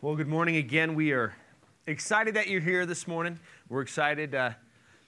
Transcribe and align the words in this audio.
Well, 0.00 0.14
good 0.14 0.28
morning 0.28 0.54
again. 0.54 0.94
We 0.94 1.10
are 1.10 1.34
excited 1.88 2.34
that 2.34 2.46
you're 2.46 2.60
here 2.60 2.86
this 2.86 3.08
morning. 3.08 3.40
We're 3.68 3.80
excited 3.80 4.32
uh, 4.32 4.52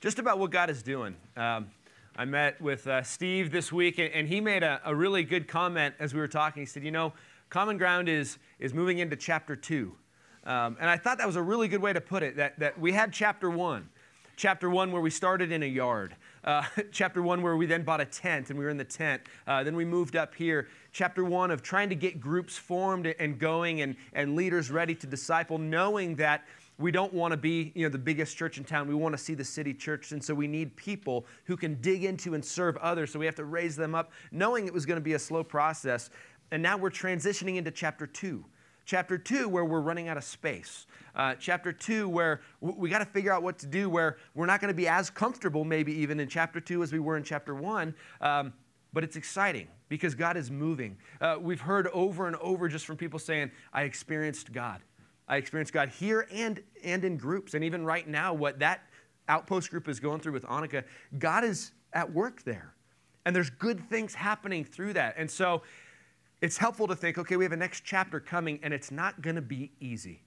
just 0.01 0.19
about 0.19 0.40
what 0.40 0.51
God 0.51 0.69
is 0.69 0.82
doing. 0.82 1.14
Um, 1.37 1.71
I 2.16 2.24
met 2.24 2.61
with 2.61 2.88
uh, 2.88 3.04
Steve 3.04 3.53
this 3.53 3.71
week, 3.71 4.00
and, 4.00 4.12
and 4.12 4.26
he 4.26 4.40
made 4.40 4.64
a, 4.64 4.80
a, 4.84 4.92
really 4.92 5.22
good 5.22 5.46
comment 5.46 5.95
as 6.00 6.12
we 6.12 6.18
were 6.18 6.26
talking. 6.26 6.62
He 6.62 6.66
said, 6.66 6.82
You 6.82 6.90
know, 6.90 7.12
Common 7.51 7.79
Ground 7.79 8.08
is, 8.08 8.38
is 8.58 8.74
moving 8.74 8.99
into 8.99 9.15
chapter 9.15 9.54
two. 9.54 9.95
Um, 10.42 10.76
and 10.81 10.91
I 10.91 10.97
thought 10.97 11.19
that 11.19 11.27
was 11.29 11.37
a 11.37 11.43
really 11.43 11.69
good 11.69 11.81
way 11.81 11.93
to 11.93 12.01
put 12.01 12.25
it 12.25 12.35
that, 12.38 12.59
that 12.59 12.77
we 12.77 12.91
had 12.91 13.13
chapter 13.13 13.49
one. 13.49 13.88
Chapter 14.35 14.69
one, 14.69 14.91
where 14.91 15.01
we 15.01 15.11
started 15.11 15.53
in 15.53 15.63
a 15.63 15.67
yard. 15.67 16.16
Uh, 16.45 16.62
chapter 16.93 17.23
one, 17.23 17.43
where 17.43 17.57
we 17.57 17.66
then 17.66 17.83
bought 17.83 18.01
a 18.01 18.05
tent 18.05 18.51
and 18.51 18.59
we 18.59 18.65
were 18.65 18.70
in 18.70 18.77
the 18.77 18.84
tent. 18.84 19.23
Uh, 19.47 19.62
then 19.62 19.77
we 19.77 19.84
moved 19.84 20.16
up 20.16 20.34
here. 20.34 20.69
Chapter 20.93 21.25
one 21.25 21.51
of 21.51 21.62
trying 21.62 21.89
to 21.89 21.95
get 21.95 22.20
groups 22.20 22.57
formed 22.57 23.07
and 23.07 23.39
going 23.39 23.83
and, 23.83 23.97
and 24.12 24.37
leaders 24.37 24.71
ready 24.71 24.95
to 24.95 25.07
disciple, 25.07 25.59
knowing 25.59 26.17
that 26.17 26.45
we 26.79 26.91
don't 26.91 27.12
want 27.12 27.33
to 27.33 27.37
be 27.37 27.73
you 27.75 27.84
know 27.84 27.91
the 27.91 27.98
biggest 27.98 28.37
church 28.37 28.57
in 28.57 28.65
town 28.65 28.89
we 28.89 28.95
want 28.95 29.12
to 29.12 29.23
see 29.23 29.34
the 29.34 29.45
city 29.45 29.75
church 29.75 30.12
and 30.12 30.25
so 30.25 30.34
we 30.34 30.47
need 30.48 30.75
people 30.77 31.27
who 31.45 31.55
can 31.55 31.75
dig 31.83 32.05
into 32.05 32.33
and 32.33 32.43
serve 32.43 32.77
others 32.79 33.12
so 33.12 33.19
we 33.19 33.27
have 33.27 33.34
to 33.34 33.45
raise 33.45 33.77
them 33.77 33.95
up 33.95 34.11
knowing 34.33 34.67
it 34.67 34.73
was 34.73 34.87
going 34.87 34.97
to 34.97 35.03
be 35.03 35.12
a 35.12 35.19
slow 35.19 35.45
process 35.45 36.09
and 36.53 36.62
now 36.62 36.79
we're 36.79 36.91
transitioning 36.91 37.57
into 37.57 37.70
chapter 37.70 38.07
two 38.07 38.43
chapter 38.91 39.17
two 39.17 39.49
where 39.49 39.65
we're 39.65 39.80
running 39.80 40.09
out 40.09 40.17
of 40.17 40.25
space 40.25 40.87
uh, 41.15 41.35
chapter 41.39 41.73
2, 41.73 42.09
where 42.09 42.41
we 42.61 42.89
got 42.89 42.98
to 43.01 43.05
figure 43.05 43.33
out 43.33 43.43
what 43.43 43.59
to 43.59 43.67
do, 43.67 43.89
where 43.89 44.17
we're 44.35 44.47
not 44.47 44.61
going 44.61 44.69
to 44.69 44.77
be 44.77 44.89
as 44.89 45.11
comfortable, 45.11 45.65
maybe 45.65 45.93
even 45.93 46.21
in 46.21 46.29
chapter 46.29 46.61
2 46.61 46.83
as 46.83 46.93
we 46.93 46.98
were 46.98 47.17
in 47.17 47.23
chapter 47.23 47.55
1. 47.55 47.95
Um, 48.21 48.53
but 48.93 49.05
it's 49.05 49.17
exciting 49.17 49.69
because 49.89 50.15
God 50.15 50.37
is 50.37 50.51
moving. 50.51 50.97
Uh, 51.21 51.37
we've 51.41 51.61
heard 51.61 51.87
over 51.89 52.27
and 52.27 52.37
over 52.37 52.69
just 52.69 52.87
from 52.87 52.97
people 52.97 53.19
saying, 53.19 53.51
I 53.73 53.83
experienced 53.83 54.53
God. 54.53 54.81
I 55.29 55.36
experienced 55.36 55.73
God 55.73 55.91
here 55.91 56.27
and, 56.33 56.61
and 56.83 57.05
in 57.05 57.17
groups. 57.17 57.55
And 57.55 57.62
even 57.62 57.84
right 57.84 58.09
now, 58.09 58.34
what 58.34 58.59
that 58.59 58.83
outpost 59.29 59.70
group 59.70 59.89
is 59.89 60.01
going 60.01 60.20
through 60.20 60.33
with 60.33 60.45
Annika, 60.45 60.83
God 61.19 61.45
is 61.45 61.70
at 61.92 62.12
work 62.12 62.42
there. 62.42 62.75
And 63.25 63.36
there's 63.36 63.51
good 63.51 63.89
things 63.89 64.14
happening 64.14 64.64
through 64.64 64.95
that. 64.95 65.14
And 65.17 65.31
so 65.31 65.62
it's 66.41 66.56
helpful 66.56 66.86
to 66.88 66.96
think, 66.96 67.19
okay, 67.19 67.36
we 67.36 67.44
have 67.44 67.52
a 67.52 67.56
next 67.56 67.84
chapter 67.84 68.20
coming, 68.20 68.58
and 68.62 68.72
it's 68.72 68.91
not 68.91 69.20
going 69.22 69.36
to 69.36 69.42
be 69.42 69.72
easy. 69.80 70.22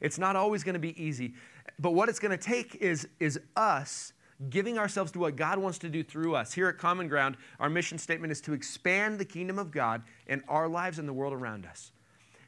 It's 0.00 0.18
not 0.18 0.36
always 0.36 0.62
going 0.62 0.74
to 0.74 0.80
be 0.80 1.00
easy. 1.02 1.34
But 1.78 1.92
what 1.92 2.08
it's 2.08 2.18
going 2.18 2.36
to 2.36 2.42
take 2.42 2.76
is, 2.76 3.08
is 3.20 3.40
us 3.56 4.12
giving 4.50 4.78
ourselves 4.78 5.12
to 5.12 5.18
what 5.18 5.36
God 5.36 5.58
wants 5.58 5.78
to 5.78 5.88
do 5.88 6.02
through 6.02 6.34
us. 6.34 6.52
Here 6.52 6.68
at 6.68 6.76
Common 6.76 7.08
Ground, 7.08 7.36
our 7.58 7.70
mission 7.70 7.98
statement 7.98 8.32
is 8.32 8.40
to 8.42 8.52
expand 8.52 9.18
the 9.18 9.24
kingdom 9.24 9.58
of 9.58 9.70
God 9.70 10.02
in 10.26 10.42
our 10.48 10.68
lives 10.68 10.98
and 10.98 11.08
the 11.08 11.12
world 11.12 11.32
around 11.32 11.66
us. 11.66 11.92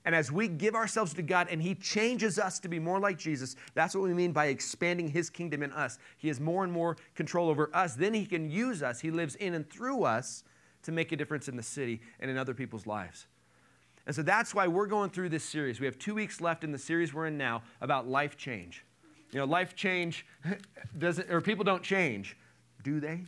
And 0.05 0.15
as 0.15 0.31
we 0.31 0.47
give 0.47 0.75
ourselves 0.75 1.15
to 1.15 1.23
God 1.23 1.49
and 1.51 1.61
He 1.61 1.75
changes 1.75 2.39
us 2.39 2.61
to 2.61 2.69
be 2.69 2.79
more 2.79 3.01
like 3.01 3.19
Jesus, 3.19 3.57
that's 3.75 3.95
what 3.95 4.05
we 4.05 4.15
mean 4.15 4.33
by 4.33 4.47
expanding 4.47 5.09
His 5.09 5.31
kingdom 5.31 5.63
in 5.63 5.73
us. 5.73 5.99
He 6.19 6.29
has 6.29 6.39
more 6.39 6.63
and 6.63 6.73
more 6.73 6.97
control 7.15 7.49
over 7.49 7.71
us. 7.75 7.95
Then 7.95 8.15
He 8.15 8.25
can 8.25 8.49
use 8.49 8.83
us. 8.83 9.01
He 9.01 9.11
lives 9.11 9.35
in 9.37 9.55
and 9.55 9.69
through 9.69 10.05
us 10.05 10.45
to 10.87 10.93
make 10.93 11.13
a 11.13 11.17
difference 11.17 11.49
in 11.49 11.57
the 11.57 11.63
city 11.63 12.01
and 12.19 12.31
in 12.31 12.39
other 12.39 12.55
people's 12.55 12.87
lives. 12.87 13.27
And 14.07 14.15
so 14.15 14.23
that's 14.23 14.55
why 14.55 14.69
we're 14.69 14.87
going 14.87 15.11
through 15.11 15.29
this 15.29 15.45
series. 15.45 15.81
We 15.81 15.87
have 15.87 15.99
two 15.99 16.15
weeks 16.15 16.41
left 16.41 16.65
in 16.65 16.73
the 16.73 16.79
series 16.79 17.13
we're 17.13 17.27
in 17.27 17.37
now 17.37 17.63
about 17.81 18.09
life 18.09 18.37
change. 18.37 18.85
You 19.33 19.41
know, 19.41 19.45
life 19.45 19.75
change 19.75 20.25
doesn't, 20.99 21.31
or 21.31 21.41
people 21.41 21.65
don't 21.65 21.83
change, 21.83 22.37
do 22.85 23.01
they? 23.01 23.25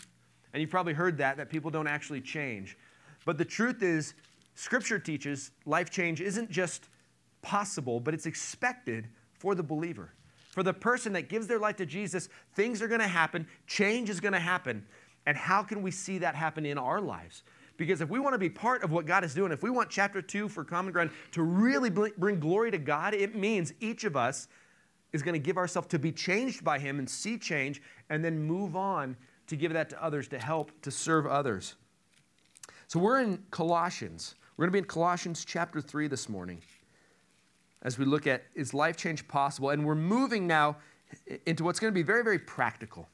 And 0.52 0.60
you've 0.60 0.70
probably 0.70 0.94
heard 0.94 1.18
that, 1.18 1.36
that 1.36 1.50
people 1.50 1.70
don't 1.70 1.88
actually 1.88 2.20
change. 2.20 2.78
But 3.24 3.38
the 3.38 3.44
truth 3.44 3.82
is, 3.82 4.14
Scripture 4.54 4.98
teaches 4.98 5.50
life 5.66 5.90
change 5.90 6.20
isn't 6.20 6.50
just 6.50 6.88
possible, 7.42 8.00
but 8.00 8.14
it's 8.14 8.26
expected 8.26 9.08
for 9.34 9.54
the 9.54 9.62
believer. 9.62 10.12
For 10.50 10.62
the 10.62 10.72
person 10.72 11.12
that 11.12 11.28
gives 11.28 11.46
their 11.46 11.58
life 11.58 11.76
to 11.76 11.86
Jesus, 11.86 12.28
things 12.54 12.82
are 12.82 12.88
going 12.88 13.00
to 13.00 13.06
happen, 13.06 13.46
change 13.66 14.10
is 14.10 14.20
going 14.20 14.32
to 14.32 14.40
happen. 14.40 14.86
And 15.26 15.36
how 15.36 15.62
can 15.62 15.82
we 15.82 15.90
see 15.90 16.18
that 16.18 16.34
happen 16.34 16.64
in 16.64 16.78
our 16.78 17.00
lives? 17.00 17.42
Because 17.78 18.02
if 18.02 18.10
we 18.10 18.18
want 18.18 18.34
to 18.34 18.38
be 18.38 18.50
part 18.50 18.82
of 18.82 18.90
what 18.90 19.06
God 19.06 19.24
is 19.24 19.32
doing, 19.32 19.52
if 19.52 19.62
we 19.62 19.70
want 19.70 19.88
chapter 19.88 20.20
two 20.20 20.48
for 20.48 20.64
Common 20.64 20.92
Ground 20.92 21.10
to 21.32 21.42
really 21.42 21.88
bring 21.88 22.40
glory 22.40 22.70
to 22.70 22.78
God, 22.78 23.14
it 23.14 23.34
means 23.34 23.72
each 23.80 24.04
of 24.04 24.16
us 24.16 24.48
is 25.12 25.22
going 25.22 25.32
to 25.32 25.38
give 25.38 25.56
ourselves 25.56 25.88
to 25.88 25.98
be 25.98 26.12
changed 26.12 26.62
by 26.62 26.78
Him 26.78 26.98
and 26.98 27.08
see 27.08 27.38
change 27.38 27.80
and 28.10 28.22
then 28.22 28.38
move 28.38 28.76
on 28.76 29.16
to 29.46 29.56
give 29.56 29.72
that 29.72 29.88
to 29.90 30.04
others 30.04 30.28
to 30.28 30.38
help 30.38 30.72
to 30.82 30.90
serve 30.90 31.26
others. 31.26 31.76
So 32.88 32.98
we're 32.98 33.20
in 33.20 33.42
Colossians. 33.50 34.34
We're 34.56 34.64
going 34.64 34.72
to 34.72 34.72
be 34.72 34.78
in 34.80 34.84
Colossians 34.84 35.44
chapter 35.44 35.80
3 35.80 36.08
this 36.08 36.28
morning 36.28 36.60
as 37.82 37.96
we 37.96 38.04
look 38.04 38.26
at 38.26 38.42
is 38.54 38.74
life 38.74 38.96
change 38.96 39.26
possible? 39.28 39.70
And 39.70 39.84
we're 39.84 39.94
moving 39.94 40.46
now 40.46 40.76
into 41.46 41.64
what's 41.64 41.78
going 41.78 41.92
to 41.92 41.94
be 41.94 42.02
very, 42.02 42.24
very 42.24 42.38
practical. 42.38 43.08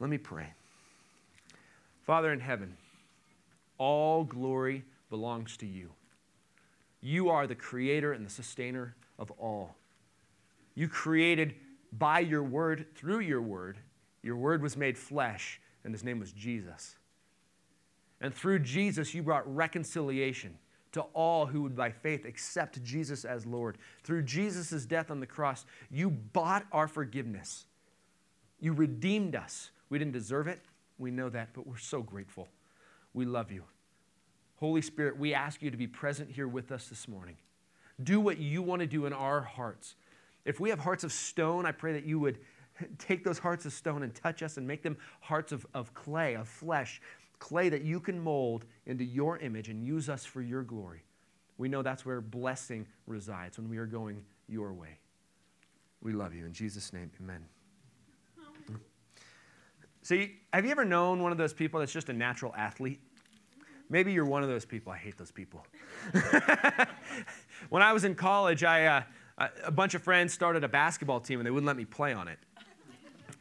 Let 0.00 0.10
me 0.10 0.18
pray. 0.18 0.46
Father 2.04 2.32
in 2.32 2.40
heaven, 2.40 2.76
all 3.78 4.24
glory 4.24 4.84
belongs 5.10 5.56
to 5.58 5.66
you. 5.66 5.90
You 7.00 7.28
are 7.30 7.46
the 7.46 7.54
creator 7.54 8.12
and 8.12 8.26
the 8.26 8.30
sustainer 8.30 8.96
of 9.18 9.30
all. 9.32 9.76
You 10.74 10.88
created 10.88 11.54
by 11.92 12.20
your 12.20 12.42
word, 12.42 12.86
through 12.94 13.20
your 13.20 13.40
word. 13.40 13.78
Your 14.22 14.36
word 14.36 14.62
was 14.62 14.76
made 14.76 14.98
flesh, 14.98 15.60
and 15.84 15.94
his 15.94 16.02
name 16.04 16.18
was 16.18 16.32
Jesus. 16.32 16.96
And 18.20 18.34
through 18.34 18.60
Jesus, 18.60 19.14
you 19.14 19.22
brought 19.22 19.54
reconciliation 19.54 20.58
to 20.92 21.02
all 21.12 21.46
who 21.46 21.62
would 21.62 21.76
by 21.76 21.90
faith 21.90 22.24
accept 22.24 22.82
Jesus 22.82 23.24
as 23.24 23.44
Lord. 23.44 23.76
Through 24.02 24.22
Jesus' 24.22 24.86
death 24.86 25.10
on 25.10 25.20
the 25.20 25.26
cross, 25.26 25.66
you 25.90 26.10
bought 26.10 26.64
our 26.72 26.88
forgiveness. 26.88 27.66
You 28.58 28.72
redeemed 28.72 29.36
us. 29.36 29.70
We 29.90 29.98
didn't 29.98 30.14
deserve 30.14 30.48
it. 30.48 30.60
We 30.98 31.10
know 31.10 31.28
that, 31.28 31.50
but 31.52 31.66
we're 31.66 31.76
so 31.76 32.02
grateful. 32.02 32.48
We 33.16 33.24
love 33.24 33.50
you. 33.50 33.64
Holy 34.56 34.82
Spirit, 34.82 35.18
we 35.18 35.32
ask 35.32 35.62
you 35.62 35.70
to 35.70 35.76
be 35.78 35.86
present 35.86 36.30
here 36.30 36.46
with 36.46 36.70
us 36.70 36.88
this 36.88 37.08
morning. 37.08 37.36
Do 38.02 38.20
what 38.20 38.36
you 38.36 38.60
want 38.60 38.80
to 38.80 38.86
do 38.86 39.06
in 39.06 39.14
our 39.14 39.40
hearts. 39.40 39.94
If 40.44 40.60
we 40.60 40.68
have 40.68 40.78
hearts 40.78 41.02
of 41.02 41.10
stone, 41.12 41.64
I 41.64 41.72
pray 41.72 41.94
that 41.94 42.04
you 42.04 42.20
would 42.20 42.38
take 42.98 43.24
those 43.24 43.38
hearts 43.38 43.64
of 43.64 43.72
stone 43.72 44.02
and 44.02 44.14
touch 44.14 44.42
us 44.42 44.58
and 44.58 44.68
make 44.68 44.82
them 44.82 44.98
hearts 45.20 45.50
of, 45.50 45.66
of 45.72 45.94
clay, 45.94 46.34
of 46.34 46.46
flesh, 46.46 47.00
clay 47.38 47.70
that 47.70 47.82
you 47.82 48.00
can 48.00 48.20
mold 48.20 48.66
into 48.84 49.02
your 49.02 49.38
image 49.38 49.70
and 49.70 49.82
use 49.82 50.10
us 50.10 50.26
for 50.26 50.42
your 50.42 50.62
glory. 50.62 51.02
We 51.56 51.70
know 51.70 51.80
that's 51.80 52.04
where 52.04 52.20
blessing 52.20 52.86
resides 53.06 53.56
when 53.56 53.70
we 53.70 53.78
are 53.78 53.86
going 53.86 54.22
your 54.46 54.74
way. 54.74 54.98
We 56.02 56.12
love 56.12 56.34
you. 56.34 56.44
In 56.44 56.52
Jesus' 56.52 56.92
name, 56.92 57.10
amen. 57.18 57.46
See, 60.06 60.36
have 60.52 60.64
you 60.64 60.70
ever 60.70 60.84
known 60.84 61.20
one 61.20 61.32
of 61.32 61.38
those 61.38 61.52
people 61.52 61.80
that's 61.80 61.92
just 61.92 62.08
a 62.08 62.12
natural 62.12 62.54
athlete? 62.56 63.00
Maybe 63.90 64.12
you're 64.12 64.24
one 64.24 64.44
of 64.44 64.48
those 64.48 64.64
people. 64.64 64.92
I 64.92 64.98
hate 64.98 65.18
those 65.18 65.32
people. 65.32 65.66
when 67.70 67.82
I 67.82 67.92
was 67.92 68.04
in 68.04 68.14
college, 68.14 68.62
I, 68.62 68.86
uh, 68.86 69.48
a 69.64 69.72
bunch 69.72 69.94
of 69.94 70.02
friends 70.04 70.32
started 70.32 70.62
a 70.62 70.68
basketball 70.68 71.18
team 71.18 71.40
and 71.40 71.46
they 71.46 71.50
wouldn't 71.50 71.66
let 71.66 71.76
me 71.76 71.84
play 71.84 72.12
on 72.12 72.28
it. 72.28 72.38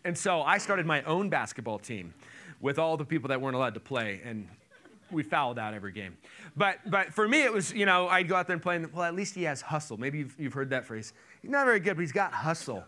And 0.06 0.18
so 0.18 0.42
I 0.42 0.58
started 0.58 0.88
my 0.88 1.04
own 1.04 1.30
basketball 1.30 1.78
team 1.78 2.16
with 2.60 2.80
all 2.80 2.98
the 2.98 3.06
people 3.06 3.28
that 3.28 3.40
weren't 3.40 3.56
allowed 3.56 3.76
to 3.76 3.80
play, 3.80 4.22
and 4.26 4.48
we 5.12 5.22
fouled 5.22 5.60
out 5.60 5.76
every 5.76 5.92
game. 5.92 6.18
But, 6.58 6.80
but 6.90 7.14
for 7.14 7.28
me, 7.28 7.44
it 7.44 7.54
was, 7.54 7.74
you 7.74 7.86
know, 7.86 8.08
I'd 8.08 8.28
go 8.28 8.38
out 8.38 8.48
there 8.48 8.56
and 8.56 8.64
play, 8.64 8.78
and 8.78 8.92
well, 8.92 9.04
at 9.04 9.14
least 9.14 9.36
he 9.36 9.44
has 9.44 9.62
hustle. 9.62 9.98
Maybe 9.98 10.18
you've, 10.18 10.36
you've 10.40 10.54
heard 10.54 10.72
that 10.72 10.88
phrase. 10.88 11.14
He's 11.44 11.52
not 11.52 11.66
very 11.66 11.80
good, 11.80 11.96
but 11.96 12.02
he's 12.02 12.12
got 12.12 12.34
hustle. 12.34 12.86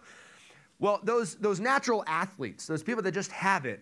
Well, 0.79 0.99
those, 1.03 1.35
those 1.35 1.59
natural 1.59 2.03
athletes, 2.07 2.67
those 2.67 2.83
people 2.83 3.01
that 3.03 3.13
just 3.13 3.31
have 3.31 3.65
it, 3.65 3.81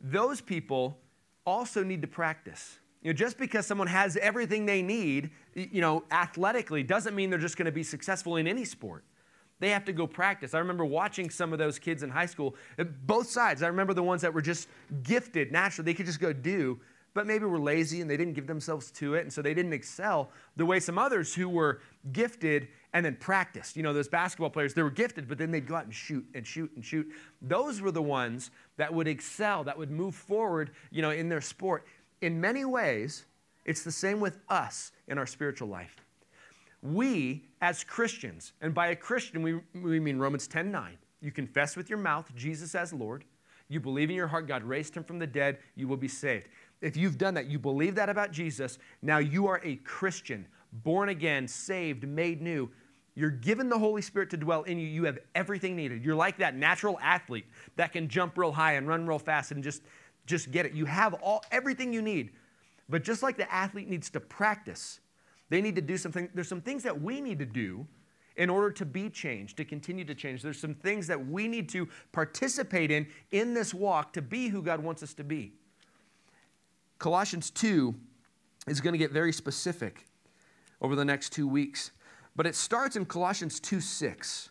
those 0.00 0.40
people 0.40 0.98
also 1.46 1.82
need 1.82 2.02
to 2.02 2.08
practice. 2.08 2.78
You 3.02 3.10
know, 3.10 3.16
just 3.16 3.38
because 3.38 3.66
someone 3.66 3.86
has 3.86 4.16
everything 4.16 4.66
they 4.66 4.82
need, 4.82 5.30
you 5.54 5.80
know, 5.80 6.04
athletically, 6.10 6.82
doesn't 6.82 7.14
mean 7.14 7.30
they're 7.30 7.38
just 7.38 7.56
going 7.56 7.66
to 7.66 7.72
be 7.72 7.84
successful 7.84 8.36
in 8.36 8.46
any 8.46 8.64
sport. 8.64 9.04
They 9.60 9.70
have 9.70 9.84
to 9.86 9.92
go 9.92 10.06
practice. 10.06 10.54
I 10.54 10.58
remember 10.58 10.84
watching 10.84 11.30
some 11.30 11.52
of 11.52 11.58
those 11.58 11.78
kids 11.78 12.02
in 12.02 12.10
high 12.10 12.26
school, 12.26 12.54
uh, 12.78 12.84
both 12.84 13.28
sides. 13.28 13.62
I 13.62 13.68
remember 13.68 13.94
the 13.94 14.02
ones 14.02 14.22
that 14.22 14.32
were 14.32 14.42
just 14.42 14.68
gifted 15.02 15.52
naturally, 15.52 15.92
they 15.92 15.94
could 15.94 16.06
just 16.06 16.20
go 16.20 16.32
do, 16.32 16.80
but 17.14 17.26
maybe 17.26 17.44
were 17.44 17.58
lazy 17.58 18.00
and 18.00 18.10
they 18.10 18.16
didn't 18.16 18.34
give 18.34 18.46
themselves 18.46 18.90
to 18.92 19.14
it, 19.14 19.22
and 19.22 19.32
so 19.32 19.42
they 19.42 19.54
didn't 19.54 19.72
excel 19.72 20.30
the 20.56 20.66
way 20.66 20.78
some 20.78 20.98
others 20.98 21.34
who 21.34 21.48
were 21.48 21.80
gifted 22.12 22.68
and 22.94 23.04
then 23.04 23.16
practiced. 23.16 23.76
You 23.76 23.82
know, 23.82 23.92
those 23.92 24.08
basketball 24.08 24.50
players, 24.50 24.74
they 24.74 24.82
were 24.82 24.90
gifted, 24.90 25.28
but 25.28 25.38
then 25.38 25.50
they'd 25.50 25.66
go 25.66 25.76
out 25.76 25.84
and 25.84 25.94
shoot 25.94 26.24
and 26.34 26.46
shoot 26.46 26.70
and 26.74 26.84
shoot. 26.84 27.06
Those 27.42 27.80
were 27.80 27.90
the 27.90 28.02
ones 28.02 28.50
that 28.76 28.92
would 28.92 29.08
excel, 29.08 29.64
that 29.64 29.76
would 29.76 29.90
move 29.90 30.14
forward, 30.14 30.70
you 30.90 31.02
know, 31.02 31.10
in 31.10 31.28
their 31.28 31.40
sport. 31.40 31.86
In 32.20 32.40
many 32.40 32.64
ways, 32.64 33.26
it's 33.64 33.82
the 33.82 33.92
same 33.92 34.20
with 34.20 34.38
us 34.48 34.92
in 35.08 35.18
our 35.18 35.26
spiritual 35.26 35.68
life. 35.68 35.96
We, 36.82 37.44
as 37.60 37.84
Christians, 37.84 38.52
and 38.60 38.72
by 38.72 38.88
a 38.88 38.96
Christian, 38.96 39.42
we, 39.42 39.60
we 39.74 40.00
mean 40.00 40.18
Romans 40.18 40.46
10 40.46 40.70
9. 40.70 40.96
You 41.20 41.32
confess 41.32 41.76
with 41.76 41.90
your 41.90 41.98
mouth 41.98 42.30
Jesus 42.36 42.74
as 42.74 42.92
Lord. 42.92 43.24
You 43.68 43.80
believe 43.80 44.08
in 44.08 44.16
your 44.16 44.28
heart 44.28 44.46
God 44.46 44.62
raised 44.62 44.94
him 44.94 45.04
from 45.04 45.18
the 45.18 45.26
dead, 45.26 45.58
you 45.74 45.88
will 45.88 45.96
be 45.96 46.08
saved. 46.08 46.48
If 46.80 46.96
you've 46.96 47.18
done 47.18 47.34
that, 47.34 47.46
you 47.46 47.58
believe 47.58 47.96
that 47.96 48.08
about 48.08 48.30
Jesus, 48.30 48.78
now 49.02 49.18
you 49.18 49.46
are 49.46 49.60
a 49.64 49.76
Christian 49.76 50.46
born 50.72 51.08
again, 51.08 51.48
saved, 51.48 52.06
made 52.06 52.42
new. 52.42 52.70
You're 53.14 53.30
given 53.30 53.68
the 53.68 53.78
Holy 53.78 54.02
Spirit 54.02 54.30
to 54.30 54.36
dwell 54.36 54.62
in 54.62 54.78
you. 54.78 54.86
You 54.86 55.04
have 55.04 55.18
everything 55.34 55.74
needed. 55.74 56.04
You're 56.04 56.14
like 56.14 56.38
that 56.38 56.54
natural 56.54 56.98
athlete 57.02 57.46
that 57.76 57.92
can 57.92 58.08
jump 58.08 58.38
real 58.38 58.52
high 58.52 58.74
and 58.74 58.86
run 58.86 59.06
real 59.06 59.18
fast 59.18 59.50
and 59.50 59.62
just, 59.62 59.82
just 60.26 60.52
get 60.52 60.66
it. 60.66 60.72
You 60.72 60.84
have 60.84 61.14
all 61.14 61.42
everything 61.50 61.92
you 61.92 62.00
need. 62.00 62.30
But 62.88 63.02
just 63.02 63.22
like 63.22 63.36
the 63.36 63.52
athlete 63.52 63.88
needs 63.88 64.08
to 64.10 64.20
practice, 64.20 65.00
they 65.50 65.60
need 65.60 65.74
to 65.74 65.82
do 65.82 65.96
something. 65.96 66.28
There's 66.32 66.48
some 66.48 66.60
things 66.60 66.84
that 66.84 67.00
we 67.00 67.20
need 67.20 67.38
to 67.40 67.46
do 67.46 67.86
in 68.36 68.48
order 68.48 68.70
to 68.70 68.86
be 68.86 69.10
changed, 69.10 69.56
to 69.56 69.64
continue 69.64 70.04
to 70.04 70.14
change. 70.14 70.42
There's 70.42 70.60
some 70.60 70.74
things 70.74 71.08
that 71.08 71.26
we 71.26 71.48
need 71.48 71.68
to 71.70 71.88
participate 72.12 72.92
in 72.92 73.08
in 73.32 73.52
this 73.52 73.74
walk 73.74 74.12
to 74.12 74.22
be 74.22 74.48
who 74.48 74.62
God 74.62 74.80
wants 74.80 75.02
us 75.02 75.12
to 75.14 75.24
be. 75.24 75.52
Colossians 76.98 77.50
2 77.50 77.94
is 78.68 78.80
going 78.80 78.92
to 78.92 78.98
get 78.98 79.10
very 79.10 79.32
specific 79.32 80.06
over 80.80 80.94
the 80.96 81.04
next 81.04 81.30
two 81.30 81.48
weeks. 81.48 81.90
But 82.36 82.46
it 82.46 82.54
starts 82.54 82.96
in 82.96 83.04
Colossians 83.04 83.60
2 83.60 83.80
6. 83.80 84.50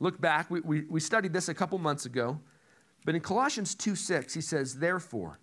Look 0.00 0.20
back, 0.20 0.50
we, 0.50 0.60
we, 0.60 0.82
we 0.82 1.00
studied 1.00 1.32
this 1.32 1.48
a 1.48 1.54
couple 1.54 1.78
months 1.78 2.06
ago. 2.06 2.38
But 3.04 3.14
in 3.14 3.20
Colossians 3.20 3.74
2 3.74 3.96
6, 3.96 4.34
he 4.34 4.40
says, 4.40 4.76
Therefore, 4.76 5.38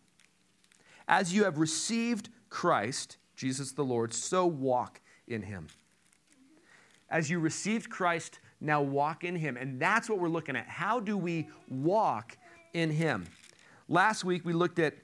as 1.07 1.33
you 1.33 1.43
have 1.43 1.57
received 1.57 2.29
Christ, 2.49 3.17
Jesus 3.35 3.71
the 3.71 3.83
Lord, 3.83 4.13
so 4.13 4.45
walk 4.45 5.01
in 5.27 5.41
him. 5.41 5.67
As 7.09 7.29
you 7.29 7.39
received 7.39 7.89
Christ, 7.89 8.39
now 8.61 8.81
walk 8.81 9.23
in 9.23 9.35
him. 9.35 9.57
And 9.57 9.79
that's 9.79 10.09
what 10.09 10.19
we're 10.19 10.29
looking 10.29 10.55
at. 10.55 10.67
How 10.67 10.99
do 10.99 11.17
we 11.17 11.49
walk 11.69 12.37
in 12.73 12.89
him? 12.89 13.25
Last 13.87 14.23
week 14.23 14.45
we 14.45 14.53
looked 14.53 14.79
at 14.79 14.95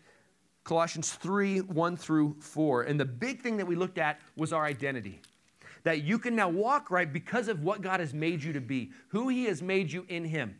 Colossians 0.63 1.13
3 1.13 1.59
1 1.59 1.97
through 1.97 2.35
4. 2.39 2.83
And 2.83 2.99
the 2.99 3.05
big 3.05 3.41
thing 3.41 3.57
that 3.57 3.65
we 3.65 3.75
looked 3.75 3.97
at 3.97 4.19
was 4.35 4.53
our 4.53 4.65
identity 4.65 5.21
that 5.83 6.03
you 6.03 6.19
can 6.19 6.35
now 6.35 6.49
walk 6.49 6.91
right 6.91 7.11
because 7.11 7.47
of 7.47 7.63
what 7.63 7.81
God 7.81 7.99
has 7.99 8.13
made 8.13 8.43
you 8.43 8.53
to 8.53 8.61
be, 8.61 8.91
who 9.09 9.29
He 9.29 9.45
has 9.45 9.61
made 9.61 9.91
you 9.91 10.05
in 10.09 10.25
Him. 10.25 10.55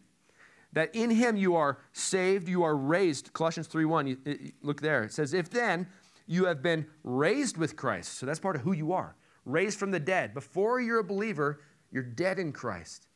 That 0.73 0.95
in 0.95 1.09
Him 1.09 1.35
you 1.35 1.55
are 1.55 1.79
saved, 1.93 2.47
you 2.47 2.63
are 2.63 2.75
raised. 2.75 3.33
Colossians 3.33 3.67
3 3.67 3.85
1, 3.85 4.07
you, 4.07 4.17
you, 4.25 4.51
look 4.61 4.81
there. 4.81 5.03
It 5.03 5.13
says, 5.13 5.33
If 5.33 5.49
then 5.49 5.87
you 6.27 6.45
have 6.45 6.61
been 6.61 6.85
raised 7.03 7.57
with 7.57 7.75
Christ, 7.75 8.17
so 8.17 8.25
that's 8.25 8.39
part 8.39 8.55
of 8.55 8.61
who 8.61 8.71
you 8.71 8.93
are, 8.93 9.15
raised 9.45 9.77
from 9.77 9.91
the 9.91 9.99
dead. 9.99 10.33
Before 10.33 10.79
you're 10.79 10.99
a 10.99 11.03
believer, 11.03 11.61
you're 11.91 12.03
dead 12.03 12.39
in 12.39 12.51
Christ. 12.53 13.07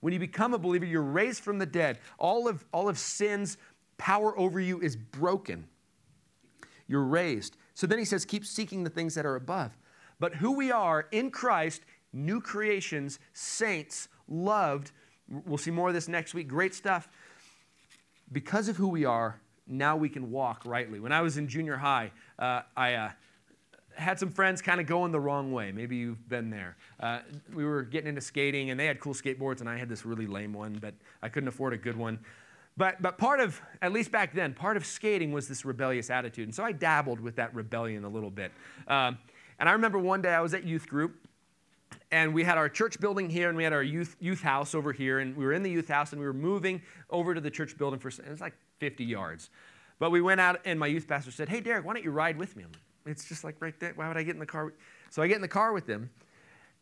When 0.00 0.12
you 0.12 0.18
become 0.18 0.52
a 0.52 0.58
believer, 0.58 0.84
you're 0.84 1.02
raised 1.02 1.42
from 1.42 1.58
the 1.58 1.66
dead. 1.66 2.00
All 2.18 2.48
of, 2.48 2.64
all 2.72 2.88
of 2.88 2.98
sin's 2.98 3.56
power 3.98 4.38
over 4.38 4.60
you 4.60 4.80
is 4.80 4.94
broken. 4.94 5.66
You're 6.88 7.04
raised. 7.04 7.56
So 7.74 7.86
then 7.86 7.98
he 7.98 8.04
says, 8.04 8.24
keep 8.24 8.46
seeking 8.46 8.84
the 8.84 8.90
things 8.90 9.14
that 9.14 9.26
are 9.26 9.36
above 9.36 9.76
but 10.18 10.34
who 10.36 10.52
we 10.52 10.70
are 10.70 11.06
in 11.10 11.30
Christ, 11.30 11.82
new 12.12 12.40
creations, 12.40 13.18
saints, 13.32 14.08
loved. 14.28 14.92
We'll 15.28 15.58
see 15.58 15.70
more 15.70 15.88
of 15.88 15.94
this 15.94 16.08
next 16.08 16.34
week. 16.34 16.48
Great 16.48 16.74
stuff. 16.74 17.08
Because 18.32 18.68
of 18.68 18.76
who 18.76 18.88
we 18.88 19.04
are, 19.04 19.40
now 19.66 19.96
we 19.96 20.08
can 20.08 20.30
walk 20.30 20.62
rightly. 20.64 21.00
When 21.00 21.12
I 21.12 21.20
was 21.20 21.36
in 21.36 21.48
junior 21.48 21.76
high, 21.76 22.12
uh, 22.38 22.62
I 22.76 22.94
uh, 22.94 23.10
had 23.94 24.18
some 24.18 24.30
friends 24.30 24.62
kind 24.62 24.80
of 24.80 24.86
going 24.86 25.12
the 25.12 25.20
wrong 25.20 25.52
way. 25.52 25.72
Maybe 25.72 25.96
you've 25.96 26.28
been 26.28 26.50
there. 26.50 26.76
Uh, 26.98 27.20
we 27.54 27.64
were 27.64 27.82
getting 27.82 28.08
into 28.08 28.20
skating, 28.20 28.70
and 28.70 28.78
they 28.78 28.86
had 28.86 29.00
cool 29.00 29.14
skateboards, 29.14 29.60
and 29.60 29.68
I 29.68 29.76
had 29.76 29.88
this 29.88 30.04
really 30.04 30.26
lame 30.26 30.52
one, 30.52 30.78
but 30.80 30.94
I 31.22 31.28
couldn't 31.28 31.48
afford 31.48 31.72
a 31.72 31.78
good 31.78 31.96
one. 31.96 32.18
But, 32.76 33.00
but 33.00 33.16
part 33.16 33.40
of, 33.40 33.60
at 33.80 33.92
least 33.92 34.12
back 34.12 34.34
then, 34.34 34.52
part 34.52 34.76
of 34.76 34.84
skating 34.84 35.32
was 35.32 35.48
this 35.48 35.64
rebellious 35.64 36.10
attitude. 36.10 36.48
And 36.48 36.54
so 36.54 36.62
I 36.62 36.72
dabbled 36.72 37.20
with 37.20 37.36
that 37.36 37.54
rebellion 37.54 38.04
a 38.04 38.08
little 38.08 38.30
bit. 38.30 38.52
Um, 38.86 39.18
and 39.58 39.68
I 39.68 39.72
remember 39.72 39.98
one 39.98 40.20
day 40.20 40.34
I 40.34 40.40
was 40.40 40.52
at 40.52 40.64
youth 40.64 40.86
group, 40.86 41.14
and 42.10 42.34
we 42.34 42.44
had 42.44 42.58
our 42.58 42.68
church 42.68 43.00
building 43.00 43.30
here, 43.30 43.48
and 43.48 43.56
we 43.56 43.64
had 43.64 43.72
our 43.72 43.82
youth, 43.82 44.16
youth 44.20 44.42
house 44.42 44.74
over 44.74 44.92
here, 44.92 45.20
and 45.20 45.34
we 45.36 45.44
were 45.44 45.52
in 45.52 45.62
the 45.62 45.70
youth 45.70 45.88
house, 45.88 46.12
and 46.12 46.20
we 46.20 46.26
were 46.26 46.34
moving 46.34 46.82
over 47.08 47.34
to 47.34 47.40
the 47.40 47.50
church 47.50 47.78
building 47.78 47.98
for, 47.98 48.08
it 48.08 48.28
was 48.28 48.40
like 48.40 48.54
50 48.78 49.04
yards. 49.04 49.48
But 49.98 50.10
we 50.10 50.20
went 50.20 50.40
out, 50.40 50.60
and 50.66 50.78
my 50.78 50.86
youth 50.88 51.08
pastor 51.08 51.30
said, 51.30 51.48
Hey, 51.48 51.60
Derek, 51.60 51.86
why 51.86 51.94
don't 51.94 52.04
you 52.04 52.10
ride 52.10 52.36
with 52.36 52.54
me? 52.56 52.64
I'm 52.64 52.72
like, 52.72 53.12
It's 53.12 53.26
just 53.26 53.44
like 53.44 53.56
right 53.60 53.78
there. 53.80 53.92
Why 53.94 54.08
would 54.08 54.18
I 54.18 54.22
get 54.22 54.34
in 54.34 54.40
the 54.40 54.46
car? 54.46 54.74
So 55.08 55.22
I 55.22 55.28
get 55.28 55.36
in 55.36 55.42
the 55.42 55.48
car 55.48 55.72
with 55.72 55.88
him, 55.88 56.10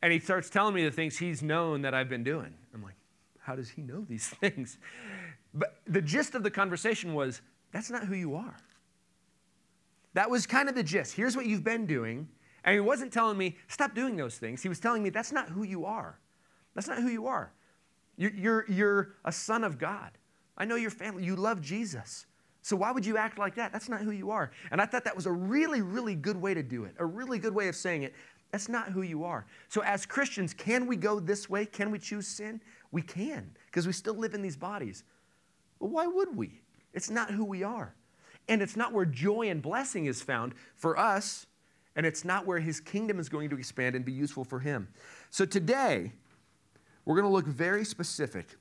and 0.02 0.12
he 0.12 0.18
starts 0.18 0.50
telling 0.50 0.74
me 0.74 0.84
the 0.84 0.90
things 0.90 1.18
he's 1.18 1.42
known 1.42 1.82
that 1.82 1.94
I've 1.94 2.08
been 2.08 2.24
doing. 2.24 2.54
I'm 2.74 2.82
like, 2.82 2.96
How 3.38 3.54
does 3.54 3.70
he 3.70 3.82
know 3.82 4.04
these 4.08 4.28
things? 4.40 4.78
But 5.54 5.76
the 5.86 6.02
gist 6.02 6.34
of 6.34 6.42
the 6.42 6.50
conversation 6.50 7.14
was, 7.14 7.40
That's 7.72 7.90
not 7.90 8.04
who 8.04 8.14
you 8.14 8.34
are. 8.34 8.56
That 10.14 10.30
was 10.30 10.46
kind 10.46 10.68
of 10.68 10.74
the 10.74 10.82
gist. 10.82 11.14
Here's 11.14 11.36
what 11.36 11.46
you've 11.46 11.64
been 11.64 11.86
doing. 11.86 12.28
And 12.64 12.74
he 12.74 12.80
wasn't 12.80 13.12
telling 13.12 13.36
me, 13.36 13.56
stop 13.68 13.94
doing 13.94 14.16
those 14.16 14.38
things. 14.38 14.62
He 14.62 14.68
was 14.68 14.80
telling 14.80 15.02
me, 15.02 15.10
that's 15.10 15.32
not 15.32 15.50
who 15.50 15.64
you 15.64 15.84
are. 15.84 16.18
That's 16.74 16.88
not 16.88 16.98
who 16.98 17.08
you 17.08 17.26
are. 17.26 17.52
You're, 18.16 18.32
you're, 18.32 18.64
you're 18.70 19.14
a 19.24 19.32
son 19.32 19.64
of 19.64 19.76
God. 19.76 20.12
I 20.56 20.64
know 20.64 20.76
your 20.76 20.90
family. 20.90 21.24
You 21.24 21.36
love 21.36 21.60
Jesus. 21.60 22.26
So 22.62 22.76
why 22.76 22.90
would 22.92 23.04
you 23.04 23.18
act 23.18 23.38
like 23.38 23.56
that? 23.56 23.72
That's 23.72 23.88
not 23.88 24.00
who 24.00 24.12
you 24.12 24.30
are. 24.30 24.50
And 24.70 24.80
I 24.80 24.86
thought 24.86 25.04
that 25.04 25.14
was 25.14 25.26
a 25.26 25.32
really, 25.32 25.82
really 25.82 26.14
good 26.14 26.36
way 26.36 26.54
to 26.54 26.62
do 26.62 26.84
it, 26.84 26.94
a 26.98 27.04
really 27.04 27.38
good 27.38 27.54
way 27.54 27.68
of 27.68 27.76
saying 27.76 28.04
it. 28.04 28.14
That's 28.52 28.68
not 28.68 28.88
who 28.88 29.02
you 29.02 29.24
are. 29.24 29.46
So 29.68 29.82
as 29.82 30.06
Christians, 30.06 30.54
can 30.54 30.86
we 30.86 30.96
go 30.96 31.20
this 31.20 31.50
way? 31.50 31.66
Can 31.66 31.90
we 31.90 31.98
choose 31.98 32.26
sin? 32.26 32.62
We 32.92 33.02
can, 33.02 33.50
because 33.66 33.86
we 33.86 33.92
still 33.92 34.14
live 34.14 34.32
in 34.32 34.40
these 34.40 34.56
bodies. 34.56 35.02
But 35.84 35.90
why 35.90 36.06
would 36.06 36.34
we? 36.34 36.62
It's 36.94 37.10
not 37.10 37.30
who 37.30 37.44
we 37.44 37.62
are. 37.62 37.94
And 38.48 38.62
it's 38.62 38.74
not 38.74 38.94
where 38.94 39.04
joy 39.04 39.50
and 39.50 39.60
blessing 39.60 40.06
is 40.06 40.22
found 40.22 40.54
for 40.76 40.98
us 40.98 41.44
and 41.94 42.06
it's 42.06 42.24
not 42.24 42.46
where 42.46 42.58
his 42.58 42.80
kingdom 42.80 43.20
is 43.20 43.28
going 43.28 43.50
to 43.50 43.58
expand 43.58 43.94
and 43.94 44.02
be 44.02 44.10
useful 44.10 44.44
for 44.44 44.60
him. 44.60 44.88
So 45.28 45.44
today, 45.44 46.12
we're 47.04 47.16
going 47.16 47.26
to 47.26 47.32
look 47.32 47.46
very 47.46 47.84
specific. 47.84 48.56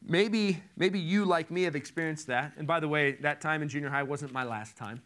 Maybe, 0.00 0.62
maybe 0.76 1.00
you, 1.00 1.24
like 1.24 1.50
me, 1.50 1.64
have 1.64 1.74
experienced 1.74 2.28
that. 2.28 2.52
And 2.56 2.68
by 2.68 2.78
the 2.78 2.86
way, 2.86 3.16
that 3.22 3.40
time 3.40 3.60
in 3.60 3.68
junior 3.68 3.90
high 3.90 4.04
wasn't 4.04 4.32
my 4.32 4.44
last 4.44 4.76
time 4.76 5.02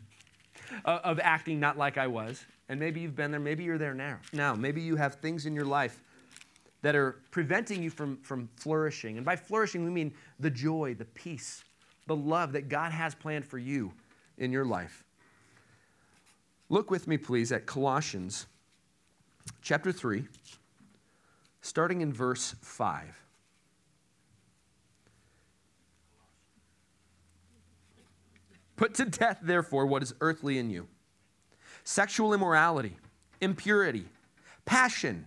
uh, 0.85 0.99
of 1.03 1.19
acting 1.19 1.59
not 1.59 1.79
like 1.79 1.97
I 1.97 2.09
was. 2.09 2.45
And 2.69 2.79
maybe 2.79 3.01
you've 3.01 3.17
been 3.17 3.31
there. 3.31 3.41
Maybe 3.41 3.65
you're 3.65 3.79
there 3.79 3.95
now. 3.95 4.19
Now, 4.35 4.55
maybe 4.55 4.83
you 4.83 4.97
have 4.97 5.15
things 5.15 5.47
in 5.47 5.55
your 5.55 5.65
life 5.65 6.03
that 6.83 6.95
are 6.95 7.21
preventing 7.31 7.83
you 7.83 7.91
from, 7.91 8.17
from 8.19 8.49
flourishing. 8.57 9.17
And 9.17 9.27
by 9.27 9.37
flourishing, 9.37 9.85
we 9.85 9.91
mean 9.91 10.13
the 10.39 10.51
joy, 10.51 10.95
the 10.95 11.05
peace, 11.07 11.65
the 12.07 12.17
love 12.17 12.53
that 12.53 12.69
God 12.69 12.93
has 12.93 13.15
planned 13.15 13.45
for 13.45 13.59
you 13.59 13.93
in 14.39 14.53
your 14.53 14.65
life. 14.65 15.05
Look 16.69 16.91
with 16.91 17.09
me, 17.09 17.17
please, 17.17 17.51
at 17.51 17.67
Colossians 17.67 18.47
chapter 19.63 19.91
3, 19.91 20.25
starting 21.63 22.01
in 22.01 22.13
verse 22.13 22.55
5. 22.61 23.23
Put 28.77 28.95
to 28.95 29.07
death, 29.07 29.41
therefore, 29.43 29.87
what 29.87 30.03
is 30.03 30.15
earthly 30.21 30.59
in 30.59 30.71
you 30.71 30.87
sexual 31.85 32.35
immorality, 32.35 32.99
impurity, 33.41 34.05
passion, 34.67 35.27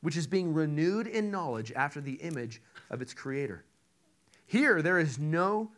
which 0.00 0.16
is 0.16 0.26
being 0.26 0.52
renewed 0.52 1.06
in 1.06 1.30
knowledge 1.30 1.72
after 1.76 2.00
the 2.00 2.14
image 2.14 2.62
of 2.90 3.02
its 3.02 3.14
creator. 3.14 3.64
Here 4.46 4.82
there 4.82 4.98
is 4.98 5.18
no, 5.18 5.70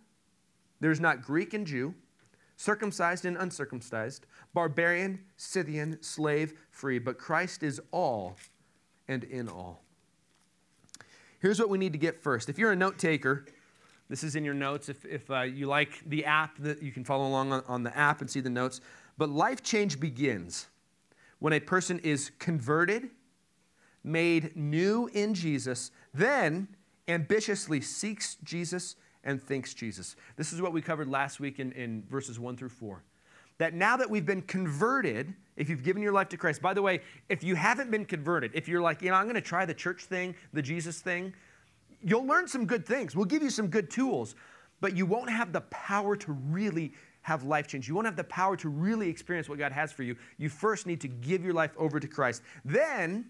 there's 0.81 1.01
not 1.01 1.23
Greek 1.23 1.55
and 1.55 1.67
Jew 1.67 1.95
circumcised 2.57 3.25
and 3.25 3.37
uncircumcised, 3.37 4.27
barbarian, 4.55 5.21
Scythian, 5.37 6.01
slave, 6.01 6.55
free, 6.71 6.99
but 6.99 7.19
Christ 7.19 7.63
is 7.63 7.81
all 7.91 8.37
and 9.09 9.25
in 9.25 9.49
all. 9.49 9.83
Here's 11.41 11.59
what 11.59 11.69
we 11.69 11.79
need 11.79 11.93
to 11.93 11.99
get 11.99 12.23
first. 12.23 12.49
If 12.49 12.59
you're 12.59 12.71
a 12.71 12.77
note 12.77 12.99
taker, 12.99 13.47
this 14.09 14.23
is 14.23 14.37
in 14.37 14.45
your 14.45 14.55
notes. 14.55 14.89
If, 14.89 15.05
if 15.05 15.29
uh, 15.31 15.41
you 15.41 15.67
like 15.67 16.03
the 16.07 16.25
app, 16.25 16.57
that 16.59 16.83
you 16.83 16.93
can 16.93 17.05
follow 17.05 17.27
along 17.27 17.53
on, 17.53 17.65
on 17.67 17.83
the 17.83 17.97
app 17.97 18.21
and 18.21 18.31
see 18.31 18.41
the 18.41 18.51
notes. 18.51 18.81
But 19.19 19.29
life 19.29 19.63
change 19.63 19.99
begins 19.99 20.69
when 21.41 21.53
a 21.53 21.61
person 21.61 21.99
is 22.01 22.31
converted, 22.39 23.11
made 24.05 24.57
new 24.57 25.09
in 25.13 25.35
Jesus, 25.35 25.91
then 26.15 26.69
ambitiously 27.09 27.81
seeks 27.81 28.37
Jesus 28.45 28.97
and 29.25 29.43
thinks 29.43 29.75
Jesus. 29.75 30.17
This 30.37 30.53
is 30.53 30.61
what 30.61 30.73
we 30.73 30.83
covered 30.83 31.09
last 31.09 31.41
week 31.41 31.61
in, 31.61 31.73
in 31.73 32.03
verses 32.11 32.39
1 32.39 32.57
through 32.57 32.71
4. 32.71 33.03
that 33.59 33.75
now 33.75 33.97
that 33.97 34.11
we've 34.11 34.27
been 34.27 34.43
converted, 34.43 35.33
if 35.57 35.69
you've 35.69 35.85
given 35.85 36.03
your 36.03 36.13
life 36.13 36.29
to 36.31 36.37
Christ, 36.37 36.61
by 36.61 36.75
the 36.75 36.83
way, 36.83 37.01
if 37.29 37.45
you 37.45 37.55
haven't 37.55 37.91
been 37.91 38.05
converted, 38.05 38.51
if 38.55 38.67
you're 38.67 38.81
like, 38.81 39.03
you 39.03 39.11
know, 39.11 39.17
I'm 39.17 39.25
going 39.25 39.35
to 39.35 39.41
try 39.41 39.65
the 39.65 39.75
church 39.75 40.05
thing, 40.05 40.35
the 40.53 40.63
Jesus 40.63 41.01
thing, 41.01 41.33
you'll 42.03 42.27
learn 42.27 42.49
some 42.49 42.67
good 42.67 42.85
things. 42.85 43.15
We'll 43.15 43.27
give 43.27 43.43
you 43.43 43.51
some 43.51 43.69
good 43.69 43.91
tools, 43.91 44.35
but 44.81 44.97
you 44.97 45.07
won't 45.07 45.31
have 45.31 45.53
the 45.53 45.61
power 45.63 46.17
to 46.17 46.33
really 46.33 46.93
have 47.23 47.45
life 47.45 47.69
change. 47.69 47.87
You 47.87 47.95
won't 47.95 48.07
have 48.07 48.17
the 48.17 48.25
power 48.25 48.57
to 48.57 48.69
really 48.69 49.09
experience 49.09 49.49
what 49.49 49.59
God 49.59 49.71
has 49.71 49.93
for 49.93 50.03
you. 50.03 50.17
You 50.39 50.49
first 50.49 50.87
need 50.87 51.01
to 51.03 51.09
give 51.09 51.45
your 51.45 51.55
life 51.55 51.71
over 51.77 52.01
to 52.01 52.09
Christ. 52.09 52.43
Then, 52.65 53.27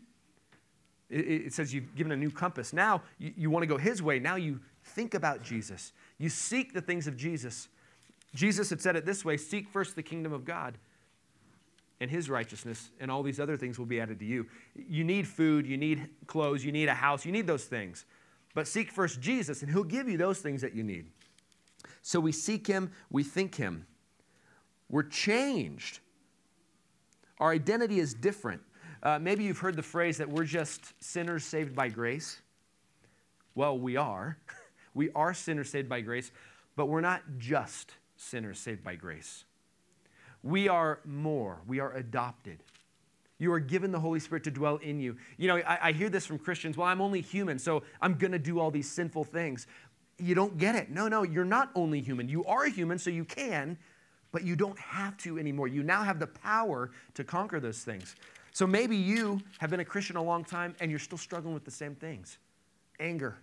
it, 1.12 1.52
says 1.52 1.72
you've 1.72 1.94
given 1.94 2.12
a 2.12 2.16
new 2.16 2.30
compass. 2.30 2.72
Now 2.72 3.02
you, 3.18 3.50
want 3.50 3.62
to 3.62 3.66
go 3.66 3.76
His 3.76 4.02
way. 4.02 4.18
Now 4.18 4.36
you 4.36 4.60
think 4.84 5.14
about 5.14 5.42
Jesus. 5.42 5.92
You 6.18 6.28
seek 6.28 6.72
the 6.72 6.80
things 6.80 7.06
of 7.06 7.16
Jesus. 7.16 7.68
Jesus 8.34 8.70
had 8.70 8.80
said 8.80 8.96
it 8.96 9.04
this 9.04 9.24
way 9.24 9.36
Seek 9.36 9.68
first 9.68 9.96
the 9.96 10.02
kingdom 10.02 10.32
of 10.32 10.44
God 10.44 10.78
and 12.02 12.10
his 12.10 12.28
righteousness, 12.28 12.90
and 12.98 13.12
all 13.12 13.22
these 13.22 13.38
other 13.38 13.56
things 13.56 13.78
will 13.78 13.86
be 13.86 14.00
added 14.00 14.18
to 14.18 14.24
you. 14.24 14.44
You 14.74 15.04
need 15.04 15.24
food, 15.24 15.68
you 15.68 15.76
need 15.76 16.08
clothes, 16.26 16.64
you 16.64 16.72
need 16.72 16.88
a 16.88 16.94
house, 16.94 17.24
you 17.24 17.30
need 17.30 17.46
those 17.46 17.66
things. 17.66 18.06
But 18.54 18.66
seek 18.66 18.90
first 18.90 19.20
Jesus, 19.20 19.62
and 19.62 19.70
he'll 19.70 19.84
give 19.84 20.08
you 20.08 20.18
those 20.18 20.40
things 20.40 20.62
that 20.62 20.74
you 20.74 20.82
need. 20.82 21.06
So 22.02 22.18
we 22.18 22.32
seek 22.32 22.66
him, 22.66 22.90
we 23.08 23.22
think 23.22 23.54
him. 23.54 23.86
We're 24.88 25.04
changed. 25.04 26.00
Our 27.38 27.52
identity 27.52 28.00
is 28.00 28.14
different. 28.14 28.62
Uh, 29.02 29.18
maybe 29.18 29.42
you've 29.44 29.58
heard 29.58 29.76
the 29.76 29.82
phrase 29.82 30.18
that 30.18 30.28
we're 30.28 30.44
just 30.44 30.92
sinners 31.02 31.44
saved 31.44 31.74
by 31.74 31.88
grace. 31.88 32.40
Well, 33.54 33.78
we 33.78 33.96
are. 33.96 34.38
we 34.94 35.10
are 35.14 35.34
sinners 35.34 35.70
saved 35.70 35.88
by 35.88 36.00
grace, 36.00 36.30
but 36.76 36.86
we're 36.86 37.00
not 37.00 37.22
just 37.38 37.92
sinners 38.16 38.58
saved 38.58 38.84
by 38.84 38.94
grace. 38.94 39.44
We 40.42 40.68
are 40.68 41.00
more. 41.04 41.60
We 41.66 41.80
are 41.80 41.92
adopted. 41.94 42.62
You 43.38 43.52
are 43.52 43.60
given 43.60 43.90
the 43.90 43.98
Holy 43.98 44.20
Spirit 44.20 44.44
to 44.44 44.52
dwell 44.52 44.76
in 44.76 45.00
you. 45.00 45.16
You 45.36 45.48
know, 45.48 45.56
I, 45.56 45.88
I 45.88 45.92
hear 45.92 46.08
this 46.08 46.24
from 46.24 46.38
Christians. 46.38 46.76
Well, 46.76 46.86
I'm 46.86 47.00
only 47.00 47.20
human, 47.20 47.58
so 47.58 47.82
I'm 48.00 48.14
going 48.14 48.30
to 48.30 48.38
do 48.38 48.60
all 48.60 48.70
these 48.70 48.88
sinful 48.88 49.24
things. 49.24 49.66
You 50.18 50.36
don't 50.36 50.58
get 50.58 50.76
it. 50.76 50.90
No, 50.90 51.08
no, 51.08 51.24
you're 51.24 51.44
not 51.44 51.70
only 51.74 52.00
human. 52.00 52.28
You 52.28 52.44
are 52.44 52.66
human, 52.66 52.98
so 52.98 53.10
you 53.10 53.24
can, 53.24 53.78
but 54.30 54.44
you 54.44 54.54
don't 54.54 54.78
have 54.78 55.16
to 55.18 55.40
anymore. 55.40 55.66
You 55.66 55.82
now 55.82 56.04
have 56.04 56.20
the 56.20 56.28
power 56.28 56.92
to 57.14 57.24
conquer 57.24 57.58
those 57.58 57.78
things. 57.78 58.14
So 58.52 58.66
maybe 58.66 58.96
you 58.96 59.40
have 59.58 59.70
been 59.70 59.80
a 59.80 59.84
Christian 59.84 60.16
a 60.16 60.22
long 60.22 60.44
time 60.44 60.76
and 60.80 60.90
you're 60.90 61.00
still 61.00 61.18
struggling 61.18 61.54
with 61.54 61.64
the 61.64 61.70
same 61.70 61.94
things 61.94 62.38
anger, 63.00 63.38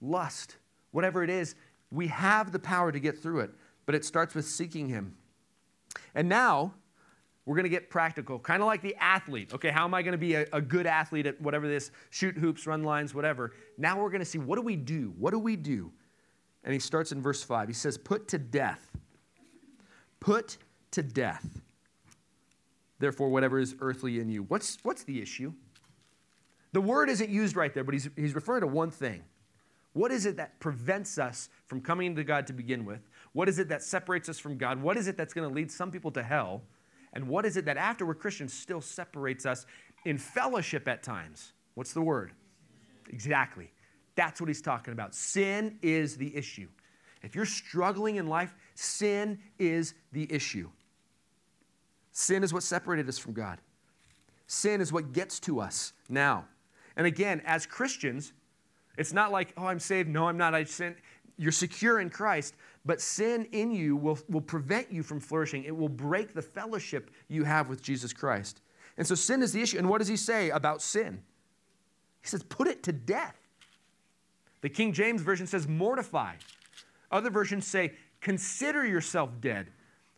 lust, 0.00 0.56
whatever 0.92 1.22
it 1.22 1.30
is. 1.30 1.54
We 1.90 2.06
have 2.06 2.52
the 2.52 2.58
power 2.58 2.90
to 2.90 2.98
get 2.98 3.18
through 3.18 3.40
it, 3.40 3.50
but 3.84 3.94
it 3.94 4.04
starts 4.04 4.34
with 4.34 4.46
seeking 4.46 4.88
Him. 4.88 5.14
And 6.14 6.28
now, 6.28 6.72
we're 7.44 7.56
going 7.56 7.64
to 7.64 7.70
get 7.70 7.90
practical, 7.90 8.38
kind 8.38 8.62
of 8.62 8.66
like 8.66 8.82
the 8.82 8.94
athlete. 9.00 9.52
Okay, 9.52 9.70
how 9.70 9.84
am 9.84 9.94
I 9.94 10.02
going 10.02 10.12
to 10.12 10.18
be 10.18 10.34
a, 10.34 10.46
a, 10.52 10.60
good 10.60 10.86
athlete 10.86 11.26
at 11.26 11.40
whatever 11.40 11.66
this, 11.66 11.90
shoot 12.10 12.36
hoops, 12.36 12.66
run 12.66 12.84
lines, 12.84 13.14
whatever? 13.14 13.52
Now 13.76 14.00
we're 14.00 14.10
going 14.10 14.20
to 14.20 14.24
see 14.24 14.38
what 14.38 14.56
do 14.56 14.62
we 14.62 14.76
do? 14.76 15.12
What 15.18 15.32
do 15.32 15.40
we 15.40 15.56
do? 15.56 15.90
And 16.62 16.72
he 16.72 16.78
starts 16.78 17.10
in 17.10 17.20
verse 17.20 17.42
5. 17.42 17.66
He 17.66 17.74
says, 17.74 17.98
Put 17.98 18.28
to 18.28 18.38
death. 18.38 18.88
Put 20.20 20.56
to 20.92 21.02
death. 21.02 21.60
Therefore, 23.02 23.30
whatever 23.30 23.58
is 23.58 23.74
earthly 23.80 24.20
in 24.20 24.28
you. 24.28 24.44
What's, 24.44 24.78
what's 24.84 25.02
the 25.02 25.20
issue? 25.20 25.52
The 26.70 26.80
word 26.80 27.10
isn't 27.10 27.30
used 27.30 27.56
right 27.56 27.74
there, 27.74 27.82
but 27.82 27.94
he's, 27.94 28.08
he's 28.14 28.32
referring 28.32 28.60
to 28.60 28.68
one 28.68 28.92
thing. 28.92 29.24
What 29.92 30.12
is 30.12 30.24
it 30.24 30.36
that 30.36 30.60
prevents 30.60 31.18
us 31.18 31.48
from 31.66 31.80
coming 31.80 32.14
to 32.14 32.22
God 32.22 32.46
to 32.46 32.52
begin 32.52 32.84
with? 32.84 33.00
What 33.32 33.48
is 33.48 33.58
it 33.58 33.68
that 33.70 33.82
separates 33.82 34.28
us 34.28 34.38
from 34.38 34.56
God? 34.56 34.80
What 34.80 34.96
is 34.96 35.08
it 35.08 35.16
that's 35.16 35.34
going 35.34 35.48
to 35.48 35.52
lead 35.52 35.68
some 35.68 35.90
people 35.90 36.12
to 36.12 36.22
hell? 36.22 36.62
And 37.12 37.26
what 37.26 37.44
is 37.44 37.56
it 37.56 37.64
that 37.64 37.76
after 37.76 38.06
we're 38.06 38.14
Christians 38.14 38.52
still 38.54 38.80
separates 38.80 39.46
us 39.46 39.66
in 40.04 40.16
fellowship 40.16 40.86
at 40.86 41.02
times? 41.02 41.54
What's 41.74 41.92
the 41.92 42.02
word? 42.02 42.30
Exactly. 43.10 43.72
That's 44.14 44.40
what 44.40 44.46
he's 44.46 44.62
talking 44.62 44.92
about. 44.92 45.12
Sin 45.12 45.76
is 45.82 46.16
the 46.16 46.36
issue. 46.36 46.68
If 47.24 47.34
you're 47.34 47.46
struggling 47.46 48.14
in 48.14 48.28
life, 48.28 48.54
sin 48.76 49.40
is 49.58 49.94
the 50.12 50.32
issue. 50.32 50.70
Sin 52.12 52.44
is 52.44 52.52
what 52.52 52.62
separated 52.62 53.08
us 53.08 53.18
from 53.18 53.32
God. 53.32 53.58
Sin 54.46 54.80
is 54.80 54.92
what 54.92 55.12
gets 55.12 55.40
to 55.40 55.60
us 55.60 55.94
now. 56.08 56.44
And 56.96 57.06
again, 57.06 57.42
as 57.46 57.66
Christians, 57.66 58.32
it's 58.98 59.12
not 59.12 59.32
like, 59.32 59.52
oh, 59.56 59.66
I'm 59.66 59.80
saved. 59.80 60.08
No, 60.08 60.28
I'm 60.28 60.36
not. 60.36 60.54
I 60.54 60.64
sin. 60.64 60.94
You're 61.38 61.52
secure 61.52 62.00
in 62.00 62.10
Christ, 62.10 62.54
but 62.84 63.00
sin 63.00 63.48
in 63.52 63.72
you 63.72 63.96
will, 63.96 64.18
will 64.28 64.42
prevent 64.42 64.92
you 64.92 65.02
from 65.02 65.18
flourishing. 65.18 65.64
It 65.64 65.74
will 65.74 65.88
break 65.88 66.34
the 66.34 66.42
fellowship 66.42 67.10
you 67.28 67.44
have 67.44 67.68
with 67.68 67.82
Jesus 67.82 68.12
Christ. 68.12 68.60
And 68.98 69.06
so 69.06 69.14
sin 69.14 69.42
is 69.42 69.52
the 69.52 69.62
issue. 69.62 69.78
And 69.78 69.88
what 69.88 69.98
does 69.98 70.08
he 70.08 70.16
say 70.16 70.50
about 70.50 70.82
sin? 70.82 71.22
He 72.20 72.28
says, 72.28 72.42
put 72.42 72.68
it 72.68 72.82
to 72.82 72.92
death. 72.92 73.36
The 74.60 74.68
King 74.68 74.92
James 74.92 75.22
Version 75.22 75.46
says, 75.46 75.66
mortify. 75.66 76.34
Other 77.10 77.30
versions 77.30 77.66
say, 77.66 77.94
consider 78.20 78.86
yourself 78.86 79.30
dead, 79.40 79.68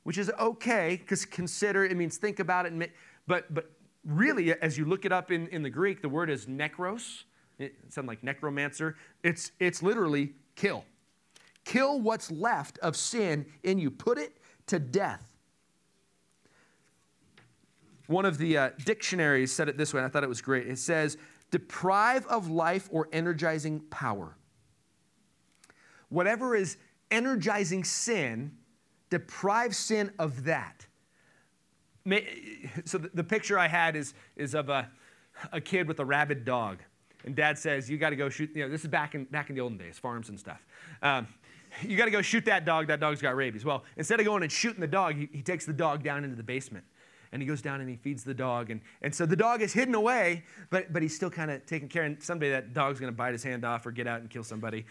which 0.05 0.17
is 0.17 0.31
okay 0.39 0.97
because 1.01 1.25
consider, 1.25 1.85
it 1.85 1.97
means 1.97 2.17
think 2.17 2.39
about 2.39 2.67
it. 2.67 2.93
But, 3.27 3.53
but 3.53 3.71
really, 4.05 4.53
as 4.61 4.79
you 4.79 4.85
look 4.85 5.05
it 5.05 5.13
up 5.13 5.31
in, 5.31 5.49
in 5.49 5.63
the 5.63 5.71
Greek, 5.71 6.01
the 6.01 6.09
word 6.09 6.31
is 6.31 6.47
necros. 6.47 7.25
It 7.59 7.75
sounds 7.89 8.07
like 8.07 8.23
necromancer. 8.23 8.97
It's, 9.23 9.53
it's 9.59 9.83
literally 9.83 10.35
kill. 10.57 10.85
Kill 11.65 12.01
what's 12.01 12.31
left 12.31 12.79
of 12.79 12.97
sin 12.97 13.47
in 13.63 13.79
you, 13.79 13.91
put 13.91 14.19
it 14.19 14.37
to 14.67 14.79
death. 14.79 15.31
One 18.07 18.27
of 18.27 18.37
the 18.37 18.59
uh, 18.59 18.71
dictionaries 18.85 19.51
said 19.51 19.71
it 19.71 19.79
this 19.79 19.95
way, 19.95 20.01
and 20.01 20.07
I 20.07 20.11
thought 20.11 20.25
it 20.25 20.29
was 20.29 20.43
great. 20.43 20.67
It 20.67 20.79
says, 20.79 21.17
deprive 21.51 22.27
of 22.27 22.51
life 22.51 22.89
or 22.93 23.09
energizing 23.13 23.81
power. 23.89 24.37
Whatever 26.11 26.55
is 26.55 26.77
energizing 27.11 27.83
sin, 27.83 28.53
deprive 29.11 29.75
sin 29.75 30.11
of 30.19 30.45
that. 30.45 30.87
So 32.85 32.99
the 32.99 33.25
picture 33.25 33.59
I 33.59 33.69
had 33.69 33.97
is, 33.97 34.15
is 34.37 34.55
of 34.55 34.69
a, 34.69 34.91
a 35.53 35.61
kid 35.61 35.89
with 35.89 36.01
a 36.01 36.05
rabid 36.05 36.45
dog. 36.45 36.79
And 37.25 37.35
dad 37.35 37.59
says, 37.59 37.91
You 37.91 37.97
got 37.97 38.11
to 38.11 38.17
go 38.17 38.29
shoot. 38.29 38.51
You 38.55 38.65
know, 38.65 38.69
this 38.69 38.83
is 38.83 38.91
back 38.91 39.15
in, 39.15 39.25
back 39.25 39.49
in 39.49 39.57
the 39.57 39.63
olden 39.63 39.79
days, 39.79 39.99
farms 39.99 40.29
and 40.29 40.39
stuff. 40.39 40.65
Um, 41.03 41.27
you 41.83 41.97
got 41.97 42.05
to 42.05 42.11
go 42.11 42.23
shoot 42.23 42.45
that 42.45 42.65
dog. 42.65 42.87
That 42.87 43.01
dog's 43.01 43.21
got 43.21 43.35
rabies. 43.35 43.65
Well, 43.65 43.85
instead 43.97 44.21
of 44.21 44.27
going 44.27 44.43
and 44.43 44.53
shooting 44.53 44.81
the 44.81 44.87
dog, 44.87 45.17
he, 45.17 45.29
he 45.33 45.43
takes 45.43 45.67
the 45.67 45.73
dog 45.73 46.03
down 46.03 46.25
into 46.25 46.37
the 46.37 46.43
basement. 46.43 46.85
And 47.33 47.43
he 47.43 47.49
goes 47.49 47.61
down 47.61 47.81
and 47.81 47.91
he 47.91 47.97
feeds 47.97 48.23
the 48.23 48.35
dog. 48.35 48.71
And, 48.71 48.81
and 49.03 49.13
so 49.13 49.27
the 49.27 49.35
dog 49.35 49.61
is 49.61 49.73
hidden 49.73 49.95
away, 49.97 50.45
but, 50.71 50.93
but 50.93 51.03
he's 51.03 51.17
still 51.17 51.31
kind 51.31 51.51
of 51.51 51.67
taking 51.67 51.89
care. 51.89 52.05
And 52.05 52.23
someday 52.23 52.51
that 52.51 52.75
dog's 52.75 53.01
going 53.01 53.13
to 53.13 53.17
bite 53.17 53.33
his 53.33 53.43
hand 53.43 53.65
off 53.65 53.87
or 53.87 53.91
get 53.91 54.07
out 54.07 54.21
and 54.21 54.31
kill 54.31 54.45
somebody. 54.45 54.87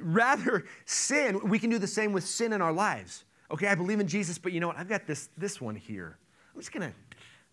Rather, 0.00 0.66
sin, 0.84 1.40
we 1.48 1.58
can 1.58 1.70
do 1.70 1.78
the 1.78 1.86
same 1.86 2.12
with 2.12 2.26
sin 2.26 2.52
in 2.52 2.60
our 2.60 2.72
lives. 2.72 3.24
Okay, 3.52 3.66
I 3.66 3.74
believe 3.74 4.00
in 4.00 4.08
Jesus, 4.08 4.38
but 4.38 4.52
you 4.52 4.60
know 4.60 4.68
what? 4.68 4.78
I've 4.78 4.88
got 4.88 5.06
this, 5.06 5.28
this 5.36 5.60
one 5.60 5.76
here. 5.76 6.18
I'm 6.54 6.60
just 6.60 6.72
going 6.72 6.90
to 6.90 6.96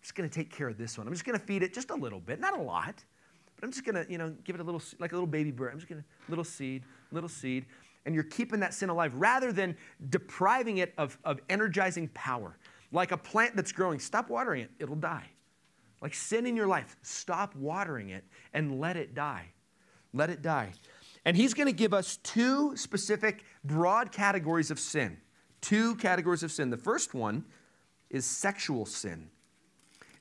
just 0.00 0.14
going 0.14 0.28
to 0.28 0.34
take 0.34 0.50
care 0.50 0.66
of 0.66 0.78
this 0.78 0.96
one. 0.96 1.06
I'm 1.06 1.12
just 1.12 1.26
going 1.26 1.38
to 1.38 1.44
feed 1.44 1.62
it 1.62 1.74
just 1.74 1.90
a 1.90 1.94
little 1.94 2.20
bit, 2.20 2.40
not 2.40 2.58
a 2.58 2.62
lot, 2.62 2.94
but 3.54 3.64
I'm 3.64 3.70
just 3.70 3.84
going 3.84 4.02
to, 4.02 4.10
you 4.10 4.16
know, 4.16 4.34
give 4.44 4.56
it 4.56 4.60
a 4.60 4.64
little, 4.64 4.80
like 4.98 5.12
a 5.12 5.14
little 5.14 5.26
baby 5.26 5.50
bird. 5.50 5.72
I'm 5.72 5.78
just 5.78 5.90
going 5.90 6.00
to, 6.00 6.06
a 6.26 6.30
little 6.30 6.44
seed, 6.44 6.84
little 7.12 7.28
seed 7.28 7.66
and 8.06 8.14
you're 8.14 8.24
keeping 8.24 8.60
that 8.60 8.74
sin 8.74 8.88
alive 8.88 9.14
rather 9.14 9.52
than 9.52 9.76
depriving 10.08 10.78
it 10.78 10.94
of, 10.98 11.18
of 11.24 11.40
energizing 11.48 12.08
power. 12.08 12.56
Like 12.92 13.12
a 13.12 13.16
plant 13.16 13.56
that's 13.56 13.72
growing, 13.72 13.98
stop 13.98 14.30
watering 14.30 14.62
it, 14.62 14.70
it'll 14.78 14.96
die. 14.96 15.28
Like 16.00 16.14
sin 16.14 16.46
in 16.46 16.56
your 16.56 16.66
life, 16.66 16.96
stop 17.02 17.54
watering 17.54 18.10
it 18.10 18.24
and 18.54 18.80
let 18.80 18.96
it 18.96 19.14
die. 19.14 19.46
Let 20.12 20.30
it 20.30 20.42
die. 20.42 20.72
And 21.24 21.36
he's 21.36 21.54
going 21.54 21.66
to 21.66 21.72
give 21.72 21.92
us 21.92 22.16
two 22.22 22.74
specific 22.76 23.44
broad 23.62 24.10
categories 24.10 24.70
of 24.70 24.80
sin. 24.80 25.18
Two 25.60 25.94
categories 25.96 26.42
of 26.42 26.52
sin. 26.52 26.70
The 26.70 26.76
first 26.76 27.14
one 27.14 27.44
is 28.08 28.24
sexual 28.24 28.86
sin. 28.86 29.28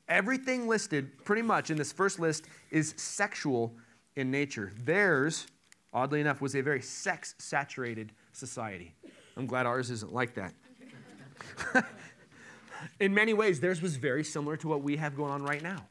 Everything 0.08 0.67
listed 0.67 1.24
pretty 1.24 1.41
much 1.41 1.69
in 1.69 1.77
this 1.77 1.91
first 1.91 2.19
list 2.19 2.46
is 2.72 2.93
sexual 2.98 3.74
in 4.15 4.31
nature. 4.31 4.72
Theirs, 4.84 5.48
oddly 5.93 6.19
enough, 6.19 6.41
was 6.41 6.55
a 6.55 6.62
very 6.62 6.81
sex 6.81 7.36
saturated 7.38 8.12
society. 8.34 8.96
I'm 9.38 9.46
glad 9.46 9.65
ours 9.65 9.91
isn't 9.91 10.13
like 10.13 10.34
that. 10.36 10.53
In 13.00 13.13
many 13.13 13.34
ways, 13.34 13.60
theirs 13.60 13.81
was 13.81 13.96
very 13.96 14.24
similar 14.24 14.58
to 14.58 14.67
what 14.67 14.81
we 14.81 14.98
have 14.98 15.15
going 15.15 15.31
on 15.31 15.43
right 15.43 15.62
now. 15.62 15.86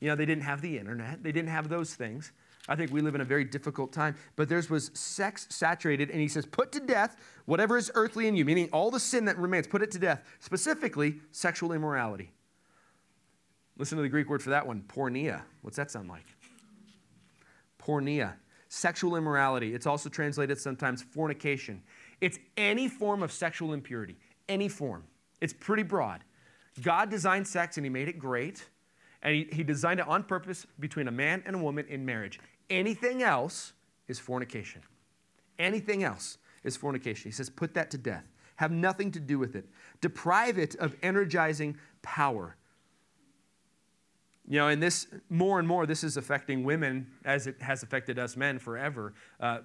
You 0.00 0.08
know, 0.08 0.16
they 0.16 0.26
didn't 0.26 0.44
have 0.44 0.60
the 0.60 0.78
internet, 0.78 1.22
they 1.22 1.32
didn't 1.32 1.50
have 1.50 1.68
those 1.68 1.94
things. 1.94 2.32
I 2.68 2.76
think 2.76 2.92
we 2.92 3.00
live 3.00 3.14
in 3.14 3.20
a 3.20 3.26
very 3.26 3.44
difficult 3.44 3.92
time, 3.92 4.16
but 4.36 4.48
theirs 4.48 4.70
was 4.70 4.90
sex 4.94 5.46
saturated, 5.50 6.10
and 6.10 6.20
he 6.20 6.28
says, 6.28 6.46
Put 6.46 6.72
to 6.72 6.80
death 6.80 7.16
whatever 7.44 7.76
is 7.76 7.90
earthly 7.94 8.26
in 8.26 8.36
you, 8.36 8.44
meaning 8.44 8.68
all 8.72 8.90
the 8.90 9.00
sin 9.00 9.26
that 9.26 9.36
remains, 9.38 9.66
put 9.66 9.82
it 9.82 9.90
to 9.90 9.98
death, 9.98 10.22
specifically 10.40 11.16
sexual 11.30 11.72
immorality. 11.72 12.30
Listen 13.76 13.96
to 13.96 14.02
the 14.02 14.08
Greek 14.08 14.28
word 14.28 14.42
for 14.42 14.50
that 14.50 14.66
one, 14.66 14.82
porneia. 14.88 15.42
What's 15.62 15.76
that 15.76 15.90
sound 15.90 16.08
like? 16.08 16.24
Porneia 17.78 18.34
sexual 18.74 19.14
immorality. 19.14 19.72
It's 19.72 19.86
also 19.86 20.08
translated 20.08 20.58
sometimes 20.58 21.02
fornication. 21.02 21.82
It's 22.20 22.38
any 22.56 22.88
form 22.88 23.22
of 23.22 23.30
sexual 23.30 23.72
impurity, 23.72 24.16
any 24.48 24.68
form. 24.68 25.04
It's 25.40 25.52
pretty 25.52 25.84
broad. 25.84 26.24
God 26.82 27.08
designed 27.08 27.46
sex 27.46 27.76
and 27.76 27.86
he 27.86 27.90
made 27.90 28.08
it 28.08 28.18
great, 28.18 28.66
and 29.22 29.34
he, 29.34 29.48
he 29.52 29.62
designed 29.62 30.00
it 30.00 30.08
on 30.08 30.24
purpose 30.24 30.66
between 30.80 31.06
a 31.06 31.12
man 31.12 31.42
and 31.46 31.54
a 31.54 31.58
woman 31.58 31.86
in 31.88 32.04
marriage. 32.04 32.40
Anything 32.70 33.22
else 33.22 33.72
is 34.08 34.18
fornication. 34.18 34.82
Anything 35.58 36.02
else 36.04 36.38
is 36.62 36.76
fornication. 36.76 37.30
He 37.30 37.34
says, 37.34 37.50
put 37.50 37.74
that 37.74 37.90
to 37.92 37.98
death. 37.98 38.24
Have 38.56 38.70
nothing 38.70 39.10
to 39.12 39.20
do 39.20 39.38
with 39.38 39.56
it. 39.56 39.66
Deprive 40.00 40.58
it 40.58 40.74
of 40.76 40.96
energizing 41.02 41.76
power. 42.02 42.56
You 44.46 44.58
know, 44.58 44.68
and 44.68 44.82
this, 44.82 45.06
more 45.30 45.58
and 45.58 45.66
more, 45.66 45.86
this 45.86 46.04
is 46.04 46.16
affecting 46.16 46.64
women 46.64 47.06
as 47.24 47.46
it 47.46 47.60
has 47.62 47.82
affected 47.82 48.18
us 48.18 48.36
men 48.36 48.58
forever, 48.58 49.14
uh, 49.40 49.60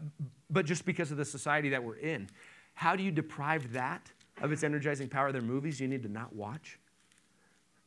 but 0.49 0.65
just 0.65 0.85
because 0.85 1.11
of 1.11 1.17
the 1.17 1.25
society 1.25 1.69
that 1.69 1.83
we're 1.83 1.97
in. 1.97 2.29
How 2.73 2.95
do 2.95 3.03
you 3.03 3.11
deprive 3.11 3.73
that 3.73 4.09
of 4.41 4.53
its 4.53 4.63
energizing 4.63 5.09
power? 5.09 5.33
There 5.33 5.41
Are 5.41 5.45
movies 5.45 5.81
you 5.81 5.87
need 5.87 6.03
to 6.03 6.09
not 6.09 6.33
watch? 6.33 6.78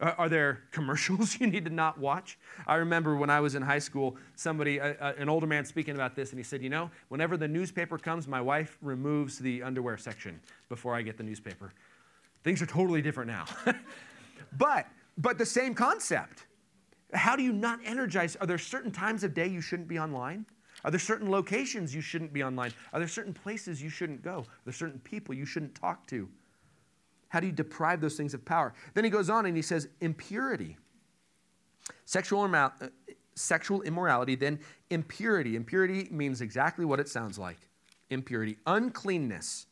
Are 0.03 0.29
there 0.29 0.65
commercials 0.73 1.37
you 1.41 1.47
need 1.47 1.65
to 1.65 1.71
not 1.71 1.97
watch? 1.97 2.37
I 2.67 2.75
remember 2.77 3.17
when 3.17 3.31
I 3.31 3.39
was 3.39 3.55
in 3.55 3.63
high 3.63 3.79
school, 3.79 4.17
somebody, 4.35 4.79
an 4.79 5.29
older 5.29 5.47
man, 5.47 5.65
speaking 5.65 5.95
about 5.95 6.17
this, 6.17 6.31
and 6.31 6.39
he 6.39 6.43
said, 6.43 6.63
You 6.63 6.71
know, 6.71 6.91
whenever 7.09 7.37
the 7.37 7.47
newspaper 7.47 7.99
comes, 7.99 8.27
my 8.27 8.41
wife 8.41 8.77
removes 8.83 9.39
the 9.39 9.63
underwear 9.63 9.97
section 9.97 10.41
before 10.69 10.95
I 10.97 11.03
get 11.03 11.17
the 11.17 11.23
newspaper. 11.23 11.73
Things 12.43 12.61
are 12.61 12.67
totally 12.67 13.01
different 13.01 13.31
now. 13.31 13.45
but, 14.59 14.89
but 15.17 15.39
the 15.39 15.47
same 15.47 15.75
concept. 15.75 16.47
How 17.15 17.37
do 17.37 17.43
you 17.43 17.53
not 17.53 17.79
energize? 17.85 18.37
Are 18.37 18.47
there 18.47 18.59
certain 18.59 18.91
times 18.91 19.23
of 19.23 19.35
day 19.35 19.47
you 19.47 19.61
shouldn't 19.61 19.87
be 19.87 19.99
online? 19.99 20.47
Are 20.85 20.91
there 20.91 20.99
certain 20.99 21.31
locations 21.31 21.95
you 21.95 22.01
shouldn't 22.01 22.33
be 22.33 22.43
online? 22.43 22.73
Are 22.93 22.99
there 22.99 23.07
certain 23.07 23.33
places 23.33 23.81
you 23.81 23.89
shouldn't 23.89 24.23
go? 24.23 24.39
Are 24.39 24.65
there 24.65 24.73
certain 24.73 24.99
people 25.01 25.35
you 25.35 25.47
shouldn't 25.47 25.77
talk 25.77 26.07
to? 26.09 26.29
How 27.33 27.41
do 27.41 27.47
you 27.47 27.53
deprive 27.53 28.03
those 28.03 28.15
things 28.15 28.35
of 28.35 28.45
power? 28.45 28.75
Then 28.93 29.05
he 29.05 29.11
goes 29.11 29.31
on 29.31 29.47
and 29.47 29.57
he 29.57 29.63
says, 29.63 29.89
impurity. 30.03 30.77
Sexual, 32.05 32.55
uh, 32.55 32.69
sexual 33.35 33.81
immorality, 33.81 34.35
then 34.35 34.61
impurity. 34.91 35.57
Impurity 35.57 36.09
means 36.11 36.43
exactly 36.43 36.85
what 36.85 37.01
it 37.01 37.09
sounds 37.09 37.39
like 37.39 37.57
impurity, 38.11 38.59
uncleanness 38.67 39.65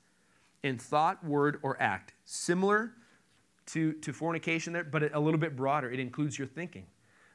in 0.63 0.79
thought, 0.79 1.23
word, 1.23 1.59
or 1.63 1.77
act. 1.83 2.15
Similar 2.25 2.95
to, 3.67 3.93
to 3.93 4.15
fornication 4.15 4.73
there, 4.73 4.85
but 4.85 5.15
a 5.15 5.21
little 5.21 5.39
bit 5.39 5.55
broader. 5.55 5.91
It 5.91 6.01
includes 6.01 6.39
your 6.39 6.49
thinking. 6.49 6.87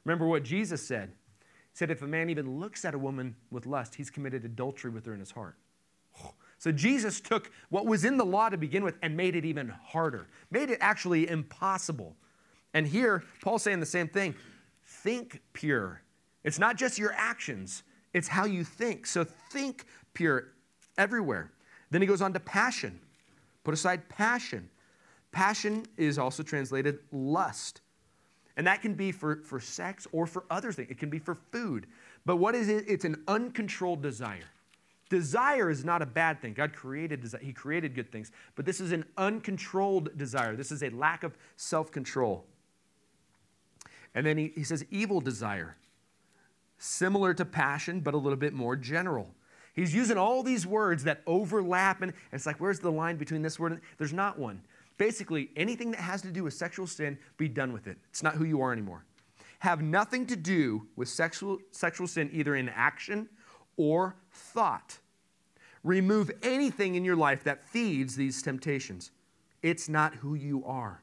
Remember 0.04 0.26
what 0.26 0.42
Jesus 0.42 0.84
said. 0.84 1.12
He 1.40 1.44
said, 1.74 1.92
if 1.92 2.02
a 2.02 2.06
man 2.08 2.30
even 2.30 2.58
looks 2.58 2.84
at 2.84 2.94
a 2.94 2.98
woman 2.98 3.36
with 3.52 3.64
lust, 3.64 3.94
he's 3.94 4.10
committed 4.10 4.44
adultery 4.44 4.90
with 4.90 5.06
her 5.06 5.14
in 5.14 5.20
his 5.20 5.30
heart. 5.30 5.54
So 6.58 6.72
Jesus 6.72 7.20
took 7.20 7.50
what 7.68 7.86
was 7.86 8.04
in 8.04 8.16
the 8.16 8.24
law 8.24 8.48
to 8.48 8.56
begin 8.56 8.82
with 8.82 8.96
and 9.02 9.16
made 9.16 9.36
it 9.36 9.44
even 9.44 9.68
harder, 9.68 10.28
made 10.50 10.70
it 10.70 10.78
actually 10.80 11.28
impossible. 11.28 12.16
And 12.74 12.86
here, 12.86 13.24
Paul's 13.42 13.62
saying 13.62 13.80
the 13.80 13.86
same 13.86 14.08
thing 14.08 14.34
think 14.84 15.40
pure. 15.52 16.02
It's 16.44 16.58
not 16.58 16.76
just 16.76 16.98
your 16.98 17.12
actions, 17.12 17.82
it's 18.14 18.28
how 18.28 18.44
you 18.44 18.64
think. 18.64 19.06
So 19.06 19.24
think 19.24 19.84
pure 20.14 20.48
everywhere. 20.96 21.52
Then 21.90 22.00
he 22.00 22.06
goes 22.06 22.22
on 22.22 22.32
to 22.32 22.40
passion. 22.40 22.98
Put 23.64 23.74
aside 23.74 24.08
passion. 24.08 24.68
Passion 25.32 25.86
is 25.96 26.18
also 26.18 26.42
translated 26.42 26.98
lust. 27.12 27.80
And 28.56 28.66
that 28.66 28.80
can 28.80 28.94
be 28.94 29.12
for, 29.12 29.42
for 29.42 29.60
sex 29.60 30.06
or 30.12 30.26
for 30.26 30.44
other 30.50 30.72
things. 30.72 30.90
It 30.90 30.98
can 30.98 31.10
be 31.10 31.18
for 31.18 31.34
food. 31.52 31.86
But 32.24 32.36
what 32.36 32.54
is 32.54 32.68
it? 32.68 32.84
It's 32.88 33.04
an 33.04 33.22
uncontrolled 33.28 34.02
desire. 34.02 34.48
Desire 35.08 35.70
is 35.70 35.84
not 35.84 36.02
a 36.02 36.06
bad 36.06 36.40
thing. 36.40 36.52
God 36.52 36.72
created 36.72 37.20
desire. 37.20 37.40
He 37.40 37.52
created 37.52 37.94
good 37.94 38.10
things. 38.10 38.32
But 38.56 38.64
this 38.64 38.80
is 38.80 38.90
an 38.90 39.04
uncontrolled 39.16 40.16
desire. 40.16 40.56
This 40.56 40.72
is 40.72 40.82
a 40.82 40.90
lack 40.90 41.22
of 41.22 41.36
self 41.56 41.92
control. 41.92 42.44
And 44.14 44.26
then 44.26 44.36
he, 44.36 44.52
he 44.54 44.64
says 44.64 44.84
evil 44.90 45.20
desire, 45.20 45.76
similar 46.78 47.34
to 47.34 47.44
passion, 47.44 48.00
but 48.00 48.14
a 48.14 48.16
little 48.16 48.38
bit 48.38 48.52
more 48.52 48.74
general. 48.74 49.30
He's 49.74 49.94
using 49.94 50.16
all 50.16 50.42
these 50.42 50.66
words 50.66 51.04
that 51.04 51.22
overlap, 51.26 52.00
and 52.00 52.14
it's 52.32 52.46
like, 52.46 52.56
where's 52.56 52.80
the 52.80 52.90
line 52.90 53.16
between 53.16 53.42
this 53.42 53.60
word 53.60 53.72
and 53.72 53.80
there's 53.98 54.14
not 54.14 54.38
one. 54.38 54.62
Basically, 54.96 55.50
anything 55.54 55.90
that 55.90 56.00
has 56.00 56.22
to 56.22 56.32
do 56.32 56.44
with 56.44 56.54
sexual 56.54 56.86
sin, 56.86 57.18
be 57.36 57.46
done 57.46 57.74
with 57.74 57.86
it. 57.86 57.98
It's 58.08 58.22
not 58.22 58.34
who 58.34 58.44
you 58.44 58.62
are 58.62 58.72
anymore. 58.72 59.04
Have 59.58 59.82
nothing 59.82 60.26
to 60.26 60.36
do 60.36 60.86
with 60.96 61.10
sexual, 61.10 61.58
sexual 61.70 62.06
sin, 62.06 62.30
either 62.32 62.56
in 62.56 62.70
action 62.70 63.28
or 63.76 64.16
thought. 64.30 64.98
Remove 65.84 66.30
anything 66.42 66.94
in 66.94 67.04
your 67.04 67.16
life 67.16 67.44
that 67.44 67.68
feeds 67.68 68.16
these 68.16 68.42
temptations. 68.42 69.12
It's 69.62 69.88
not 69.88 70.16
who 70.16 70.34
you 70.34 70.64
are. 70.64 71.02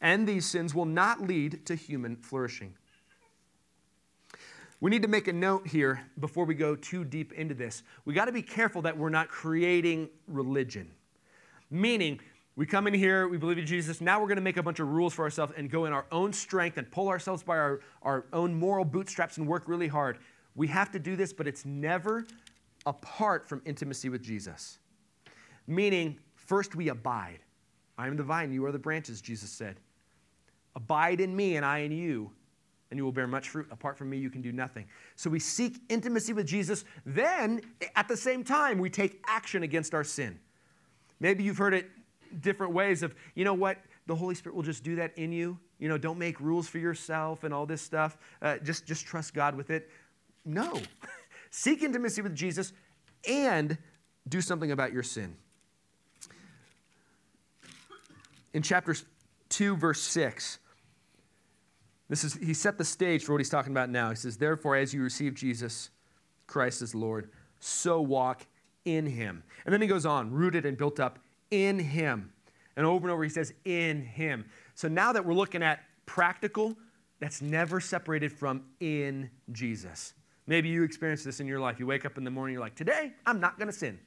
And 0.00 0.26
these 0.26 0.46
sins 0.46 0.74
will 0.74 0.84
not 0.84 1.22
lead 1.22 1.64
to 1.66 1.74
human 1.74 2.16
flourishing. 2.16 2.74
We 4.80 4.90
need 4.90 5.02
to 5.02 5.08
make 5.08 5.28
a 5.28 5.32
note 5.32 5.66
here 5.66 6.02
before 6.20 6.44
we 6.44 6.54
go 6.54 6.76
too 6.76 7.04
deep 7.04 7.32
into 7.32 7.54
this. 7.54 7.82
We 8.04 8.12
got 8.12 8.26
to 8.26 8.32
be 8.32 8.42
careful 8.42 8.82
that 8.82 8.98
we're 8.98 9.08
not 9.08 9.28
creating 9.28 10.10
religion. 10.28 10.90
Meaning, 11.70 12.20
we 12.56 12.66
come 12.66 12.86
in 12.86 12.94
here, 12.94 13.26
we 13.26 13.36
believe 13.36 13.58
in 13.58 13.66
Jesus, 13.66 14.00
now 14.00 14.20
we're 14.20 14.26
going 14.26 14.36
to 14.36 14.42
make 14.42 14.58
a 14.58 14.62
bunch 14.62 14.78
of 14.80 14.88
rules 14.88 15.14
for 15.14 15.24
ourselves 15.24 15.54
and 15.56 15.70
go 15.70 15.86
in 15.86 15.92
our 15.92 16.06
own 16.12 16.32
strength 16.32 16.76
and 16.76 16.90
pull 16.90 17.08
ourselves 17.08 17.42
by 17.42 17.56
our, 17.56 17.80
our 18.02 18.26
own 18.32 18.54
moral 18.54 18.84
bootstraps 18.84 19.38
and 19.38 19.46
work 19.46 19.64
really 19.66 19.88
hard. 19.88 20.18
We 20.54 20.68
have 20.68 20.90
to 20.92 20.98
do 20.98 21.16
this, 21.16 21.32
but 21.32 21.46
it's 21.46 21.64
never 21.64 22.26
apart 22.86 23.48
from 23.48 23.62
intimacy 23.64 24.08
with 24.08 24.22
Jesus. 24.22 24.78
Meaning, 25.66 26.18
first 26.34 26.74
we 26.74 26.88
abide. 26.88 27.40
I 27.96 28.06
am 28.06 28.16
the 28.16 28.22
vine, 28.22 28.52
you 28.52 28.64
are 28.66 28.72
the 28.72 28.78
branches, 28.78 29.20
Jesus 29.20 29.50
said. 29.50 29.76
Abide 30.76 31.20
in 31.20 31.34
me, 31.34 31.56
and 31.56 31.64
I 31.64 31.78
in 31.78 31.92
you, 31.92 32.30
and 32.90 32.98
you 32.98 33.04
will 33.04 33.12
bear 33.12 33.26
much 33.26 33.48
fruit. 33.48 33.66
Apart 33.70 33.96
from 33.96 34.10
me, 34.10 34.18
you 34.18 34.30
can 34.30 34.42
do 34.42 34.52
nothing. 34.52 34.86
So 35.16 35.30
we 35.30 35.38
seek 35.38 35.78
intimacy 35.88 36.32
with 36.32 36.46
Jesus. 36.46 36.84
Then, 37.06 37.60
at 37.96 38.08
the 38.08 38.16
same 38.16 38.44
time, 38.44 38.78
we 38.78 38.90
take 38.90 39.22
action 39.26 39.62
against 39.62 39.94
our 39.94 40.04
sin. 40.04 40.38
Maybe 41.20 41.44
you've 41.44 41.58
heard 41.58 41.74
it 41.74 41.88
different 42.40 42.72
ways 42.72 43.02
of, 43.02 43.14
you 43.34 43.44
know 43.44 43.54
what? 43.54 43.78
The 44.06 44.14
Holy 44.14 44.34
Spirit 44.34 44.56
will 44.56 44.62
just 44.64 44.82
do 44.82 44.96
that 44.96 45.16
in 45.16 45.32
you. 45.32 45.58
You 45.78 45.88
know, 45.88 45.96
don't 45.96 46.18
make 46.18 46.40
rules 46.40 46.68
for 46.68 46.78
yourself 46.78 47.44
and 47.44 47.54
all 47.54 47.66
this 47.66 47.80
stuff. 47.80 48.18
Uh, 48.42 48.58
just, 48.58 48.86
just 48.86 49.06
trust 49.06 49.32
God 49.34 49.54
with 49.54 49.70
it. 49.70 49.90
No. 50.44 50.80
Seek 51.50 51.82
intimacy 51.82 52.22
with 52.22 52.34
Jesus 52.34 52.72
and 53.28 53.78
do 54.28 54.40
something 54.40 54.72
about 54.72 54.92
your 54.92 55.02
sin. 55.02 55.36
In 58.52 58.62
chapter 58.62 58.94
2, 59.48 59.76
verse 59.76 60.00
6, 60.00 60.58
this 62.08 62.24
is, 62.24 62.34
he 62.34 62.54
set 62.54 62.78
the 62.78 62.84
stage 62.84 63.24
for 63.24 63.32
what 63.32 63.38
he's 63.38 63.50
talking 63.50 63.72
about 63.72 63.90
now. 63.90 64.10
He 64.10 64.16
says, 64.16 64.36
Therefore, 64.36 64.76
as 64.76 64.92
you 64.92 65.02
receive 65.02 65.34
Jesus 65.34 65.90
Christ 66.46 66.82
as 66.82 66.94
Lord, 66.94 67.30
so 67.60 68.00
walk 68.00 68.46
in 68.84 69.06
him. 69.06 69.42
And 69.64 69.72
then 69.72 69.80
he 69.80 69.88
goes 69.88 70.04
on, 70.04 70.30
rooted 70.30 70.66
and 70.66 70.76
built 70.76 71.00
up 71.00 71.18
in 71.50 71.78
him. 71.78 72.32
And 72.76 72.84
over 72.84 73.06
and 73.06 73.12
over 73.12 73.24
he 73.24 73.30
says, 73.30 73.54
In 73.64 74.02
him. 74.02 74.44
So 74.74 74.88
now 74.88 75.12
that 75.12 75.24
we're 75.24 75.34
looking 75.34 75.62
at 75.62 75.80
practical, 76.06 76.76
that's 77.20 77.40
never 77.40 77.80
separated 77.80 78.32
from 78.32 78.64
in 78.80 79.30
Jesus. 79.52 80.12
Maybe 80.46 80.68
you 80.68 80.82
experience 80.82 81.24
this 81.24 81.40
in 81.40 81.46
your 81.46 81.60
life. 81.60 81.80
You 81.80 81.86
wake 81.86 82.04
up 82.04 82.18
in 82.18 82.24
the 82.24 82.30
morning, 82.30 82.54
you're 82.54 82.62
like, 82.62 82.74
today, 82.74 83.12
I'm 83.24 83.40
not 83.40 83.58
going 83.58 83.68
to 83.68 83.76
sin. 83.76 83.98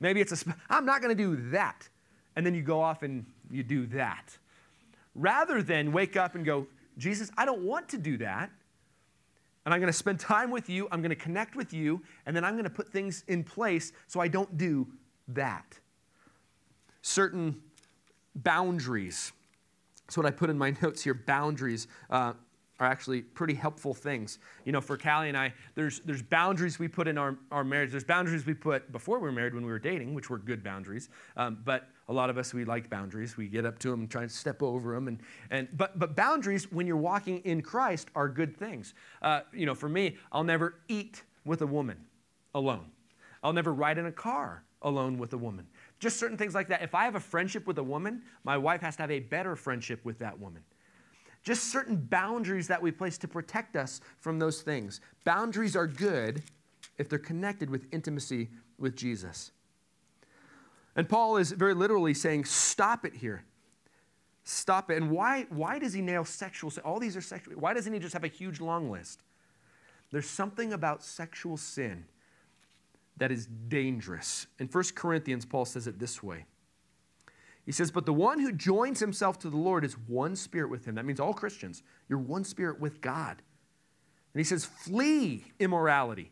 Maybe 0.00 0.20
it's 0.20 0.32
a, 0.32 0.54
I'm 0.68 0.84
not 0.84 1.00
going 1.00 1.16
to 1.16 1.22
do 1.22 1.50
that. 1.50 1.88
And 2.34 2.44
then 2.44 2.54
you 2.54 2.62
go 2.62 2.80
off 2.80 3.02
and 3.02 3.24
you 3.50 3.62
do 3.62 3.86
that. 3.88 4.36
Rather 5.14 5.62
than 5.62 5.92
wake 5.92 6.16
up 6.16 6.34
and 6.34 6.44
go, 6.44 6.66
Jesus, 6.98 7.30
I 7.36 7.44
don't 7.44 7.62
want 7.62 7.88
to 7.90 7.98
do 7.98 8.18
that. 8.18 8.50
And 9.64 9.74
I'm 9.74 9.80
going 9.80 9.92
to 9.92 9.98
spend 9.98 10.20
time 10.20 10.50
with 10.50 10.68
you. 10.68 10.86
I'm 10.92 11.00
going 11.00 11.10
to 11.10 11.16
connect 11.16 11.56
with 11.56 11.72
you. 11.72 12.02
And 12.26 12.36
then 12.36 12.44
I'm 12.44 12.54
going 12.54 12.64
to 12.64 12.70
put 12.70 12.88
things 12.88 13.24
in 13.26 13.42
place 13.42 13.92
so 14.06 14.20
I 14.20 14.28
don't 14.28 14.56
do 14.56 14.86
that. 15.28 15.78
Certain 17.02 17.60
boundaries. 18.34 19.32
That's 20.06 20.16
what 20.16 20.26
I 20.26 20.30
put 20.30 20.50
in 20.50 20.58
my 20.58 20.74
notes 20.82 21.02
here 21.02 21.14
boundaries. 21.14 21.88
Uh, 22.10 22.34
are 22.78 22.86
actually 22.86 23.22
pretty 23.22 23.54
helpful 23.54 23.94
things. 23.94 24.38
You 24.64 24.72
know, 24.72 24.80
for 24.80 24.96
Callie 24.96 25.28
and 25.28 25.36
I, 25.36 25.52
there's, 25.74 26.00
there's 26.00 26.22
boundaries 26.22 26.78
we 26.78 26.88
put 26.88 27.08
in 27.08 27.16
our, 27.16 27.38
our 27.50 27.64
marriage. 27.64 27.90
There's 27.90 28.04
boundaries 28.04 28.44
we 28.44 28.54
put 28.54 28.92
before 28.92 29.18
we 29.18 29.24
were 29.24 29.32
married 29.32 29.54
when 29.54 29.64
we 29.64 29.70
were 29.70 29.78
dating, 29.78 30.14
which 30.14 30.28
were 30.28 30.38
good 30.38 30.62
boundaries. 30.62 31.08
Um, 31.36 31.58
but 31.64 31.88
a 32.08 32.12
lot 32.12 32.28
of 32.30 32.38
us, 32.38 32.52
we 32.52 32.64
like 32.64 32.90
boundaries. 32.90 33.36
We 33.36 33.48
get 33.48 33.64
up 33.64 33.78
to 33.80 33.90
them 33.90 34.00
and 34.00 34.10
try 34.10 34.22
to 34.22 34.28
step 34.28 34.62
over 34.62 34.94
them. 34.94 35.08
And, 35.08 35.20
and, 35.50 35.68
but, 35.72 35.98
but 35.98 36.14
boundaries, 36.14 36.70
when 36.70 36.86
you're 36.86 36.96
walking 36.96 37.38
in 37.40 37.62
Christ, 37.62 38.08
are 38.14 38.28
good 38.28 38.56
things. 38.56 38.94
Uh, 39.22 39.40
you 39.52 39.66
know, 39.66 39.74
for 39.74 39.88
me, 39.88 40.16
I'll 40.30 40.44
never 40.44 40.74
eat 40.88 41.22
with 41.44 41.62
a 41.62 41.66
woman 41.66 41.96
alone. 42.54 42.86
I'll 43.42 43.52
never 43.52 43.72
ride 43.72 43.98
in 43.98 44.06
a 44.06 44.12
car 44.12 44.64
alone 44.82 45.18
with 45.18 45.32
a 45.32 45.38
woman. 45.38 45.66
Just 45.98 46.18
certain 46.18 46.36
things 46.36 46.54
like 46.54 46.68
that. 46.68 46.82
If 46.82 46.94
I 46.94 47.04
have 47.04 47.14
a 47.14 47.20
friendship 47.20 47.66
with 47.66 47.78
a 47.78 47.82
woman, 47.82 48.22
my 48.44 48.58
wife 48.58 48.82
has 48.82 48.96
to 48.96 49.02
have 49.02 49.10
a 49.10 49.20
better 49.20 49.56
friendship 49.56 50.04
with 50.04 50.18
that 50.18 50.38
woman. 50.38 50.62
Just 51.46 51.70
certain 51.70 51.94
boundaries 51.96 52.66
that 52.66 52.82
we 52.82 52.90
place 52.90 53.16
to 53.18 53.28
protect 53.28 53.76
us 53.76 54.00
from 54.18 54.40
those 54.40 54.62
things. 54.62 55.00
Boundaries 55.22 55.76
are 55.76 55.86
good 55.86 56.42
if 56.98 57.08
they're 57.08 57.20
connected 57.20 57.70
with 57.70 57.86
intimacy 57.92 58.48
with 58.78 58.96
Jesus. 58.96 59.52
And 60.96 61.08
Paul 61.08 61.36
is 61.36 61.52
very 61.52 61.72
literally 61.72 62.14
saying, 62.14 62.46
stop 62.46 63.04
it 63.04 63.14
here. 63.14 63.44
Stop 64.42 64.90
it. 64.90 64.96
And 64.96 65.08
why, 65.08 65.46
why 65.50 65.78
does 65.78 65.92
he 65.92 66.02
nail 66.02 66.24
sexual 66.24 66.68
sin? 66.68 66.82
All 66.84 66.98
these 66.98 67.16
are 67.16 67.20
sexual. 67.20 67.54
Why 67.54 67.74
doesn't 67.74 67.92
he 67.92 68.00
just 68.00 68.14
have 68.14 68.24
a 68.24 68.28
huge 68.28 68.60
long 68.60 68.90
list? 68.90 69.20
There's 70.10 70.28
something 70.28 70.72
about 70.72 71.04
sexual 71.04 71.56
sin 71.56 72.06
that 73.18 73.30
is 73.30 73.46
dangerous. 73.46 74.48
In 74.58 74.66
1 74.66 74.84
Corinthians, 74.96 75.44
Paul 75.44 75.64
says 75.64 75.86
it 75.86 76.00
this 76.00 76.24
way. 76.24 76.46
He 77.66 77.72
says, 77.72 77.90
But 77.90 78.06
the 78.06 78.12
one 78.12 78.38
who 78.38 78.52
joins 78.52 79.00
himself 79.00 79.38
to 79.40 79.50
the 79.50 79.56
Lord 79.56 79.84
is 79.84 79.98
one 79.98 80.36
spirit 80.36 80.70
with 80.70 80.86
him. 80.86 80.94
That 80.94 81.04
means 81.04 81.20
all 81.20 81.34
Christians. 81.34 81.82
You're 82.08 82.20
one 82.20 82.44
spirit 82.44 82.80
with 82.80 83.00
God. 83.00 83.42
And 84.32 84.40
he 84.40 84.44
says, 84.44 84.64
Flee 84.64 85.44
immorality. 85.58 86.30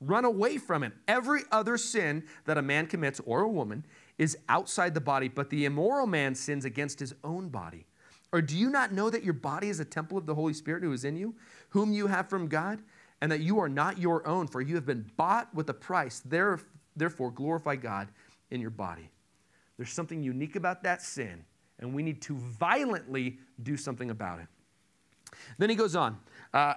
Run 0.00 0.24
away 0.24 0.56
from 0.56 0.82
it. 0.82 0.92
Every 1.06 1.42
other 1.50 1.76
sin 1.76 2.24
that 2.46 2.56
a 2.56 2.62
man 2.62 2.86
commits 2.86 3.20
or 3.26 3.42
a 3.42 3.48
woman 3.48 3.84
is 4.16 4.38
outside 4.48 4.94
the 4.94 5.00
body, 5.00 5.28
but 5.28 5.50
the 5.50 5.66
immoral 5.66 6.06
man 6.06 6.34
sins 6.34 6.64
against 6.64 7.00
his 7.00 7.14
own 7.22 7.48
body. 7.48 7.84
Or 8.32 8.40
do 8.40 8.56
you 8.56 8.70
not 8.70 8.92
know 8.92 9.10
that 9.10 9.24
your 9.24 9.34
body 9.34 9.68
is 9.68 9.80
a 9.80 9.84
temple 9.84 10.16
of 10.16 10.24
the 10.24 10.36
Holy 10.36 10.54
Spirit 10.54 10.84
who 10.84 10.92
is 10.92 11.04
in 11.04 11.16
you, 11.16 11.34
whom 11.70 11.92
you 11.92 12.06
have 12.06 12.30
from 12.30 12.46
God, 12.46 12.80
and 13.20 13.30
that 13.30 13.40
you 13.40 13.58
are 13.58 13.68
not 13.68 13.98
your 13.98 14.26
own, 14.26 14.46
for 14.46 14.62
you 14.62 14.76
have 14.76 14.86
been 14.86 15.10
bought 15.16 15.52
with 15.52 15.68
a 15.68 15.74
price? 15.74 16.22
Therefore, 16.24 17.30
glorify 17.30 17.76
God 17.76 18.08
in 18.50 18.60
your 18.60 18.70
body. 18.70 19.10
There's 19.80 19.94
something 19.94 20.22
unique 20.22 20.56
about 20.56 20.82
that 20.82 21.00
sin, 21.00 21.42
and 21.78 21.94
we 21.94 22.02
need 22.02 22.20
to 22.20 22.36
violently 22.36 23.38
do 23.62 23.78
something 23.78 24.10
about 24.10 24.38
it. 24.40 24.46
Then 25.56 25.70
he 25.70 25.74
goes 25.74 25.96
on. 25.96 26.18
Uh, 26.52 26.74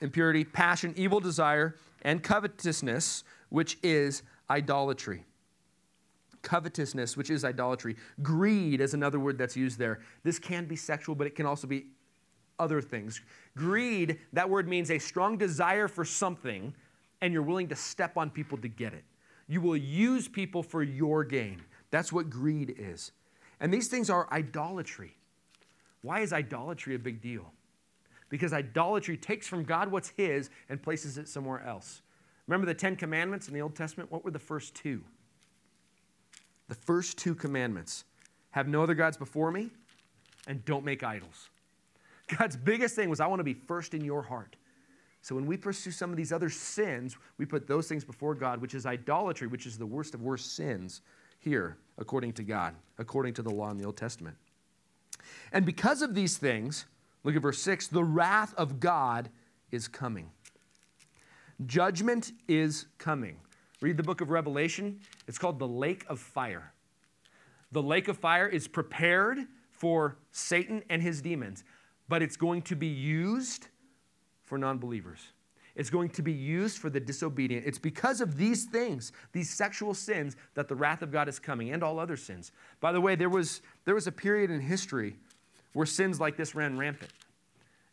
impurity, 0.00 0.42
passion, 0.42 0.94
evil 0.96 1.20
desire, 1.20 1.76
and 2.02 2.24
covetousness, 2.24 3.22
which 3.50 3.78
is 3.84 4.24
idolatry. 4.50 5.24
Covetousness, 6.42 7.16
which 7.16 7.30
is 7.30 7.44
idolatry. 7.44 7.94
Greed 8.20 8.80
is 8.80 8.94
another 8.94 9.20
word 9.20 9.38
that's 9.38 9.56
used 9.56 9.78
there. 9.78 10.00
This 10.24 10.40
can 10.40 10.64
be 10.64 10.74
sexual, 10.74 11.14
but 11.14 11.28
it 11.28 11.36
can 11.36 11.46
also 11.46 11.68
be 11.68 11.86
other 12.58 12.80
things. 12.80 13.20
Greed, 13.56 14.18
that 14.32 14.50
word 14.50 14.66
means 14.66 14.90
a 14.90 14.98
strong 14.98 15.38
desire 15.38 15.86
for 15.86 16.04
something, 16.04 16.74
and 17.20 17.32
you're 17.32 17.42
willing 17.42 17.68
to 17.68 17.76
step 17.76 18.16
on 18.16 18.28
people 18.28 18.58
to 18.58 18.66
get 18.66 18.92
it. 18.92 19.04
You 19.46 19.60
will 19.60 19.76
use 19.76 20.28
people 20.28 20.62
for 20.62 20.82
your 20.82 21.24
gain. 21.24 21.62
That's 21.90 22.12
what 22.12 22.30
greed 22.30 22.74
is. 22.78 23.12
And 23.60 23.72
these 23.72 23.88
things 23.88 24.10
are 24.10 24.28
idolatry. 24.32 25.16
Why 26.02 26.20
is 26.20 26.32
idolatry 26.32 26.94
a 26.94 26.98
big 26.98 27.20
deal? 27.20 27.52
because 28.34 28.52
idolatry 28.52 29.16
takes 29.16 29.46
from 29.46 29.62
God 29.62 29.92
what's 29.92 30.08
His 30.08 30.50
and 30.68 30.82
places 30.82 31.18
it 31.18 31.28
somewhere 31.28 31.64
else. 31.64 32.02
Remember 32.48 32.66
the 32.66 32.74
Ten 32.74 32.96
Commandments 32.96 33.46
in 33.46 33.54
the 33.54 33.60
Old 33.60 33.76
Testament? 33.76 34.10
What 34.10 34.24
were 34.24 34.32
the 34.32 34.40
first 34.40 34.74
two? 34.74 35.02
The 36.68 36.74
first 36.74 37.16
two 37.16 37.36
commandments 37.36 38.04
have 38.50 38.66
no 38.66 38.82
other 38.82 38.94
gods 38.94 39.16
before 39.16 39.52
me 39.52 39.70
and 40.48 40.64
don't 40.64 40.84
make 40.84 41.04
idols. 41.04 41.50
God's 42.38 42.56
biggest 42.56 42.96
thing 42.96 43.08
was, 43.08 43.20
I 43.20 43.28
want 43.28 43.38
to 43.38 43.44
be 43.44 43.54
first 43.54 43.94
in 43.94 44.04
your 44.04 44.22
heart. 44.22 44.56
So 45.24 45.34
when 45.34 45.46
we 45.46 45.56
pursue 45.56 45.90
some 45.90 46.10
of 46.10 46.16
these 46.16 46.32
other 46.32 46.50
sins, 46.50 47.16
we 47.38 47.46
put 47.46 47.66
those 47.66 47.88
things 47.88 48.04
before 48.04 48.34
God, 48.34 48.60
which 48.60 48.74
is 48.74 48.86
idolatry, 48.86 49.48
which 49.48 49.66
is 49.66 49.76
the 49.76 49.86
worst 49.86 50.14
of 50.14 50.22
worst 50.22 50.54
sins 50.54 51.00
here, 51.40 51.78
according 51.98 52.34
to 52.34 52.42
God, 52.44 52.74
according 52.98 53.34
to 53.34 53.42
the 53.42 53.50
law 53.50 53.70
in 53.70 53.78
the 53.78 53.84
Old 53.84 53.96
Testament. 53.96 54.36
And 55.52 55.64
because 55.64 56.02
of 56.02 56.14
these 56.14 56.36
things, 56.36 56.84
Look 57.24 57.34
at 57.34 57.42
verse 57.42 57.60
6 57.62 57.88
the 57.88 58.04
wrath 58.04 58.54
of 58.56 58.78
God 58.78 59.30
is 59.72 59.88
coming. 59.88 60.30
Judgment 61.66 62.32
is 62.46 62.86
coming. 62.98 63.38
Read 63.80 63.96
the 63.96 64.02
book 64.02 64.20
of 64.20 64.30
Revelation. 64.30 65.00
It's 65.26 65.38
called 65.38 65.58
the 65.58 65.66
lake 65.66 66.04
of 66.08 66.20
fire. 66.20 66.72
The 67.72 67.82
lake 67.82 68.08
of 68.08 68.18
fire 68.18 68.46
is 68.46 68.68
prepared 68.68 69.38
for 69.70 70.16
Satan 70.30 70.82
and 70.88 71.02
his 71.02 71.20
demons, 71.20 71.64
but 72.08 72.22
it's 72.22 72.36
going 72.36 72.62
to 72.62 72.76
be 72.76 72.86
used 72.86 73.68
for 74.44 74.58
non 74.58 74.78
believers. 74.78 75.20
It's 75.74 75.90
going 75.90 76.10
to 76.10 76.22
be 76.22 76.32
used 76.32 76.78
for 76.78 76.88
the 76.88 77.00
disobedient. 77.00 77.66
It's 77.66 77.78
because 77.78 78.20
of 78.20 78.36
these 78.36 78.64
things, 78.64 79.10
these 79.32 79.50
sexual 79.50 79.92
sins, 79.92 80.36
that 80.54 80.68
the 80.68 80.76
wrath 80.76 81.02
of 81.02 81.10
God 81.10 81.28
is 81.28 81.40
coming 81.40 81.72
and 81.72 81.82
all 81.82 81.98
other 81.98 82.16
sins. 82.16 82.52
By 82.80 82.92
the 82.92 83.00
way, 83.00 83.16
there 83.16 83.28
was, 83.28 83.60
there 83.84 83.94
was 83.94 84.06
a 84.06 84.12
period 84.12 84.50
in 84.50 84.60
history 84.60 85.16
where 85.72 85.86
sins 85.86 86.20
like 86.20 86.36
this 86.36 86.54
ran 86.54 86.78
rampant 86.78 87.10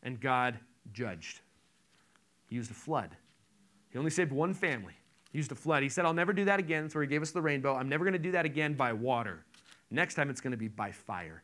and 0.03 0.19
God 0.19 0.59
judged. 0.93 1.39
He 2.47 2.55
used 2.55 2.69
a 2.69 2.75
flood. 2.75 3.09
He 3.89 3.97
only 3.97 4.11
saved 4.11 4.31
one 4.31 4.53
family. 4.53 4.93
He 5.31 5.39
used 5.39 5.51
a 5.51 5.55
flood. 5.55 5.81
He 5.81 5.89
said, 5.89 6.05
I'll 6.05 6.13
never 6.13 6.33
do 6.33 6.45
that 6.45 6.59
again. 6.59 6.87
So 6.87 6.99
he 6.99 7.07
gave 7.07 7.23
us 7.23 7.31
the 7.31 7.41
rainbow. 7.41 7.75
I'm 7.75 7.89
never 7.89 8.05
going 8.05 8.13
to 8.13 8.19
do 8.19 8.31
that 8.33 8.45
again 8.45 8.73
by 8.75 8.93
water. 8.93 9.43
Next 9.89 10.13
time 10.13 10.29
it's 10.29 10.41
going 10.41 10.51
to 10.51 10.57
be 10.57 10.67
by 10.67 10.91
fire. 10.91 11.43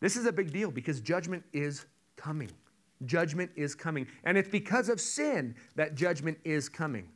This 0.00 0.16
is 0.16 0.26
a 0.26 0.32
big 0.32 0.52
deal 0.52 0.70
because 0.70 1.00
judgment 1.00 1.42
is 1.52 1.84
coming. 2.16 2.50
Judgment 3.04 3.50
is 3.56 3.74
coming. 3.74 4.06
And 4.24 4.38
it's 4.38 4.48
because 4.48 4.88
of 4.88 5.00
sin 5.00 5.54
that 5.74 5.94
judgment 5.94 6.38
is 6.44 6.68
coming. 6.68 7.08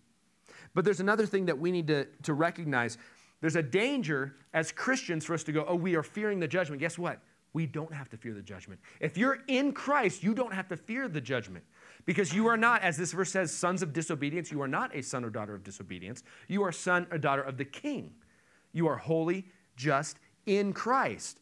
But 0.75 0.85
there's 0.85 1.01
another 1.01 1.27
thing 1.27 1.47
that 1.47 1.59
we 1.59 1.73
need 1.73 1.87
to, 1.89 2.07
to 2.23 2.35
recognize. 2.35 2.99
There's 3.41 3.57
a 3.57 3.63
danger 3.63 4.37
as 4.53 4.71
Christians 4.71 5.25
for 5.25 5.35
us 5.35 5.43
to 5.45 5.53
go, 5.53 5.65
oh, 5.67 5.75
we 5.75 5.97
are 5.97 6.03
fearing 6.03 6.39
the 6.39 6.49
judgment. 6.49 6.81
Guess 6.81 6.99
what? 6.99 7.21
we 7.53 7.67
don't 7.67 7.93
have 7.93 8.09
to 8.11 8.17
fear 8.17 8.33
the 8.33 8.43
judgment. 8.43 8.81
If 9.01 9.17
you're 9.17 9.41
in 9.49 9.73
Christ, 9.73 10.23
you 10.23 10.35
don't 10.35 10.55
have 10.55 10.69
to 10.69 10.77
fear 10.77 11.09
the 11.09 11.21
judgment 11.21 11.65
because 12.07 12.33
you 12.33 12.47
are 12.47 12.57
not, 12.57 12.83
as 12.83 12.97
this 12.97 13.13
verse 13.13 13.31
says, 13.31 13.53
sons 13.53 13.83
of 13.83 13.93
disobedience. 13.93 14.53
You 14.53 14.63
are 14.63 14.69
not 14.69 14.95
a 14.95 15.03
son 15.03 15.25
or 15.25 15.31
daughter 15.31 15.55
of 15.55 15.65
disobedience. 15.65 16.23
You 16.49 16.63
are 16.63 16.73
son 16.73 17.07
or 17.11 17.19
daughter 17.19 17.43
of 17.43 17.57
the 17.57 17.65
king. 17.65 18.13
You 18.73 18.87
are 18.87 18.97
holy, 18.97 19.47
just 19.77 20.19
in 20.47 20.73
Christ. 20.73 21.41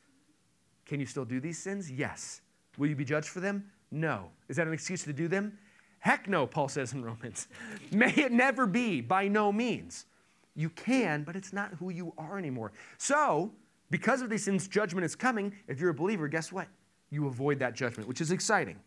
Can 0.87 0.99
you 0.99 1.07
still 1.07 1.27
do 1.27 1.41
these 1.41 1.59
sins? 1.59 1.91
Yes. 1.91 2.41
Will 2.79 2.89
you 2.89 2.97
be 2.97 3.05
judged 3.05 3.29
for 3.29 3.41
them? 3.41 3.71
No. 3.91 4.31
Is 4.49 4.57
that 4.57 4.67
an 4.67 4.73
excuse 4.73 5.05
to 5.05 5.13
do 5.13 5.29
them? 5.29 5.59
Heck 6.01 6.29
no, 6.29 6.47
Paul 6.47 6.69
says 6.69 6.93
in 6.93 7.05
Romans. 7.05 7.49
May 7.93 8.13
it 8.15 8.33
never 8.33 8.67
be, 8.67 9.01
by 9.01 9.29
no 9.29 9.51
means. 9.51 10.07
You 10.55 10.71
can, 10.71 11.23
but 11.23 11.37
it's 11.37 11.53
not 11.53 11.73
who 11.75 11.91
you 11.91 12.13
are 12.19 12.39
anymore. 12.39 12.73
So, 12.97 13.53
because 13.91 14.23
of 14.23 14.31
these 14.31 14.45
sins, 14.45 14.69
judgment 14.69 15.05
is 15.05 15.15
coming. 15.15 15.53
If 15.67 15.81
you're 15.81 15.91
a 15.91 15.95
believer, 15.95 16.29
guess 16.29 16.53
what? 16.53 16.69
You 17.11 17.27
avoid 17.27 17.59
that 17.61 17.75
judgment, 17.75 18.09
which 18.09 18.21
is 18.21 18.31
exciting 18.31 18.79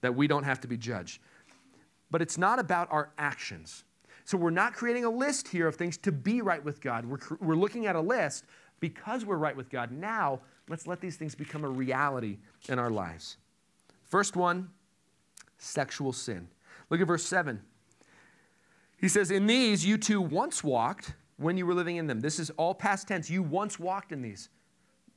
that 0.00 0.14
we 0.14 0.26
don't 0.26 0.44
have 0.44 0.60
to 0.62 0.68
be 0.68 0.76
judged. 0.76 1.20
But 2.10 2.22
it's 2.22 2.36
not 2.36 2.58
about 2.58 2.88
our 2.90 3.10
actions. 3.18 3.84
So 4.24 4.36
we're 4.36 4.50
not 4.50 4.74
creating 4.74 5.04
a 5.04 5.10
list 5.10 5.48
here 5.48 5.66
of 5.66 5.76
things 5.76 5.96
to 5.98 6.12
be 6.12 6.42
right 6.42 6.62
with 6.62 6.80
God. 6.80 7.06
We're, 7.06 7.18
we're 7.40 7.56
looking 7.56 7.86
at 7.86 7.96
a 7.96 8.00
list 8.00 8.44
because 8.80 9.24
we're 9.24 9.36
right 9.36 9.56
with 9.56 9.70
God. 9.70 9.90
Now, 9.92 10.40
let's 10.68 10.86
let 10.86 11.00
these 11.00 11.16
things 11.16 11.34
become 11.34 11.64
a 11.64 11.68
reality 11.68 12.38
in 12.68 12.78
our 12.78 12.90
lives. 12.90 13.36
First 14.12 14.36
one 14.36 14.68
sexual 15.56 16.12
sin. 16.12 16.48
Look 16.90 17.00
at 17.00 17.06
verse 17.06 17.24
7. 17.24 17.62
He 18.98 19.08
says, 19.08 19.30
In 19.30 19.46
these 19.46 19.86
you 19.86 19.96
too 19.96 20.20
once 20.20 20.62
walked 20.62 21.14
when 21.38 21.56
you 21.56 21.64
were 21.64 21.72
living 21.72 21.96
in 21.96 22.08
them. 22.08 22.20
This 22.20 22.38
is 22.38 22.50
all 22.58 22.74
past 22.74 23.08
tense. 23.08 23.30
You 23.30 23.42
once 23.42 23.78
walked 23.78 24.12
in 24.12 24.20
these 24.20 24.50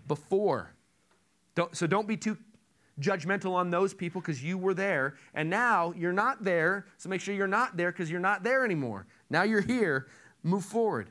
before. 0.07 0.73
Don't, 1.55 1.75
so 1.75 1.85
don't 1.87 2.07
be 2.07 2.15
too 2.15 2.37
judgmental 3.01 3.51
on 3.51 3.69
those 3.69 3.93
people 3.93 4.21
because 4.21 4.41
you 4.41 4.57
were 4.57 4.73
there. 4.73 5.15
And 5.33 5.49
now 5.49 5.93
you're 5.97 6.13
not 6.13 6.45
there. 6.45 6.85
So 6.97 7.09
make 7.09 7.19
sure 7.19 7.35
you're 7.35 7.47
not 7.47 7.75
there 7.75 7.91
because 7.91 8.09
you're 8.09 8.21
not 8.21 8.43
there 8.45 8.63
anymore. 8.63 9.07
Now 9.29 9.43
you're 9.43 9.59
here. 9.59 10.07
Move 10.41 10.63
forward. 10.63 11.09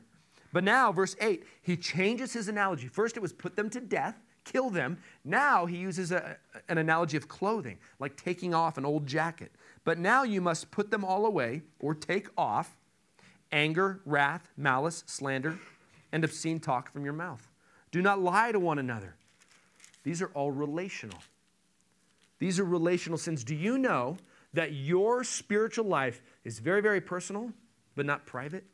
But 0.51 0.63
now, 0.63 0.91
verse 0.91 1.15
8, 1.21 1.43
he 1.61 1.77
changes 1.77 2.33
his 2.33 2.47
analogy. 2.47 2.87
First, 2.87 3.15
it 3.15 3.19
was 3.19 3.31
put 3.31 3.55
them 3.55 3.69
to 3.69 3.79
death, 3.79 4.23
kill 4.45 4.69
them. 4.69 4.97
Now 5.25 5.65
he 5.65 5.77
uses 5.77 6.11
a, 6.11 6.37
an 6.69 6.77
analogy 6.77 7.17
of 7.17 7.27
clothing, 7.27 7.77
like 7.99 8.15
taking 8.15 8.53
off 8.53 8.77
an 8.77 8.85
old 8.85 9.05
jacket. 9.05 9.51
But 9.83 9.99
now 9.99 10.23
you 10.23 10.39
must 10.39 10.71
put 10.71 10.89
them 10.89 11.03
all 11.03 11.25
away 11.25 11.63
or 11.79 11.93
take 11.93 12.29
off 12.37 12.77
anger, 13.51 14.01
wrath, 14.05 14.49
malice, 14.55 15.03
slander, 15.05 15.59
and 16.11 16.23
obscene 16.23 16.59
talk 16.59 16.91
from 16.91 17.03
your 17.03 17.13
mouth. 17.13 17.51
Do 17.91 18.01
not 18.01 18.21
lie 18.21 18.51
to 18.51 18.59
one 18.59 18.79
another. 18.79 19.15
These 20.03 20.21
are 20.21 20.31
all 20.33 20.51
relational. 20.51 21.19
These 22.39 22.59
are 22.59 22.65
relational 22.65 23.17
sins. 23.17 23.43
Do 23.43 23.55
you 23.55 23.77
know 23.77 24.17
that 24.53 24.73
your 24.73 25.23
spiritual 25.23 25.85
life 25.85 26.21
is 26.43 26.59
very, 26.59 26.81
very 26.81 27.01
personal, 27.01 27.51
but 27.95 28.05
not 28.05 28.25
private? 28.25 28.65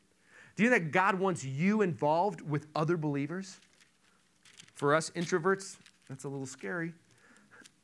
Do 0.56 0.62
you 0.62 0.70
know 0.70 0.78
that 0.78 0.90
God 0.92 1.14
wants 1.18 1.44
you 1.44 1.82
involved 1.82 2.40
with 2.42 2.66
other 2.74 2.96
believers? 2.96 3.58
For 4.82 4.96
us 4.96 5.10
introverts, 5.10 5.76
that's 6.08 6.24
a 6.24 6.28
little 6.28 6.44
scary. 6.44 6.92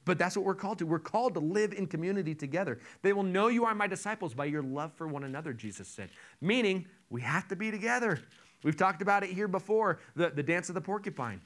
But 0.05 0.19
that's 0.19 0.37
what 0.37 0.45
we're 0.45 0.57
called 0.57 0.81
to. 0.81 0.85
We're 0.85 0.99
called 0.99 1.35
to 1.35 1.39
live 1.39 1.73
in 1.73 1.87
community 1.87 2.35
together. 2.35 2.81
They 3.03 3.13
will 3.13 3.23
know 3.23 3.47
you 3.47 3.65
are 3.67 3.73
my 3.73 3.87
disciples 3.87 4.35
by 4.35 4.47
your 4.47 4.65
love 4.65 4.91
for 4.97 5.07
one 5.07 5.23
another, 5.23 5.53
Jesus 5.53 5.87
said. 5.87 6.11
Meaning, 6.41 6.89
we 7.09 7.21
have 7.21 7.47
to 7.51 7.55
be 7.55 7.71
together. 7.71 8.21
We've 8.65 8.77
talked 8.77 9.01
about 9.01 9.23
it 9.23 9.31
here 9.31 9.47
before 9.47 10.01
the, 10.17 10.31
the 10.31 10.43
dance 10.43 10.71
of 10.71 10.75
the 10.75 10.81
porcupine. 10.81 11.41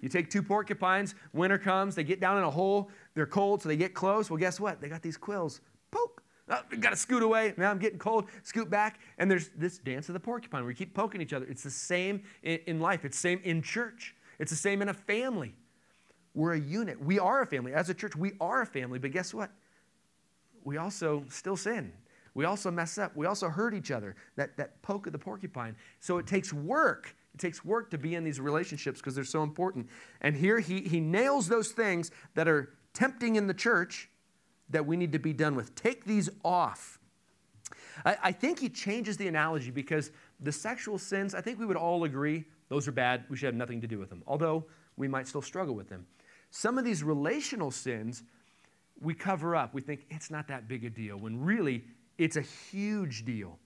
You 0.00 0.08
take 0.08 0.28
two 0.28 0.42
porcupines, 0.42 1.14
winter 1.32 1.56
comes, 1.56 1.94
they 1.94 2.02
get 2.02 2.18
down 2.18 2.38
in 2.38 2.42
a 2.42 2.50
hole, 2.50 2.90
they're 3.14 3.26
cold, 3.26 3.62
so 3.62 3.68
they 3.68 3.76
get 3.76 3.94
close. 3.94 4.28
Well, 4.28 4.38
guess 4.38 4.58
what? 4.58 4.80
They 4.80 4.88
got 4.88 5.02
these 5.02 5.16
quills. 5.16 5.60
Poke! 5.92 6.20
Oh, 6.48 6.62
got 6.80 6.90
to 6.90 6.96
scoot 6.96 7.22
away. 7.22 7.54
Now 7.56 7.70
I'm 7.70 7.78
getting 7.78 8.00
cold. 8.00 8.24
Scoot 8.42 8.68
back. 8.68 8.98
And 9.18 9.30
there's 9.30 9.50
this 9.50 9.78
dance 9.78 10.08
of 10.08 10.14
the 10.14 10.20
porcupine 10.20 10.62
where 10.62 10.68
we 10.68 10.74
keep 10.74 10.94
poking 10.94 11.20
each 11.20 11.32
other. 11.32 11.46
It's 11.48 11.62
the 11.62 11.70
same 11.70 12.24
in, 12.42 12.58
in 12.66 12.80
life. 12.80 13.04
It's 13.04 13.16
the 13.16 13.20
same 13.20 13.40
in 13.44 13.62
church. 13.62 14.16
It's 14.40 14.50
the 14.50 14.56
same 14.56 14.80
in 14.82 14.88
a 14.88 14.94
family. 14.94 15.54
We're 16.34 16.54
a 16.54 16.60
unit. 16.60 17.00
We 17.00 17.18
are 17.18 17.42
a 17.42 17.46
family. 17.46 17.74
As 17.74 17.90
a 17.90 17.94
church, 17.94 18.16
we 18.16 18.32
are 18.40 18.62
a 18.62 18.66
family. 18.66 18.98
But 18.98 19.12
guess 19.12 19.34
what? 19.34 19.50
We 20.64 20.78
also 20.78 21.24
still 21.28 21.56
sin. 21.56 21.92
We 22.32 22.46
also 22.46 22.70
mess 22.70 22.96
up. 22.96 23.14
We 23.14 23.26
also 23.26 23.48
hurt 23.48 23.74
each 23.74 23.90
other. 23.90 24.16
That, 24.36 24.56
that 24.56 24.80
poke 24.80 25.06
of 25.06 25.12
the 25.12 25.18
porcupine. 25.18 25.76
So 26.00 26.16
it 26.16 26.26
takes 26.26 26.52
work. 26.54 27.14
It 27.34 27.38
takes 27.38 27.64
work 27.64 27.90
to 27.90 27.98
be 27.98 28.14
in 28.14 28.24
these 28.24 28.40
relationships 28.40 28.98
because 28.98 29.14
they're 29.14 29.24
so 29.24 29.42
important. 29.42 29.88
And 30.22 30.34
here 30.34 30.58
he, 30.58 30.80
he 30.80 31.00
nails 31.00 31.46
those 31.46 31.72
things 31.72 32.10
that 32.34 32.48
are 32.48 32.70
tempting 32.94 33.36
in 33.36 33.46
the 33.46 33.54
church 33.54 34.08
that 34.70 34.86
we 34.86 34.96
need 34.96 35.12
to 35.12 35.18
be 35.18 35.34
done 35.34 35.54
with. 35.54 35.74
Take 35.74 36.04
these 36.06 36.30
off. 36.44 36.98
I, 38.06 38.16
I 38.22 38.32
think 38.32 38.58
he 38.58 38.70
changes 38.70 39.18
the 39.18 39.28
analogy 39.28 39.70
because 39.70 40.12
the 40.38 40.52
sexual 40.52 40.96
sins, 40.96 41.34
I 41.34 41.42
think 41.42 41.58
we 41.58 41.66
would 41.66 41.76
all 41.76 42.04
agree, 42.04 42.46
those 42.70 42.88
are 42.88 42.92
bad. 42.92 43.24
We 43.28 43.36
should 43.36 43.46
have 43.46 43.54
nothing 43.54 43.82
to 43.82 43.86
do 43.86 43.98
with 43.98 44.08
them, 44.08 44.22
although 44.26 44.64
we 44.96 45.08
might 45.08 45.28
still 45.28 45.42
struggle 45.42 45.74
with 45.74 45.90
them. 45.90 46.06
Some 46.50 46.78
of 46.78 46.84
these 46.84 47.02
relational 47.02 47.70
sins, 47.70 48.22
we 49.02 49.12
cover 49.12 49.54
up. 49.54 49.74
We 49.74 49.82
think 49.82 50.06
it's 50.08 50.30
not 50.30 50.48
that 50.48 50.66
big 50.66 50.84
a 50.84 50.90
deal, 50.90 51.18
when 51.18 51.44
really 51.44 51.84
it's 52.16 52.36
a 52.36 52.42
huge 52.42 53.24
deal 53.26 53.58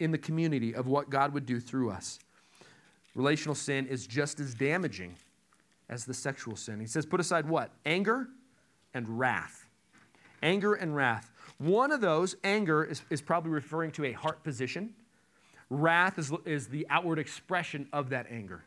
in 0.00 0.10
the 0.10 0.18
community 0.18 0.74
of 0.74 0.86
what 0.86 1.08
God 1.10 1.32
would 1.32 1.46
do 1.46 1.60
through 1.60 1.90
us. 1.90 2.18
Relational 3.14 3.54
sin 3.54 3.86
is 3.86 4.06
just 4.06 4.40
as 4.40 4.54
damaging 4.54 5.14
as 5.88 6.04
the 6.04 6.14
sexual 6.14 6.56
sin. 6.56 6.80
He 6.80 6.86
says, 6.86 7.04
put 7.04 7.20
aside 7.20 7.48
what? 7.48 7.70
Anger 7.84 8.28
and 8.94 9.18
wrath. 9.18 9.66
Anger 10.42 10.74
and 10.74 10.94
wrath. 10.94 11.30
One 11.58 11.92
of 11.92 12.00
those, 12.00 12.36
anger, 12.44 12.84
is, 12.84 13.02
is 13.10 13.20
probably 13.20 13.50
referring 13.50 13.90
to 13.92 14.06
a 14.06 14.12
heart 14.12 14.42
position. 14.42 14.94
Wrath 15.70 16.18
is, 16.18 16.32
is 16.44 16.68
the 16.68 16.86
outward 16.90 17.18
expression 17.18 17.88
of 17.92 18.10
that 18.10 18.26
anger. 18.30 18.64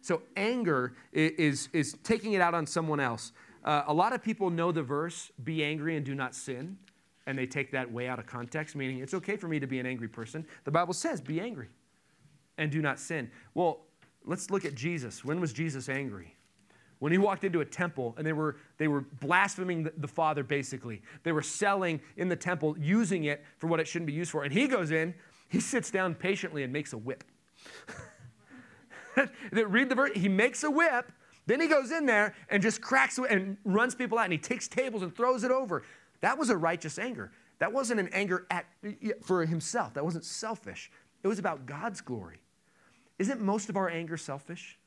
So 0.00 0.22
anger 0.36 0.94
is, 1.12 1.68
is 1.72 1.96
taking 2.04 2.34
it 2.34 2.40
out 2.40 2.54
on 2.54 2.66
someone 2.66 3.00
else. 3.00 3.32
Uh, 3.64 3.82
a 3.88 3.92
lot 3.92 4.12
of 4.12 4.22
people 4.22 4.48
know 4.50 4.70
the 4.70 4.82
verse, 4.82 5.32
be 5.42 5.64
angry 5.64 5.96
and 5.96 6.06
do 6.06 6.14
not 6.14 6.34
sin, 6.34 6.78
and 7.26 7.36
they 7.36 7.46
take 7.46 7.72
that 7.72 7.90
way 7.90 8.06
out 8.06 8.20
of 8.20 8.26
context, 8.26 8.76
meaning 8.76 9.00
it's 9.00 9.14
okay 9.14 9.36
for 9.36 9.48
me 9.48 9.58
to 9.58 9.66
be 9.66 9.80
an 9.80 9.86
angry 9.86 10.06
person. 10.06 10.46
The 10.62 10.70
Bible 10.70 10.94
says, 10.94 11.20
be 11.20 11.40
angry 11.40 11.66
and 12.56 12.70
do 12.70 12.80
not 12.80 13.00
sin. 13.00 13.28
Well, 13.54 13.80
let's 14.24 14.48
look 14.50 14.64
at 14.64 14.76
Jesus. 14.76 15.24
When 15.24 15.40
was 15.40 15.52
Jesus 15.52 15.88
angry? 15.88 16.36
When 17.00 17.10
he 17.10 17.18
walked 17.18 17.42
into 17.42 17.60
a 17.60 17.64
temple 17.64 18.14
and 18.16 18.24
they 18.24 18.32
were, 18.32 18.56
they 18.78 18.86
were 18.86 19.02
blaspheming 19.20 19.82
the, 19.82 19.92
the 19.98 20.08
Father, 20.08 20.44
basically. 20.44 21.02
They 21.24 21.32
were 21.32 21.42
selling 21.42 22.00
in 22.16 22.28
the 22.28 22.36
temple, 22.36 22.76
using 22.78 23.24
it 23.24 23.44
for 23.58 23.66
what 23.66 23.80
it 23.80 23.88
shouldn't 23.88 24.06
be 24.06 24.12
used 24.12 24.30
for. 24.30 24.44
And 24.44 24.52
he 24.52 24.68
goes 24.68 24.92
in, 24.92 25.12
he 25.48 25.60
sits 25.60 25.90
down 25.90 26.14
patiently 26.14 26.62
and 26.62 26.72
makes 26.72 26.92
a 26.92 26.98
whip. 26.98 27.24
Read 29.52 29.88
the 29.88 29.94
verse. 29.94 30.10
He 30.14 30.28
makes 30.28 30.64
a 30.64 30.70
whip. 30.70 31.12
Then 31.46 31.60
he 31.60 31.68
goes 31.68 31.92
in 31.92 32.06
there 32.06 32.34
and 32.50 32.62
just 32.62 32.80
cracks 32.80 33.18
and 33.18 33.56
runs 33.64 33.94
people 33.94 34.18
out. 34.18 34.24
And 34.24 34.32
he 34.32 34.38
takes 34.38 34.66
tables 34.66 35.02
and 35.02 35.14
throws 35.14 35.44
it 35.44 35.50
over. 35.50 35.84
That 36.20 36.36
was 36.36 36.50
a 36.50 36.56
righteous 36.56 36.98
anger. 36.98 37.32
That 37.58 37.72
wasn't 37.72 38.00
an 38.00 38.08
anger 38.12 38.46
at, 38.50 38.66
for 39.22 39.46
himself. 39.46 39.94
That 39.94 40.04
wasn't 40.04 40.24
selfish. 40.24 40.90
It 41.22 41.28
was 41.28 41.38
about 41.38 41.66
God's 41.66 42.00
glory. 42.00 42.40
Isn't 43.18 43.40
most 43.40 43.68
of 43.68 43.76
our 43.76 43.88
anger 43.88 44.16
selfish? 44.16 44.78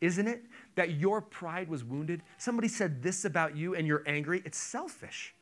Isn't 0.00 0.26
it? 0.26 0.42
That 0.74 0.92
your 0.92 1.20
pride 1.20 1.68
was 1.68 1.84
wounded. 1.84 2.22
Somebody 2.36 2.68
said 2.68 3.02
this 3.02 3.24
about 3.24 3.56
you 3.56 3.74
and 3.74 3.86
you're 3.86 4.02
angry. 4.06 4.42
It's 4.44 4.58
selfish. 4.58 5.34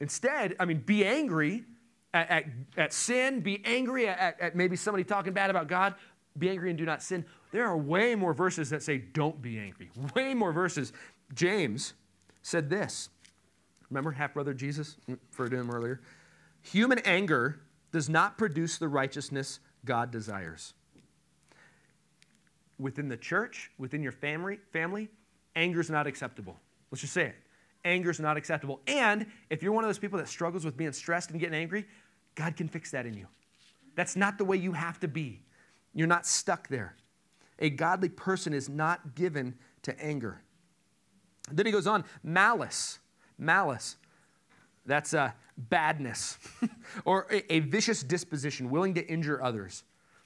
Instead, 0.00 0.56
I 0.58 0.64
mean, 0.64 0.78
be 0.78 1.04
angry 1.04 1.64
at, 2.12 2.30
at, 2.30 2.44
at 2.76 2.92
sin, 2.92 3.40
be 3.40 3.62
angry 3.64 4.08
at, 4.08 4.40
at 4.40 4.56
maybe 4.56 4.76
somebody 4.76 5.04
talking 5.04 5.32
bad 5.32 5.50
about 5.50 5.68
God, 5.68 5.94
be 6.38 6.50
angry 6.50 6.70
and 6.70 6.78
do 6.78 6.84
not 6.84 7.02
sin. 7.02 7.24
There 7.52 7.66
are 7.66 7.76
way 7.76 8.14
more 8.14 8.32
verses 8.32 8.70
that 8.70 8.82
say 8.82 8.98
don't 8.98 9.40
be 9.42 9.58
angry. 9.58 9.90
Way 10.14 10.34
more 10.34 10.52
verses. 10.52 10.92
James 11.34 11.94
said 12.42 12.70
this. 12.70 13.10
Remember 13.90 14.12
half 14.12 14.34
brother 14.34 14.54
Jesus? 14.54 14.96
Mm, 15.08 15.18
referred 15.30 15.50
to 15.50 15.56
him 15.56 15.70
earlier. 15.70 16.00
Human 16.62 16.98
anger 17.00 17.60
does 17.92 18.08
not 18.08 18.38
produce 18.38 18.78
the 18.78 18.88
righteousness 18.88 19.60
God 19.84 20.10
desires. 20.10 20.74
Within 22.78 23.08
the 23.08 23.16
church, 23.16 23.70
within 23.78 24.02
your 24.02 24.12
family, 24.12 24.58
family, 24.72 25.08
anger 25.56 25.80
is 25.80 25.90
not 25.90 26.06
acceptable. 26.06 26.56
Let's 26.90 27.02
just 27.02 27.12
say 27.12 27.26
it. 27.26 27.34
Anger 27.84 28.10
is 28.10 28.20
not 28.20 28.36
acceptable. 28.36 28.80
And 28.86 29.26
if 29.48 29.62
you're 29.62 29.72
one 29.72 29.84
of 29.84 29.88
those 29.88 29.98
people 29.98 30.18
that 30.18 30.28
struggles 30.28 30.64
with 30.64 30.76
being 30.76 30.92
stressed 30.92 31.30
and 31.30 31.40
getting 31.40 31.54
angry, 31.54 31.86
God 32.34 32.56
can 32.56 32.68
fix 32.68 32.90
that 32.90 33.06
in 33.06 33.14
you. 33.14 33.26
That's 33.94 34.16
not 34.16 34.38
the 34.38 34.44
way 34.44 34.56
you 34.56 34.72
have 34.72 35.00
to 35.00 35.08
be. 35.08 35.42
You're 35.94 36.06
not 36.06 36.26
stuck 36.26 36.68
there. 36.68 36.96
A 37.58 37.70
godly 37.70 38.08
person 38.08 38.52
is 38.52 38.68
not 38.68 39.14
given 39.14 39.54
to 39.82 39.98
anger. 40.02 40.42
Then 41.50 41.66
he 41.66 41.72
goes 41.72 41.86
on 41.86 42.04
malice. 42.22 42.98
Malice. 43.38 43.96
That's 44.86 45.12
a 45.12 45.34
badness 45.56 46.38
or 47.04 47.26
a, 47.30 47.52
a 47.52 47.60
vicious 47.60 48.02
disposition, 48.02 48.70
willing 48.70 48.94
to 48.94 49.06
injure 49.06 49.42
others, 49.42 49.84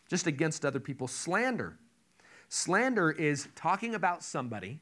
just 0.08 0.26
against 0.26 0.64
other 0.64 0.80
people. 0.80 1.08
Slander. 1.08 1.78
Slander 2.48 3.10
is 3.10 3.48
talking 3.54 3.94
about 3.94 4.22
somebody 4.22 4.80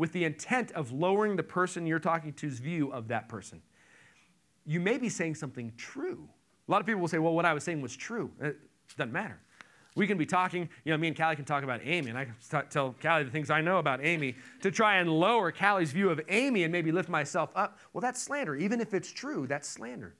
with 0.00 0.12
the 0.12 0.24
intent 0.24 0.72
of 0.72 0.92
lowering 0.92 1.36
the 1.36 1.42
person 1.42 1.86
you're 1.86 1.98
talking 1.98 2.32
to's 2.32 2.58
view 2.58 2.90
of 2.90 3.08
that 3.08 3.28
person. 3.28 3.60
You 4.64 4.80
may 4.80 4.96
be 4.96 5.10
saying 5.10 5.34
something 5.34 5.74
true. 5.76 6.26
A 6.66 6.70
lot 6.70 6.80
of 6.80 6.86
people 6.86 7.02
will 7.02 7.08
say, 7.08 7.18
well, 7.18 7.34
what 7.34 7.44
I 7.44 7.52
was 7.52 7.64
saying 7.64 7.82
was 7.82 7.94
true. 7.94 8.30
It 8.40 8.56
doesn't 8.96 9.12
matter. 9.12 9.38
We 9.96 10.06
can 10.06 10.16
be 10.16 10.24
talking, 10.24 10.70
you 10.86 10.92
know, 10.92 10.96
me 10.96 11.08
and 11.08 11.16
Callie 11.16 11.36
can 11.36 11.44
talk 11.44 11.64
about 11.64 11.82
Amy, 11.84 12.08
and 12.08 12.16
I 12.16 12.24
can 12.24 12.34
tell 12.70 12.94
Callie 13.02 13.24
the 13.24 13.30
things 13.30 13.50
I 13.50 13.60
know 13.60 13.76
about 13.76 14.02
Amy 14.02 14.36
to 14.62 14.70
try 14.70 15.00
and 15.00 15.10
lower 15.10 15.52
Callie's 15.52 15.92
view 15.92 16.08
of 16.08 16.18
Amy 16.30 16.62
and 16.62 16.72
maybe 16.72 16.90
lift 16.92 17.10
myself 17.10 17.50
up. 17.54 17.78
Well, 17.92 18.00
that's 18.00 18.22
slander. 18.22 18.56
Even 18.56 18.80
if 18.80 18.94
it's 18.94 19.12
true, 19.12 19.46
that's 19.46 19.68
slander. 19.68 20.14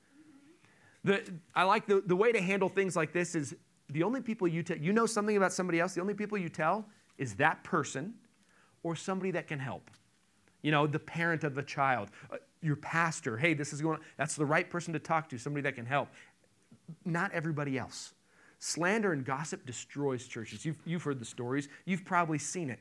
The, 1.04 1.24
I 1.54 1.62
like 1.62 1.86
the, 1.86 2.02
the 2.04 2.16
way 2.16 2.32
to 2.32 2.40
handle 2.42 2.68
things 2.68 2.96
like 2.96 3.14
this 3.14 3.34
is 3.34 3.56
the 3.88 4.02
only 4.02 4.20
people 4.20 4.46
you 4.46 4.62
tell, 4.62 4.76
you 4.76 4.92
know 4.92 5.06
something 5.06 5.38
about 5.38 5.54
somebody 5.54 5.80
else, 5.80 5.94
the 5.94 6.02
only 6.02 6.12
people 6.12 6.36
you 6.36 6.50
tell 6.50 6.84
is 7.16 7.32
that 7.36 7.64
person 7.64 8.12
or 8.82 8.96
somebody 8.96 9.30
that 9.32 9.46
can 9.46 9.58
help. 9.58 9.90
You 10.62 10.70
know, 10.70 10.86
the 10.86 10.98
parent 10.98 11.44
of 11.44 11.54
the 11.54 11.62
child, 11.62 12.10
uh, 12.30 12.36
your 12.62 12.76
pastor, 12.76 13.36
hey, 13.36 13.54
this 13.54 13.72
is 13.72 13.80
going 13.80 13.96
on. 13.96 14.02
That's 14.16 14.36
the 14.36 14.44
right 14.44 14.68
person 14.68 14.92
to 14.92 14.98
talk 14.98 15.28
to, 15.30 15.38
somebody 15.38 15.62
that 15.62 15.74
can 15.74 15.86
help. 15.86 16.08
Not 17.04 17.32
everybody 17.32 17.78
else. 17.78 18.12
Slander 18.58 19.12
and 19.12 19.24
gossip 19.24 19.64
destroys 19.64 20.26
churches. 20.26 20.64
You've, 20.66 20.78
you've 20.84 21.02
heard 21.02 21.18
the 21.18 21.24
stories, 21.24 21.68
you've 21.86 22.04
probably 22.04 22.38
seen 22.38 22.68
it. 22.68 22.78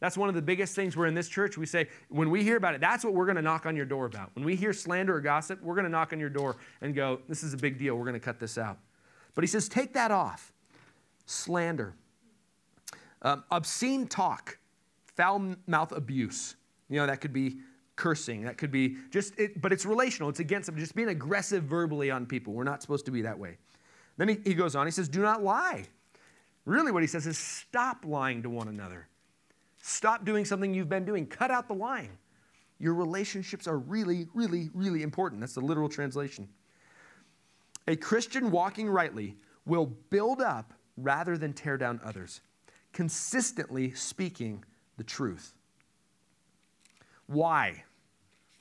That's 0.00 0.16
one 0.16 0.30
of 0.30 0.34
the 0.34 0.42
biggest 0.42 0.74
things 0.74 0.96
we're 0.96 1.06
in 1.06 1.14
this 1.14 1.28
church. 1.28 1.58
We 1.58 1.66
say, 1.66 1.88
when 2.08 2.30
we 2.30 2.42
hear 2.42 2.56
about 2.56 2.74
it, 2.74 2.80
that's 2.80 3.04
what 3.04 3.12
we're 3.12 3.26
going 3.26 3.36
to 3.36 3.42
knock 3.42 3.66
on 3.66 3.76
your 3.76 3.84
door 3.84 4.06
about. 4.06 4.30
When 4.34 4.46
we 4.46 4.56
hear 4.56 4.72
slander 4.72 5.14
or 5.14 5.20
gossip, 5.20 5.62
we're 5.62 5.74
going 5.74 5.84
to 5.84 5.90
knock 5.90 6.14
on 6.14 6.18
your 6.18 6.30
door 6.30 6.56
and 6.80 6.94
go, 6.94 7.20
this 7.28 7.42
is 7.42 7.52
a 7.52 7.58
big 7.58 7.78
deal. 7.78 7.96
We're 7.96 8.06
going 8.06 8.14
to 8.14 8.18
cut 8.18 8.40
this 8.40 8.56
out. 8.56 8.78
But 9.34 9.44
he 9.44 9.46
says, 9.46 9.68
take 9.68 9.92
that 9.92 10.10
off. 10.10 10.52
Slander, 11.26 11.94
um, 13.22 13.44
obscene 13.50 14.06
talk, 14.08 14.58
foul 15.20 15.54
mouth 15.66 15.92
abuse. 15.92 16.56
You 16.88 16.96
know, 16.96 17.06
that 17.06 17.20
could 17.20 17.32
be 17.32 17.58
cursing. 17.96 18.42
That 18.44 18.56
could 18.56 18.70
be 18.70 18.96
just, 19.10 19.38
it, 19.38 19.60
but 19.60 19.70
it's 19.70 19.84
relational. 19.84 20.30
It's 20.30 20.40
against 20.40 20.66
them. 20.66 20.78
Just 20.78 20.94
being 20.94 21.08
aggressive 21.08 21.64
verbally 21.64 22.10
on 22.10 22.24
people. 22.24 22.54
We're 22.54 22.64
not 22.64 22.80
supposed 22.80 23.04
to 23.04 23.10
be 23.10 23.20
that 23.22 23.38
way. 23.38 23.58
Then 24.16 24.28
he, 24.28 24.38
he 24.44 24.54
goes 24.54 24.74
on, 24.74 24.86
he 24.86 24.90
says, 24.90 25.08
Do 25.08 25.20
not 25.20 25.42
lie. 25.42 25.84
Really, 26.64 26.90
what 26.90 27.02
he 27.02 27.06
says 27.06 27.26
is 27.26 27.36
stop 27.36 28.04
lying 28.04 28.42
to 28.42 28.50
one 28.50 28.68
another. 28.68 29.08
Stop 29.82 30.24
doing 30.24 30.44
something 30.44 30.72
you've 30.72 30.88
been 30.88 31.04
doing. 31.04 31.26
Cut 31.26 31.50
out 31.50 31.68
the 31.68 31.74
lying. 31.74 32.16
Your 32.78 32.94
relationships 32.94 33.66
are 33.66 33.78
really, 33.78 34.26
really, 34.32 34.70
really 34.72 35.02
important. 35.02 35.40
That's 35.40 35.54
the 35.54 35.60
literal 35.60 35.88
translation. 35.88 36.48
A 37.88 37.96
Christian 37.96 38.50
walking 38.50 38.88
rightly 38.88 39.36
will 39.66 39.86
build 39.86 40.40
up 40.40 40.72
rather 40.96 41.36
than 41.36 41.52
tear 41.52 41.76
down 41.76 42.00
others, 42.04 42.40
consistently 42.92 43.92
speaking 43.92 44.64
the 45.00 45.04
truth. 45.04 45.54
Why? 47.26 47.84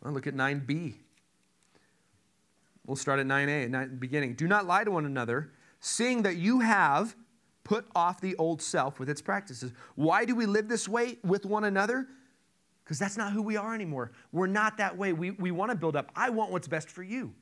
Well, 0.01 0.13
look 0.13 0.25
at 0.25 0.33
9b. 0.33 0.93
We'll 2.85 2.95
start 2.95 3.19
at 3.19 3.25
9a, 3.25 3.73
at 3.73 3.89
the 3.89 3.97
beginning. 3.97 4.35
Do 4.35 4.47
not 4.47 4.65
lie 4.65 4.85
to 4.85 4.91
one 4.91 5.05
another, 5.05 5.51
seeing 5.81 6.21
that 6.21 6.37
you 6.37 6.61
have 6.61 7.13
put 7.65 7.85
off 7.93 8.21
the 8.21 8.37
old 8.37 8.61
self 8.61 8.99
with 9.01 9.09
its 9.09 9.21
practices. 9.21 9.73
Why 9.95 10.23
do 10.23 10.33
we 10.33 10.45
live 10.45 10.69
this 10.69 10.87
way 10.87 11.17
with 11.25 11.45
one 11.45 11.65
another? 11.65 12.07
Because 12.85 12.99
that's 12.99 13.17
not 13.17 13.33
who 13.33 13.41
we 13.41 13.57
are 13.57 13.75
anymore. 13.75 14.13
We're 14.31 14.47
not 14.47 14.77
that 14.77 14.97
way. 14.97 15.11
We, 15.11 15.31
we 15.31 15.51
want 15.51 15.71
to 15.71 15.77
build 15.77 15.97
up. 15.97 16.09
I 16.15 16.29
want 16.29 16.53
what's 16.53 16.69
best 16.69 16.89
for 16.89 17.03
you. 17.03 17.35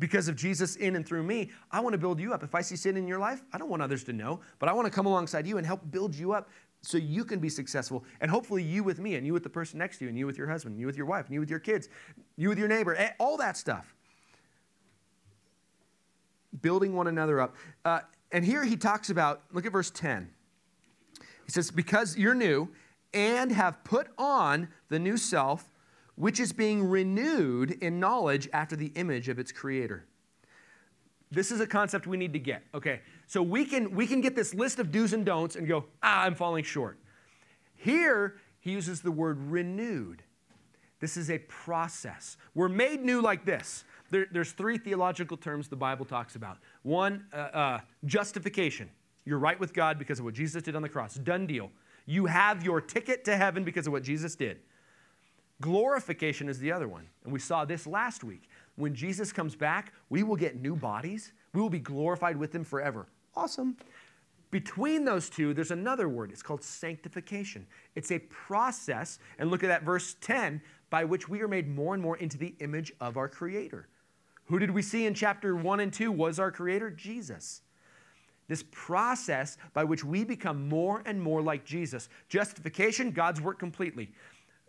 Because 0.00 0.26
of 0.26 0.34
Jesus 0.34 0.74
in 0.76 0.96
and 0.96 1.06
through 1.06 1.22
me, 1.22 1.50
I 1.70 1.78
want 1.78 1.92
to 1.92 1.98
build 1.98 2.18
you 2.18 2.34
up. 2.34 2.42
If 2.42 2.56
I 2.56 2.60
see 2.60 2.74
sin 2.74 2.96
in 2.96 3.06
your 3.06 3.20
life, 3.20 3.42
I 3.52 3.58
don't 3.58 3.70
want 3.70 3.82
others 3.82 4.02
to 4.04 4.12
know, 4.12 4.40
but 4.58 4.68
I 4.68 4.72
want 4.72 4.86
to 4.86 4.90
come 4.90 5.06
alongside 5.06 5.46
you 5.46 5.58
and 5.58 5.66
help 5.66 5.80
build 5.92 6.14
you 6.14 6.32
up 6.32 6.50
so 6.86 6.98
you 6.98 7.24
can 7.24 7.40
be 7.40 7.48
successful. 7.48 8.04
And 8.20 8.30
hopefully, 8.30 8.62
you 8.62 8.84
with 8.84 9.00
me, 9.00 9.16
and 9.16 9.26
you 9.26 9.32
with 9.32 9.42
the 9.42 9.50
person 9.50 9.78
next 9.78 9.98
to 9.98 10.04
you, 10.04 10.08
and 10.08 10.16
you 10.16 10.24
with 10.24 10.38
your 10.38 10.46
husband, 10.46 10.74
and 10.74 10.80
you 10.80 10.86
with 10.86 10.96
your 10.96 11.06
wife, 11.06 11.26
and 11.26 11.34
you 11.34 11.40
with 11.40 11.50
your 11.50 11.58
kids, 11.58 11.88
you 12.36 12.48
with 12.48 12.58
your 12.58 12.68
neighbor, 12.68 12.96
all 13.18 13.36
that 13.36 13.56
stuff. 13.56 13.94
building 16.62 16.94
one 16.94 17.06
another 17.06 17.40
up. 17.40 17.54
Uh, 17.84 18.00
and 18.32 18.44
here 18.44 18.64
he 18.64 18.76
talks 18.76 19.10
about, 19.10 19.42
look 19.52 19.66
at 19.66 19.72
verse 19.72 19.90
10. 19.90 20.30
He 21.44 21.50
says, 21.50 21.70
Because 21.70 22.16
you're 22.16 22.34
new 22.34 22.68
and 23.12 23.50
have 23.52 23.82
put 23.84 24.08
on 24.16 24.68
the 24.88 24.98
new 24.98 25.16
self, 25.16 25.72
which 26.14 26.40
is 26.40 26.52
being 26.52 26.88
renewed 26.88 27.72
in 27.82 28.00
knowledge 28.00 28.48
after 28.52 28.76
the 28.76 28.92
image 28.94 29.28
of 29.28 29.38
its 29.38 29.52
creator. 29.52 30.06
This 31.30 31.50
is 31.50 31.60
a 31.60 31.66
concept 31.66 32.06
we 32.06 32.16
need 32.16 32.32
to 32.32 32.38
get. 32.38 32.62
Okay, 32.74 33.00
so 33.26 33.42
we 33.42 33.64
can 33.64 33.94
we 33.94 34.06
can 34.06 34.20
get 34.20 34.36
this 34.36 34.54
list 34.54 34.78
of 34.78 34.92
do's 34.92 35.12
and 35.12 35.26
don'ts 35.26 35.56
and 35.56 35.66
go, 35.66 35.84
ah, 36.02 36.22
I'm 36.22 36.34
falling 36.34 36.64
short. 36.64 36.98
Here 37.74 38.36
he 38.60 38.72
uses 38.72 39.00
the 39.00 39.10
word 39.10 39.38
renewed. 39.50 40.22
This 41.00 41.16
is 41.16 41.30
a 41.30 41.38
process. 41.38 42.36
We're 42.54 42.68
made 42.68 43.02
new 43.02 43.20
like 43.20 43.44
this. 43.44 43.84
There, 44.10 44.26
there's 44.32 44.52
three 44.52 44.78
theological 44.78 45.36
terms 45.36 45.68
the 45.68 45.76
Bible 45.76 46.04
talks 46.04 46.36
about. 46.36 46.58
One, 46.82 47.26
uh, 47.32 47.36
uh, 47.36 47.80
justification. 48.06 48.88
You're 49.24 49.38
right 49.38 49.58
with 49.58 49.74
God 49.74 49.98
because 49.98 50.20
of 50.20 50.24
what 50.24 50.34
Jesus 50.34 50.62
did 50.62 50.74
on 50.74 50.82
the 50.82 50.88
cross. 50.88 51.14
Done 51.16 51.46
deal. 51.46 51.70
You 52.06 52.26
have 52.26 52.64
your 52.64 52.80
ticket 52.80 53.24
to 53.24 53.36
heaven 53.36 53.64
because 53.64 53.86
of 53.86 53.92
what 53.92 54.04
Jesus 54.04 54.36
did. 54.36 54.60
Glorification 55.60 56.48
is 56.48 56.58
the 56.58 56.70
other 56.70 56.86
one. 56.88 57.08
And 57.24 57.32
we 57.32 57.40
saw 57.40 57.64
this 57.64 57.86
last 57.86 58.22
week. 58.22 58.48
When 58.76 58.94
Jesus 58.94 59.32
comes 59.32 59.56
back, 59.56 59.92
we 60.08 60.22
will 60.22 60.36
get 60.36 60.60
new 60.60 60.76
bodies. 60.76 61.32
We 61.52 61.60
will 61.60 61.70
be 61.70 61.80
glorified 61.80 62.36
with 62.36 62.54
him 62.54 62.62
forever. 62.62 63.06
Awesome. 63.36 63.76
Between 64.50 65.04
those 65.04 65.28
two, 65.28 65.52
there's 65.52 65.70
another 65.70 66.08
word. 66.08 66.30
It's 66.30 66.42
called 66.42 66.62
sanctification. 66.62 67.66
It's 67.94 68.10
a 68.10 68.20
process, 68.20 69.18
and 69.38 69.50
look 69.50 69.62
at 69.62 69.68
that 69.68 69.82
verse 69.82 70.16
10, 70.20 70.62
by 70.88 71.04
which 71.04 71.28
we 71.28 71.42
are 71.42 71.48
made 71.48 71.68
more 71.68 71.94
and 71.94 72.02
more 72.02 72.16
into 72.16 72.38
the 72.38 72.54
image 72.60 72.92
of 73.00 73.16
our 73.16 73.28
Creator. 73.28 73.88
Who 74.46 74.58
did 74.58 74.70
we 74.70 74.82
see 74.82 75.04
in 75.04 75.14
chapter 75.14 75.56
1 75.56 75.80
and 75.80 75.92
2 75.92 76.12
was 76.12 76.38
our 76.38 76.52
Creator? 76.52 76.90
Jesus. 76.90 77.62
This 78.48 78.64
process 78.70 79.58
by 79.74 79.82
which 79.82 80.04
we 80.04 80.24
become 80.24 80.68
more 80.68 81.02
and 81.04 81.20
more 81.20 81.42
like 81.42 81.64
Jesus. 81.64 82.08
Justification, 82.28 83.10
God's 83.10 83.40
work 83.40 83.58
completely. 83.58 84.12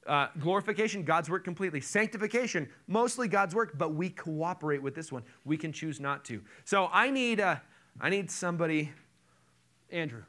Uh, 0.07 0.29
glorification, 0.39 1.03
God's 1.03 1.29
work 1.29 1.43
completely. 1.43 1.81
Sanctification, 1.81 2.67
mostly 2.87 3.27
God's 3.27 3.53
work, 3.53 3.77
but 3.77 3.93
we 3.93 4.09
cooperate 4.09 4.81
with 4.81 4.95
this 4.95 5.11
one. 5.11 5.21
We 5.45 5.57
can 5.57 5.71
choose 5.71 5.99
not 5.99 6.25
to. 6.25 6.41
So 6.65 6.89
I 6.91 7.11
need, 7.11 7.39
uh, 7.39 7.57
I 7.99 8.09
need 8.09 8.29
somebody. 8.29 8.91
Andrew, 9.91 10.23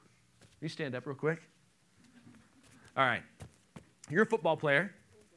you 0.61 0.69
stand 0.69 0.95
up 0.95 1.07
real 1.07 1.17
quick? 1.17 1.43
All 2.97 3.05
right. 3.05 3.23
You're 4.11 4.23
a 4.23 4.27
football 4.27 4.57
player. 4.57 4.95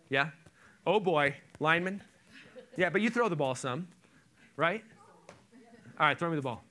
Yeah? 0.10 0.30
Oh 0.86 1.00
boy, 1.00 1.36
lineman. 1.60 2.02
Yeah, 2.78 2.90
but 2.90 3.02
you 3.02 3.10
throw 3.10 3.28
the 3.28 3.36
ball 3.36 3.54
some, 3.54 3.88
right? 4.56 4.84
All 6.00 6.08
right, 6.08 6.18
throw 6.18 6.30
me 6.30 6.38
the 6.38 6.42
ball. 6.42 6.64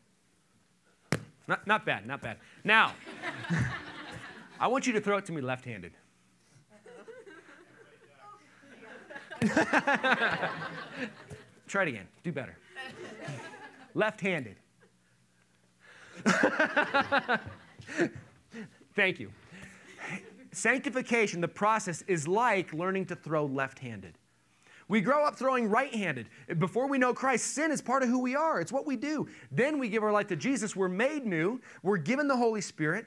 Not, 1.46 1.66
not 1.66 1.84
bad, 1.84 2.06
not 2.06 2.22
bad. 2.22 2.38
Now, 2.64 2.94
I 4.60 4.66
want 4.68 4.86
you 4.86 4.92
to 4.94 5.00
throw 5.00 5.18
it 5.18 5.26
to 5.26 5.32
me 5.32 5.40
left 5.40 5.64
handed. 5.64 5.92
Try 11.66 11.82
it 11.82 11.88
again. 11.88 12.08
Do 12.22 12.32
better. 12.32 12.56
Left 13.94 14.20
handed. 14.20 14.56
Thank 18.94 19.20
you. 19.20 19.30
Sanctification, 20.52 21.40
the 21.40 21.48
process, 21.48 22.02
is 22.06 22.26
like 22.26 22.72
learning 22.72 23.06
to 23.06 23.16
throw 23.16 23.46
left 23.46 23.78
handed. 23.78 24.14
We 24.88 25.00
grow 25.00 25.24
up 25.24 25.36
throwing 25.36 25.70
right 25.70 25.94
handed. 25.94 26.28
Before 26.58 26.88
we 26.88 26.98
know 26.98 27.14
Christ, 27.14 27.54
sin 27.54 27.70
is 27.70 27.80
part 27.80 28.02
of 28.02 28.08
who 28.08 28.18
we 28.18 28.34
are, 28.34 28.60
it's 28.60 28.72
what 28.72 28.86
we 28.86 28.96
do. 28.96 29.28
Then 29.52 29.78
we 29.78 29.88
give 29.88 30.02
our 30.02 30.10
life 30.10 30.26
to 30.28 30.36
Jesus. 30.36 30.74
We're 30.74 30.88
made 30.88 31.24
new, 31.24 31.60
we're 31.84 31.96
given 31.96 32.26
the 32.26 32.36
Holy 32.36 32.60
Spirit, 32.60 33.06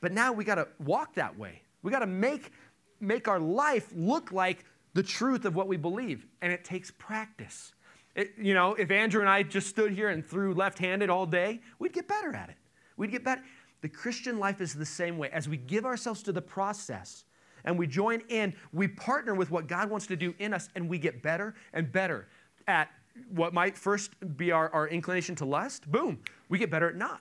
but 0.00 0.12
now 0.12 0.32
we 0.32 0.44
got 0.44 0.56
to 0.56 0.66
walk 0.80 1.14
that 1.14 1.38
way. 1.38 1.62
We 1.82 1.92
got 1.92 2.00
to 2.00 2.06
make, 2.06 2.50
make 2.98 3.28
our 3.28 3.38
life 3.38 3.92
look 3.94 4.32
like 4.32 4.64
the 4.94 5.02
truth 5.04 5.44
of 5.44 5.54
what 5.54 5.68
we 5.68 5.76
believe, 5.76 6.26
and 6.42 6.52
it 6.52 6.64
takes 6.64 6.90
practice. 6.90 7.72
It, 8.18 8.32
you 8.36 8.52
know, 8.52 8.74
if 8.74 8.90
Andrew 8.90 9.20
and 9.20 9.30
I 9.30 9.44
just 9.44 9.68
stood 9.68 9.92
here 9.92 10.08
and 10.08 10.26
threw 10.26 10.52
left 10.52 10.80
handed 10.80 11.08
all 11.08 11.24
day, 11.24 11.60
we'd 11.78 11.92
get 11.92 12.08
better 12.08 12.34
at 12.34 12.48
it. 12.48 12.56
We'd 12.96 13.12
get 13.12 13.22
better. 13.22 13.42
The 13.80 13.88
Christian 13.88 14.40
life 14.40 14.60
is 14.60 14.74
the 14.74 14.84
same 14.84 15.18
way. 15.18 15.30
As 15.30 15.48
we 15.48 15.56
give 15.56 15.84
ourselves 15.84 16.24
to 16.24 16.32
the 16.32 16.42
process, 16.42 17.22
and 17.64 17.78
we 17.78 17.86
join 17.86 18.22
in, 18.28 18.54
we 18.72 18.88
partner 18.88 19.36
with 19.36 19.52
what 19.52 19.68
God 19.68 19.88
wants 19.88 20.08
to 20.08 20.16
do 20.16 20.34
in 20.40 20.52
us, 20.52 20.68
and 20.74 20.88
we 20.88 20.98
get 20.98 21.22
better 21.22 21.54
and 21.72 21.92
better 21.92 22.26
at 22.66 22.88
what 23.30 23.54
might 23.54 23.78
first 23.78 24.10
be 24.36 24.50
our, 24.50 24.68
our 24.70 24.88
inclination 24.88 25.36
to 25.36 25.44
lust. 25.44 25.88
Boom, 25.88 26.18
we 26.48 26.58
get 26.58 26.72
better 26.72 26.88
at 26.88 26.96
not. 26.96 27.20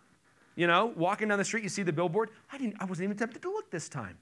You 0.56 0.66
know, 0.66 0.94
walking 0.96 1.28
down 1.28 1.38
the 1.38 1.46
street, 1.46 1.62
you 1.62 1.70
see 1.70 1.84
the 1.84 1.94
billboard. 1.94 2.32
I 2.52 2.58
didn't. 2.58 2.76
I 2.80 2.86
wasn't 2.86 3.04
even 3.04 3.18
tempted 3.18 3.44
to 3.44 3.52
look 3.52 3.70
this 3.70 3.88
time. 3.88 4.18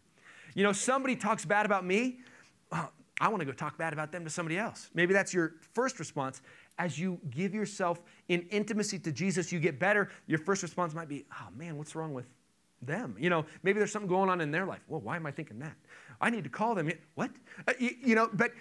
You 0.55 0.63
know, 0.63 0.73
somebody 0.73 1.15
talks 1.15 1.45
bad 1.45 1.65
about 1.65 1.85
me. 1.85 2.19
Oh, 2.73 2.89
I 3.21 3.29
want 3.29 3.39
to 3.39 3.45
go 3.45 3.53
talk 3.53 3.77
bad 3.77 3.93
about 3.93 4.11
them 4.11 4.25
to 4.25 4.29
somebody 4.29 4.57
else. 4.57 4.89
Maybe 4.93 5.13
that's 5.13 5.33
your 5.33 5.53
first 5.73 5.99
response. 5.99 6.41
As 6.77 6.99
you 6.99 7.19
give 7.29 7.53
yourself 7.53 8.01
in 8.27 8.41
intimacy 8.49 8.99
to 8.99 9.11
Jesus, 9.11 9.51
you 9.51 9.59
get 9.59 9.79
better. 9.79 10.09
Your 10.27 10.39
first 10.39 10.61
response 10.61 10.93
might 10.93 11.07
be, 11.07 11.25
oh 11.31 11.47
man, 11.55 11.77
what's 11.77 11.95
wrong 11.95 12.13
with 12.13 12.25
them? 12.81 13.15
You 13.17 13.29
know, 13.29 13.45
maybe 13.63 13.79
there's 13.79 13.91
something 13.91 14.09
going 14.09 14.29
on 14.29 14.41
in 14.41 14.51
their 14.51 14.65
life. 14.65 14.81
Well, 14.87 15.01
why 15.01 15.15
am 15.15 15.25
I 15.25 15.31
thinking 15.31 15.59
that? 15.59 15.75
I 16.19 16.29
need 16.29 16.43
to 16.43 16.49
call 16.49 16.75
them. 16.75 16.91
What? 17.15 17.31
Uh, 17.67 17.73
you, 17.79 17.91
you 18.03 18.15
know, 18.15 18.29
but 18.33 18.51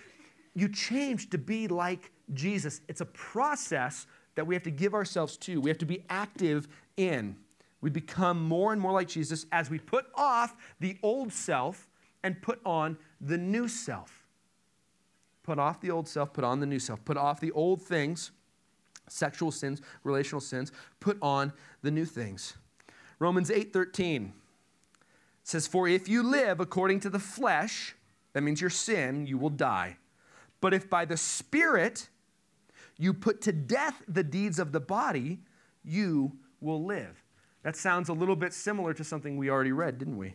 you 0.55 0.69
change 0.69 1.31
to 1.31 1.39
be 1.39 1.67
like 1.69 2.13
Jesus. 2.33 2.81
It's 2.89 3.01
a 3.01 3.07
process 3.07 4.07
that 4.37 4.47
we 4.47 4.55
have 4.55 4.63
to 4.65 4.71
give 4.71 4.95
ourselves 4.95 5.37
to, 5.39 5.61
we 5.61 5.71
have 5.71 5.79
to 5.79 5.87
be 5.87 6.05
active 6.09 6.69
in. 6.97 7.37
We 7.81 7.91
become 7.91 8.43
more 8.43 8.73
and 8.73 8.81
more 8.81 8.93
like 8.93 9.09
Jesus 9.09 9.47
as 9.53 9.71
we 9.71 9.79
put 9.79 10.07
off 10.15 10.57
the 10.81 10.97
old 11.03 11.33
self 11.33 11.89
and 12.23 12.41
put 12.41 12.61
on 12.65 12.97
the 13.21 13.37
new 13.37 13.69
self. 13.69 14.24
Put 15.45 15.59
off 15.59 15.81
the 15.81 15.91
old 15.91 16.09
self, 16.09 16.33
put 16.33 16.43
on 16.43 16.59
the 16.59 16.67
new 16.67 16.81
self. 16.81 17.05
Put 17.05 17.17
off 17.17 17.39
the 17.39 17.53
old 17.53 17.81
things, 17.81 18.33
sexual 19.09 19.53
sins, 19.53 19.81
relational 20.03 20.41
sins, 20.41 20.73
put 20.99 21.19
on 21.23 21.53
the 21.83 21.91
new 21.91 22.07
things. 22.07 22.55
Romans 23.21 23.51
8:13 23.51 24.33
says, 25.45 25.67
For 25.67 25.87
if 25.87 26.09
you 26.09 26.23
live 26.23 26.59
according 26.59 27.01
to 27.01 27.11
the 27.11 27.19
flesh, 27.19 27.95
that 28.33 28.43
means 28.43 28.61
your 28.61 28.71
sin, 28.71 29.27
you 29.27 29.39
will 29.39 29.51
die. 29.51 29.99
But 30.61 30.75
if 30.75 30.89
by 30.89 31.05
the 31.05 31.19
Spirit 31.19 32.09
you 32.97 33.13
put 33.13 33.43
to 33.43 33.53
death 33.53 34.03
the 34.09 34.25
deeds 34.25 34.59
of 34.59 34.73
the 34.73 34.81
body, 34.81 35.41
you 35.85 36.33
will 36.61 36.83
live. 36.83 37.23
That 37.63 37.77
sounds 37.77 38.09
a 38.09 38.13
little 38.13 38.37
bit 38.37 38.53
similar 38.55 38.95
to 38.95 39.05
something 39.05 39.37
we 39.37 39.51
already 39.51 39.73
read, 39.73 39.99
didn't 39.99 40.17
we? 40.17 40.35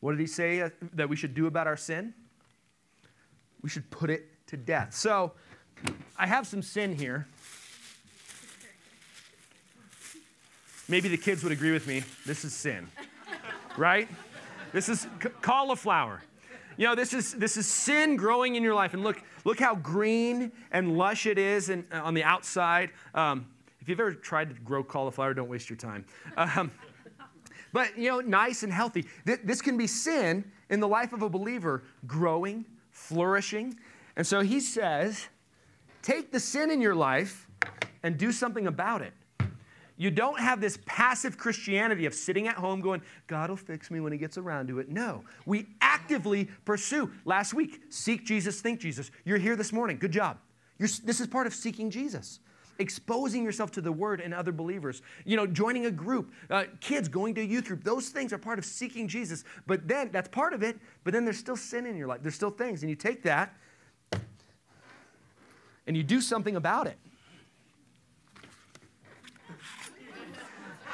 What 0.00 0.12
did 0.12 0.20
he 0.20 0.26
say 0.26 0.60
uh, 0.60 0.70
that 0.92 1.08
we 1.08 1.16
should 1.16 1.34
do 1.34 1.46
about 1.46 1.66
our 1.66 1.76
sin? 1.76 2.14
We 3.64 3.68
should 3.68 3.90
put 3.90 4.10
it 4.10 4.28
to 4.46 4.56
death. 4.56 4.94
So, 4.94 5.32
I 6.16 6.28
have 6.28 6.46
some 6.46 6.62
sin 6.62 6.94
here. 6.94 7.26
Maybe 10.86 11.08
the 11.08 11.16
kids 11.16 11.42
would 11.42 11.52
agree 11.52 11.72
with 11.72 11.88
me. 11.88 12.04
This 12.24 12.44
is 12.44 12.52
sin 12.52 12.86
right? 13.76 14.08
This 14.72 14.88
is 14.88 15.06
cauliflower. 15.40 16.22
You 16.76 16.86
know, 16.88 16.94
this 16.94 17.14
is, 17.14 17.34
this 17.34 17.56
is 17.56 17.66
sin 17.66 18.16
growing 18.16 18.56
in 18.56 18.62
your 18.62 18.74
life. 18.74 18.94
And 18.94 19.04
look, 19.04 19.22
look 19.44 19.60
how 19.60 19.76
green 19.76 20.50
and 20.72 20.98
lush 20.98 21.26
it 21.26 21.38
is 21.38 21.68
and, 21.68 21.84
uh, 21.92 22.02
on 22.02 22.14
the 22.14 22.24
outside. 22.24 22.90
Um, 23.14 23.46
if 23.80 23.88
you've 23.88 24.00
ever 24.00 24.12
tried 24.12 24.48
to 24.48 24.60
grow 24.62 24.82
cauliflower, 24.82 25.34
don't 25.34 25.48
waste 25.48 25.70
your 25.70 25.76
time. 25.76 26.04
Um, 26.36 26.72
but, 27.72 27.96
you 27.96 28.08
know, 28.08 28.20
nice 28.20 28.62
and 28.62 28.72
healthy. 28.72 29.04
Th- 29.26 29.40
this 29.44 29.60
can 29.60 29.76
be 29.76 29.86
sin 29.86 30.50
in 30.70 30.80
the 30.80 30.88
life 30.88 31.12
of 31.12 31.22
a 31.22 31.28
believer 31.28 31.84
growing, 32.06 32.64
flourishing. 32.94 33.76
And 34.16 34.26
so 34.26 34.40
he 34.40 34.60
says, 34.60 35.28
take 36.00 36.32
the 36.32 36.40
sin 36.40 36.70
in 36.70 36.80
your 36.80 36.94
life 36.94 37.50
and 38.02 38.16
do 38.16 38.32
something 38.32 38.66
about 38.66 39.02
it. 39.02 39.12
You 39.96 40.10
don't 40.10 40.40
have 40.40 40.60
this 40.60 40.78
passive 40.86 41.36
Christianity 41.36 42.06
of 42.06 42.14
sitting 42.14 42.48
at 42.48 42.56
home 42.56 42.80
going, 42.80 43.02
God 43.26 43.50
will 43.50 43.56
fix 43.56 43.90
me 43.90 44.00
when 44.00 44.10
he 44.10 44.18
gets 44.18 44.38
around 44.38 44.68
to 44.68 44.78
it. 44.78 44.88
No, 44.88 45.22
we 45.46 45.66
actively 45.80 46.48
pursue. 46.64 47.10
Last 47.24 47.54
week, 47.54 47.82
seek 47.90 48.24
Jesus, 48.24 48.60
think 48.60 48.80
Jesus. 48.80 49.10
You're 49.24 49.38
here 49.38 49.54
this 49.54 49.72
morning. 49.72 49.98
Good 49.98 50.12
job. 50.12 50.38
You're, 50.78 50.88
this 51.04 51.20
is 51.20 51.26
part 51.26 51.46
of 51.46 51.54
seeking 51.54 51.90
Jesus. 51.90 52.40
Exposing 52.78 53.44
yourself 53.44 53.70
to 53.72 53.80
the 53.80 53.92
word 53.92 54.20
and 54.20 54.34
other 54.34 54.52
believers, 54.52 55.02
you 55.24 55.36
know, 55.36 55.46
joining 55.46 55.86
a 55.86 55.90
group, 55.90 56.32
uh, 56.50 56.64
kids 56.80 57.08
going 57.08 57.34
to 57.34 57.40
a 57.40 57.44
youth 57.44 57.66
group, 57.66 57.84
those 57.84 58.08
things 58.08 58.32
are 58.32 58.38
part 58.38 58.58
of 58.58 58.64
seeking 58.64 59.06
Jesus. 59.06 59.44
But 59.66 59.86
then 59.86 60.10
that's 60.12 60.28
part 60.28 60.52
of 60.52 60.62
it, 60.62 60.78
but 61.04 61.12
then 61.12 61.24
there's 61.24 61.38
still 61.38 61.56
sin 61.56 61.86
in 61.86 61.96
your 61.96 62.08
life. 62.08 62.20
There's 62.22 62.34
still 62.34 62.50
things. 62.50 62.82
And 62.82 62.90
you 62.90 62.96
take 62.96 63.22
that 63.22 63.54
and 65.86 65.96
you 65.96 66.02
do 66.02 66.20
something 66.20 66.56
about 66.56 66.86
it. 66.86 66.98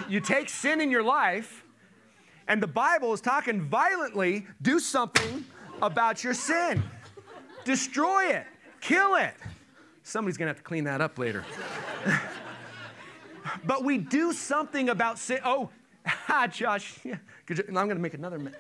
you 0.09 0.21
take 0.21 0.49
sin 0.49 0.81
in 0.81 0.91
your 0.91 1.03
life, 1.03 1.65
and 2.49 2.63
the 2.63 2.67
Bible 2.67 3.13
is 3.13 3.21
talking 3.21 3.63
violently, 3.63 4.47
do 4.63 4.81
something 4.81 5.45
about 5.83 6.25
your 6.25 6.35
sin. 6.35 6.83
Destroy 7.65 8.31
it, 8.31 8.47
kill 8.81 9.15
it. 9.17 9.35
Somebody's 10.11 10.37
gonna 10.37 10.49
have 10.49 10.57
to 10.57 10.63
clean 10.65 10.85
that 10.85 11.01
up 11.01 11.19
later. 11.19 11.45
but 13.65 13.85
we 13.85 13.97
do 13.97 14.33
something 14.33 14.89
about 14.89 15.19
sin. 15.21 15.39
Oh, 15.45 15.71
ah, 16.29 16.49
Josh, 16.49 16.99
yeah, 17.05 17.19
I'm 17.49 17.75
going 17.75 17.91
to 17.91 17.95
make 17.97 18.15
another. 18.15 18.39
Ma- 18.39 18.51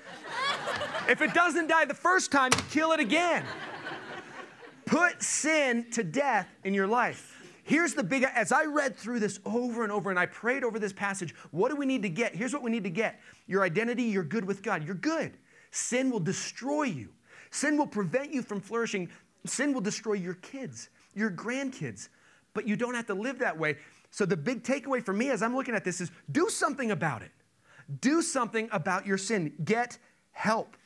if 1.08 1.20
it 1.20 1.34
doesn't 1.34 1.66
die 1.66 1.86
the 1.86 1.94
first 1.94 2.30
time, 2.30 2.50
you 2.54 2.62
kill 2.70 2.92
it 2.92 3.00
again. 3.00 3.44
Put 4.84 5.22
sin 5.22 5.86
to 5.92 6.04
death 6.04 6.48
in 6.62 6.72
your 6.72 6.86
life. 6.86 7.36
Here's 7.64 7.94
the 7.94 8.02
big, 8.02 8.24
as 8.24 8.52
I 8.52 8.64
read 8.64 8.96
through 8.96 9.18
this 9.18 9.40
over 9.44 9.82
and 9.82 9.92
over 9.92 10.10
and 10.10 10.18
I 10.18 10.26
prayed 10.26 10.62
over 10.62 10.78
this 10.78 10.92
passage, 10.92 11.34
what 11.50 11.70
do 11.70 11.76
we 11.76 11.86
need 11.86 12.02
to 12.02 12.08
get? 12.08 12.34
Here's 12.34 12.52
what 12.52 12.62
we 12.62 12.70
need 12.70 12.84
to 12.84 12.90
get 12.90 13.20
your 13.48 13.62
identity, 13.64 14.04
you're 14.04 14.22
good 14.22 14.44
with 14.44 14.62
God. 14.62 14.84
You're 14.84 14.94
good. 14.94 15.32
Sin 15.72 16.10
will 16.10 16.20
destroy 16.20 16.84
you, 16.84 17.08
sin 17.50 17.76
will 17.76 17.88
prevent 17.88 18.32
you 18.32 18.42
from 18.42 18.60
flourishing. 18.60 19.08
Sin 19.46 19.72
will 19.72 19.80
destroy 19.80 20.12
your 20.12 20.34
kids, 20.34 20.90
your 21.14 21.30
grandkids, 21.30 22.08
but 22.54 22.66
you 22.66 22.76
don't 22.76 22.94
have 22.94 23.06
to 23.06 23.14
live 23.14 23.38
that 23.38 23.58
way. 23.58 23.76
So, 24.10 24.26
the 24.26 24.36
big 24.36 24.62
takeaway 24.62 25.04
for 25.04 25.12
me 25.12 25.30
as 25.30 25.42
I'm 25.42 25.54
looking 25.54 25.74
at 25.74 25.84
this 25.84 26.00
is 26.00 26.10
do 26.32 26.48
something 26.48 26.90
about 26.90 27.22
it. 27.22 27.30
Do 28.00 28.22
something 28.22 28.68
about 28.72 29.06
your 29.06 29.18
sin. 29.18 29.52
Get 29.64 29.98
help. 30.32 30.76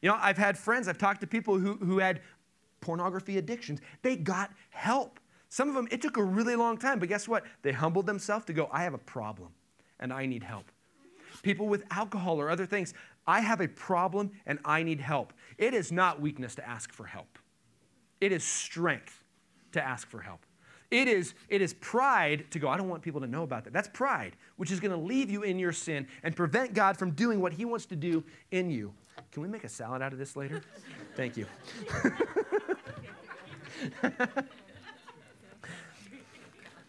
You 0.00 0.08
know, 0.08 0.18
I've 0.18 0.38
had 0.38 0.56
friends, 0.56 0.88
I've 0.88 0.98
talked 0.98 1.20
to 1.20 1.26
people 1.26 1.58
who, 1.58 1.74
who 1.74 1.98
had 1.98 2.20
pornography 2.80 3.38
addictions. 3.38 3.80
They 4.02 4.16
got 4.16 4.50
help. 4.70 5.20
Some 5.50 5.68
of 5.68 5.74
them, 5.74 5.88
it 5.90 6.00
took 6.00 6.16
a 6.16 6.22
really 6.22 6.56
long 6.56 6.78
time, 6.78 6.98
but 6.98 7.08
guess 7.08 7.28
what? 7.28 7.44
They 7.62 7.72
humbled 7.72 8.06
themselves 8.06 8.44
to 8.46 8.52
go, 8.52 8.68
I 8.72 8.84
have 8.84 8.94
a 8.94 8.98
problem 8.98 9.50
and 9.98 10.12
I 10.12 10.26
need 10.26 10.42
help. 10.42 10.64
People 11.42 11.68
with 11.68 11.84
alcohol 11.90 12.40
or 12.40 12.50
other 12.50 12.66
things, 12.66 12.94
I 13.26 13.40
have 13.40 13.60
a 13.60 13.68
problem 13.68 14.30
and 14.46 14.58
I 14.64 14.82
need 14.82 15.00
help. 15.00 15.32
It 15.58 15.74
is 15.74 15.92
not 15.92 16.20
weakness 16.20 16.54
to 16.54 16.68
ask 16.68 16.92
for 16.92 17.04
help, 17.04 17.38
it 18.20 18.32
is 18.32 18.44
strength 18.44 19.19
to 19.72 19.82
ask 19.82 20.08
for 20.08 20.20
help. 20.20 20.40
It 20.90 21.06
is, 21.06 21.34
it 21.48 21.62
is 21.62 21.74
pride 21.74 22.46
to 22.50 22.58
go, 22.58 22.68
I 22.68 22.76
don't 22.76 22.88
want 22.88 23.02
people 23.02 23.20
to 23.20 23.28
know 23.28 23.44
about 23.44 23.62
that. 23.64 23.72
That's 23.72 23.88
pride, 23.88 24.34
which 24.56 24.72
is 24.72 24.80
going 24.80 24.90
to 24.90 24.96
leave 24.96 25.30
you 25.30 25.42
in 25.42 25.58
your 25.58 25.72
sin 25.72 26.08
and 26.24 26.34
prevent 26.34 26.74
God 26.74 26.96
from 26.96 27.12
doing 27.12 27.40
what 27.40 27.52
He 27.52 27.64
wants 27.64 27.86
to 27.86 27.96
do 27.96 28.24
in 28.50 28.70
you. 28.70 28.92
Can 29.30 29.42
we 29.42 29.48
make 29.48 29.62
a 29.62 29.68
salad 29.68 30.02
out 30.02 30.12
of 30.12 30.18
this 30.18 30.34
later? 30.34 30.62
Thank 31.16 31.36
you. 31.36 31.46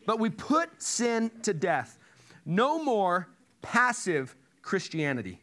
but 0.06 0.20
we 0.20 0.32
put 0.32 0.82
sin 0.82 1.30
to 1.44 1.54
death. 1.54 2.00
No 2.44 2.84
more 2.84 3.30
passive 3.62 4.36
Christianity. 4.64 5.40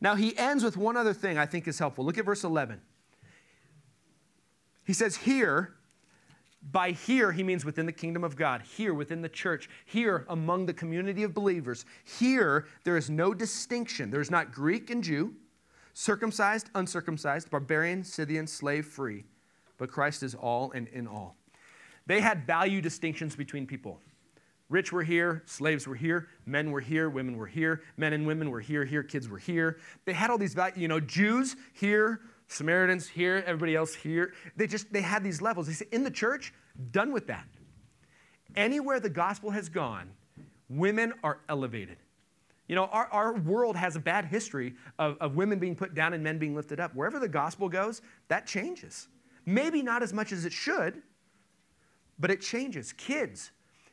Now, 0.00 0.14
he 0.14 0.36
ends 0.36 0.62
with 0.62 0.76
one 0.76 0.96
other 0.96 1.14
thing 1.14 1.38
I 1.38 1.46
think 1.46 1.66
is 1.66 1.78
helpful. 1.78 2.04
Look 2.04 2.18
at 2.18 2.24
verse 2.26 2.44
11. 2.44 2.82
He 4.84 4.92
says, 4.92 5.16
Here, 5.16 5.74
by 6.72 6.90
here, 6.90 7.32
he 7.32 7.42
means 7.42 7.64
within 7.64 7.86
the 7.86 7.92
kingdom 7.92 8.24
of 8.24 8.36
God, 8.36 8.62
here 8.62 8.94
within 8.94 9.22
the 9.22 9.28
church, 9.28 9.68
here 9.84 10.24
among 10.28 10.66
the 10.66 10.72
community 10.72 11.22
of 11.22 11.32
believers. 11.32 11.84
Here, 12.04 12.66
there 12.84 12.96
is 12.96 13.08
no 13.08 13.32
distinction. 13.34 14.10
There's 14.10 14.30
not 14.30 14.52
Greek 14.52 14.90
and 14.90 15.02
Jew, 15.02 15.34
circumcised, 15.94 16.70
uncircumcised, 16.74 17.50
barbarian, 17.50 18.02
Scythian, 18.02 18.46
slave, 18.46 18.86
free, 18.86 19.24
but 19.78 19.90
Christ 19.90 20.22
is 20.22 20.34
all 20.34 20.72
and 20.72 20.88
in 20.88 21.06
all. 21.06 21.36
They 22.06 22.20
had 22.20 22.46
value 22.46 22.80
distinctions 22.80 23.36
between 23.36 23.66
people. 23.66 24.00
Rich 24.68 24.92
were 24.92 25.04
here, 25.04 25.44
slaves 25.46 25.86
were 25.86 25.94
here, 25.94 26.28
men 26.44 26.72
were 26.72 26.80
here, 26.80 27.08
women 27.08 27.36
were 27.36 27.46
here, 27.46 27.82
men 27.96 28.12
and 28.12 28.26
women 28.26 28.50
were 28.50 28.60
here, 28.60 28.84
here, 28.84 29.04
kids 29.04 29.28
were 29.28 29.38
here. 29.38 29.78
They 30.04 30.12
had 30.12 30.30
all 30.30 30.38
these 30.38 30.54
values, 30.54 30.78
you 30.78 30.88
know, 30.88 30.98
Jews 30.98 31.54
here, 31.72 32.20
Samaritans 32.48 33.08
here, 33.08 33.42
everybody 33.46 33.74
else 33.74 33.94
here. 33.94 34.32
They 34.56 34.66
just, 34.66 34.92
they 34.92 35.02
had 35.02 35.24
these 35.24 35.42
levels. 35.42 35.66
They 35.66 35.72
said, 35.72 35.88
in 35.90 36.04
the 36.04 36.10
church, 36.10 36.54
done 36.92 37.12
with 37.12 37.26
that. 37.26 37.46
Anywhere 38.54 39.00
the 39.00 39.10
gospel 39.10 39.50
has 39.50 39.68
gone, 39.68 40.10
women 40.68 41.12
are 41.22 41.40
elevated. 41.48 41.98
You 42.68 42.74
know, 42.74 42.86
our, 42.86 43.06
our 43.12 43.34
world 43.34 43.76
has 43.76 43.96
a 43.96 44.00
bad 44.00 44.24
history 44.24 44.74
of, 44.98 45.16
of 45.20 45.36
women 45.36 45.58
being 45.58 45.76
put 45.76 45.94
down 45.94 46.14
and 46.14 46.22
men 46.22 46.38
being 46.38 46.54
lifted 46.54 46.80
up. 46.80 46.94
Wherever 46.94 47.18
the 47.18 47.28
gospel 47.28 47.68
goes, 47.68 48.02
that 48.28 48.46
changes. 48.46 49.08
Maybe 49.44 49.82
not 49.82 50.02
as 50.02 50.12
much 50.12 50.32
as 50.32 50.44
it 50.44 50.52
should, 50.52 51.02
but 52.18 52.30
it 52.30 52.40
changes. 52.40 52.92
Kids, 52.92 53.52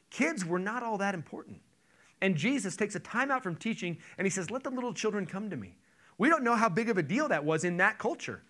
kids 0.10 0.44
were 0.44 0.60
not 0.60 0.82
all 0.82 0.98
that 0.98 1.14
important. 1.14 1.60
And 2.22 2.36
Jesus 2.36 2.76
takes 2.76 2.96
a 2.96 3.00
time 3.00 3.30
out 3.30 3.44
from 3.44 3.56
teaching 3.56 3.98
and 4.18 4.26
he 4.26 4.32
says, 4.32 4.50
Let 4.50 4.64
the 4.64 4.70
little 4.70 4.94
children 4.94 5.26
come 5.26 5.50
to 5.50 5.58
me. 5.58 5.76
We 6.24 6.30
don't 6.30 6.46
know 6.46 6.56
how 6.56 6.70
big 6.70 6.88
of 6.88 6.98
a 6.98 7.04
deal 7.04 7.28
that 7.28 7.44
was 7.44 7.66
in 7.66 7.76
that 7.76 8.00
culture. 8.00 8.44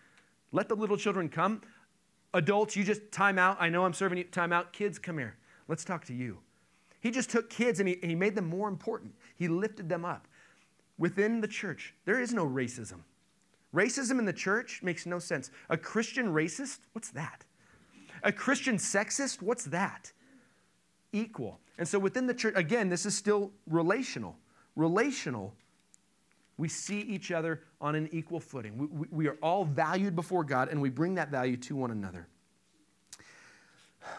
Let 0.51 0.69
the 0.69 0.75
little 0.75 0.95
children 0.95 1.27
come. 1.27 1.63
Adults, 2.35 2.75
you 2.75 2.83
just 2.83 3.11
time 3.11 3.39
out. 3.39 3.57
I 3.59 3.69
know 3.69 3.83
I'm 3.83 3.93
serving 3.93 4.19
you 4.19 4.25
time 4.25 4.53
out. 4.53 4.73
Kids, 4.73 4.99
come 4.99 5.17
here. 5.17 5.37
Let's 5.67 5.83
talk 5.83 6.05
to 6.05 6.13
you. 6.13 6.37
He 6.99 7.09
just 7.09 7.31
took 7.31 7.49
kids 7.49 7.79
and 7.79 7.89
he, 7.89 7.97
and 8.03 8.11
he 8.11 8.15
made 8.15 8.35
them 8.35 8.45
more 8.45 8.67
important. 8.67 9.15
He 9.35 9.47
lifted 9.47 9.89
them 9.89 10.05
up. 10.05 10.27
Within 10.99 11.41
the 11.41 11.47
church, 11.47 11.95
there 12.05 12.21
is 12.21 12.31
no 12.31 12.45
racism. 12.45 12.99
Racism 13.73 14.19
in 14.19 14.25
the 14.25 14.33
church 14.33 14.81
makes 14.83 15.07
no 15.07 15.17
sense. 15.17 15.49
A 15.71 15.75
Christian 15.75 16.31
racist, 16.31 16.77
what's 16.91 17.09
that? 17.09 17.43
A 18.21 18.31
Christian 18.31 18.77
sexist, 18.77 19.41
what's 19.41 19.65
that? 19.65 20.11
Equal. 21.11 21.59
And 21.79 21.87
so 21.87 21.97
within 21.97 22.27
the 22.27 22.35
church, 22.35 22.53
again, 22.55 22.89
this 22.89 23.07
is 23.07 23.17
still 23.17 23.51
relational. 23.65 24.37
Relational 24.75 25.55
we 26.63 26.69
see 26.69 27.01
each 27.01 27.29
other 27.29 27.59
on 27.81 27.93
an 27.93 28.07
equal 28.13 28.39
footing. 28.39 28.77
We, 28.77 28.85
we, 28.85 29.07
we, 29.11 29.27
are 29.27 29.37
all 29.41 29.65
valued 29.65 30.15
before 30.15 30.45
God, 30.45 30.69
and 30.69 30.81
we 30.81 30.89
bring 30.89 31.15
that 31.15 31.27
value 31.29 31.57
to 31.57 31.75
one 31.75 31.91
another. 31.91 32.25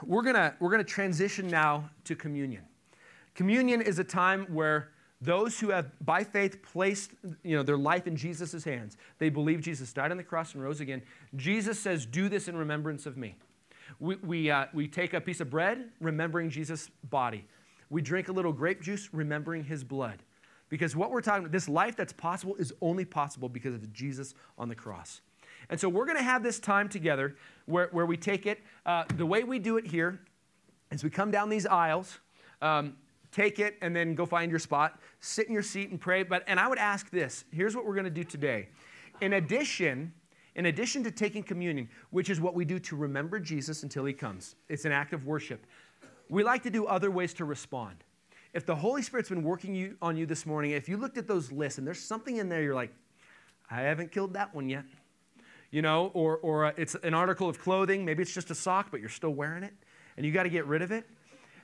We're 0.04 0.20
going 0.20 0.52
we're 0.60 0.76
to 0.76 0.84
transition 0.84 1.48
now 1.48 1.88
to 2.04 2.14
communion. 2.14 2.64
Communion 3.34 3.80
is 3.80 3.98
a 3.98 4.04
time 4.04 4.44
where 4.52 4.90
those 5.22 5.58
who 5.58 5.70
have, 5.70 5.90
by 6.04 6.22
faith, 6.22 6.62
placed 6.62 7.12
you 7.42 7.56
know, 7.56 7.62
their 7.62 7.78
life 7.78 8.06
in 8.06 8.14
Jesus' 8.14 8.62
hands, 8.62 8.98
they 9.16 9.30
believe 9.30 9.62
Jesus 9.62 9.90
died 9.94 10.10
on 10.10 10.18
the 10.18 10.22
cross 10.22 10.52
and 10.52 10.62
rose 10.62 10.80
again. 10.80 11.00
Jesus 11.36 11.80
says, 11.80 12.04
Do 12.04 12.28
this 12.28 12.46
in 12.46 12.58
remembrance 12.58 13.06
of 13.06 13.16
me. 13.16 13.36
We, 14.00 14.16
we, 14.16 14.50
uh, 14.50 14.66
we 14.74 14.86
take 14.86 15.14
a 15.14 15.20
piece 15.22 15.40
of 15.40 15.48
bread, 15.48 15.88
remembering 15.98 16.50
Jesus' 16.50 16.90
body. 17.08 17.46
We 17.88 18.02
drink 18.02 18.28
a 18.28 18.32
little 18.32 18.52
grape 18.52 18.82
juice, 18.82 19.08
remembering 19.14 19.64
his 19.64 19.82
blood. 19.82 20.18
Because 20.68 20.96
what 20.96 21.10
we're 21.10 21.20
talking 21.20 21.40
about, 21.44 21.52
this 21.52 21.68
life 21.68 21.96
that's 21.96 22.12
possible, 22.12 22.56
is 22.56 22.72
only 22.80 23.04
possible 23.04 23.48
because 23.48 23.74
of 23.74 23.92
Jesus 23.92 24.34
on 24.58 24.68
the 24.68 24.74
cross. 24.74 25.20
And 25.70 25.78
so 25.78 25.88
we're 25.88 26.06
going 26.06 26.18
to 26.18 26.24
have 26.24 26.42
this 26.42 26.58
time 26.58 26.88
together 26.88 27.36
where, 27.66 27.88
where 27.92 28.06
we 28.06 28.16
take 28.16 28.46
it. 28.46 28.60
Uh, 28.84 29.04
the 29.16 29.26
way 29.26 29.44
we 29.44 29.58
do 29.58 29.76
it 29.76 29.86
here 29.86 30.20
is 30.90 31.04
we 31.04 31.10
come 31.10 31.30
down 31.30 31.48
these 31.48 31.66
aisles, 31.66 32.18
um, 32.60 32.96
take 33.32 33.58
it, 33.58 33.76
and 33.82 33.94
then 33.94 34.14
go 34.14 34.26
find 34.26 34.50
your 34.50 34.58
spot, 34.58 35.00
sit 35.20 35.46
in 35.46 35.52
your 35.52 35.62
seat 35.62 35.90
and 35.90 36.00
pray. 36.00 36.22
But, 36.22 36.44
and 36.46 36.60
I 36.60 36.68
would 36.68 36.78
ask 36.78 37.10
this 37.10 37.44
here's 37.52 37.74
what 37.74 37.86
we're 37.86 37.94
going 37.94 38.04
to 38.04 38.10
do 38.10 38.24
today. 38.24 38.68
In 39.20 39.34
addition, 39.34 40.12
in 40.54 40.66
addition 40.66 41.02
to 41.04 41.10
taking 41.10 41.42
communion, 41.42 41.88
which 42.10 42.30
is 42.30 42.40
what 42.40 42.54
we 42.54 42.64
do 42.64 42.78
to 42.80 42.96
remember 42.96 43.38
Jesus 43.40 43.82
until 43.82 44.04
he 44.04 44.12
comes, 44.12 44.56
it's 44.68 44.84
an 44.84 44.92
act 44.92 45.12
of 45.12 45.26
worship. 45.26 45.66
We 46.28 46.42
like 46.42 46.62
to 46.62 46.70
do 46.70 46.86
other 46.86 47.10
ways 47.10 47.34
to 47.34 47.44
respond 47.44 48.04
if 48.54 48.64
the 48.64 48.74
Holy 48.74 49.02
Spirit's 49.02 49.28
been 49.28 49.42
working 49.42 49.74
you, 49.74 49.96
on 50.00 50.16
you 50.16 50.26
this 50.26 50.46
morning, 50.46 50.70
if 50.70 50.88
you 50.88 50.96
looked 50.96 51.18
at 51.18 51.26
those 51.26 51.50
lists 51.50 51.78
and 51.78 51.86
there's 51.86 51.98
something 51.98 52.36
in 52.36 52.48
there 52.48 52.62
you're 52.62 52.74
like, 52.74 52.94
I 53.68 53.80
haven't 53.80 54.12
killed 54.12 54.32
that 54.34 54.54
one 54.54 54.68
yet, 54.68 54.84
you 55.72 55.82
know, 55.82 56.12
or, 56.14 56.36
or 56.38 56.66
uh, 56.66 56.72
it's 56.76 56.94
an 57.02 57.14
article 57.14 57.48
of 57.48 57.58
clothing, 57.58 58.04
maybe 58.04 58.22
it's 58.22 58.32
just 58.32 58.52
a 58.52 58.54
sock, 58.54 58.92
but 58.92 59.00
you're 59.00 59.08
still 59.08 59.34
wearing 59.34 59.64
it, 59.64 59.74
and 60.16 60.24
you 60.24 60.30
got 60.30 60.44
to 60.44 60.48
get 60.48 60.66
rid 60.66 60.82
of 60.82 60.92
it. 60.92 61.04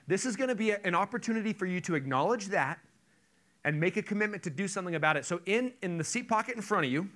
This 0.08 0.26
is 0.26 0.34
going 0.34 0.48
to 0.48 0.56
be 0.56 0.70
a, 0.70 0.80
an 0.82 0.96
opportunity 0.96 1.52
for 1.52 1.66
you 1.66 1.80
to 1.82 1.94
acknowledge 1.94 2.46
that 2.46 2.80
and 3.64 3.78
make 3.78 3.96
a 3.96 4.02
commitment 4.02 4.42
to 4.42 4.50
do 4.50 4.66
something 4.66 4.96
about 4.96 5.16
it. 5.16 5.24
So, 5.24 5.40
in, 5.46 5.72
in 5.82 5.96
the 5.96 6.04
seat 6.04 6.28
pocket 6.28 6.56
in 6.56 6.62
front 6.62 6.86
of 6.86 6.90
you, 6.90 7.08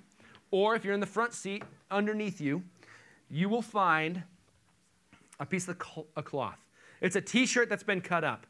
or 0.51 0.75
if 0.75 0.85
you're 0.85 0.93
in 0.93 1.01
the 1.01 1.05
front 1.05 1.33
seat 1.33 1.63
underneath 1.91 2.39
you, 2.39 2.63
you 3.29 3.49
will 3.49 3.63
find 3.63 4.23
a 5.39 5.45
piece 5.45 5.67
of 5.67 5.77
cloth. 5.79 6.59
It's 7.01 7.17
a 7.17 7.21
t 7.21 7.45
shirt 7.45 7.67
that's 7.67 7.83
been 7.83 7.99
cut 7.99 8.23
up. 8.23 8.45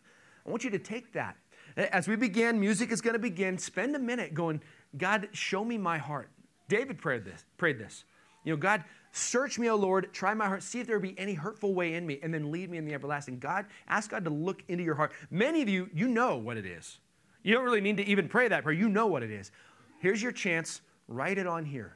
I 0.46 0.50
want 0.50 0.64
you 0.64 0.70
to 0.72 0.80
take 0.80 1.14
that. 1.14 1.38
As 1.78 2.08
we 2.08 2.16
begin, 2.16 2.60
music 2.60 2.92
is 2.92 3.02
going 3.02 3.14
to 3.14 3.20
begin. 3.20 3.58
Spend 3.58 3.96
a 3.96 4.00
minute 4.00 4.34
going, 4.34 4.62
God, 4.98 5.28
show 5.34 5.66
me 5.66 5.78
my 5.78 5.98
heart. 5.98 6.30
David 6.70 7.00
prayed 7.00 7.26
this. 7.26 7.44
Prayed 7.58 7.80
this. 7.80 8.06
You 8.44 8.54
know, 8.54 8.58
God, 8.58 8.84
search 9.12 9.60
me, 9.60 9.70
O 9.70 9.76
Lord, 9.76 10.14
try 10.14 10.34
my 10.34 10.46
heart, 10.46 10.64
see 10.64 10.80
if 10.80 10.88
there 10.88 11.00
be 11.00 11.18
any 11.18 11.34
hurtful 11.34 11.74
way 11.74 11.96
in 11.96 12.06
me, 12.06 12.20
and 12.22 12.34
then 12.34 12.52
lead 12.52 12.70
me 12.70 12.78
in 12.78 12.86
the 12.86 12.94
everlasting. 12.94 13.40
God, 13.40 13.66
ask 13.88 14.12
God 14.12 14.24
to 14.26 14.30
look 14.30 14.64
into 14.68 14.84
your 14.84 14.96
heart. 14.96 15.12
Many 15.32 15.62
of 15.62 15.70
you, 15.70 15.90
you 15.94 16.08
know 16.08 16.38
what 16.38 16.58
it 16.58 16.66
is. 16.66 17.00
You 17.44 17.54
don't 17.54 17.64
really 17.64 17.82
need 17.82 17.98
to 17.98 18.06
even 18.06 18.28
pray 18.28 18.48
that 18.48 18.64
prayer. 18.64 18.76
You 18.76 18.88
know 18.88 19.08
what 19.08 19.24
it 19.24 19.32
is. 19.32 19.52
Here's 20.00 20.22
your 20.22 20.32
chance. 20.32 20.82
Write 21.08 21.38
it 21.38 21.48
on 21.48 21.66
here. 21.66 21.96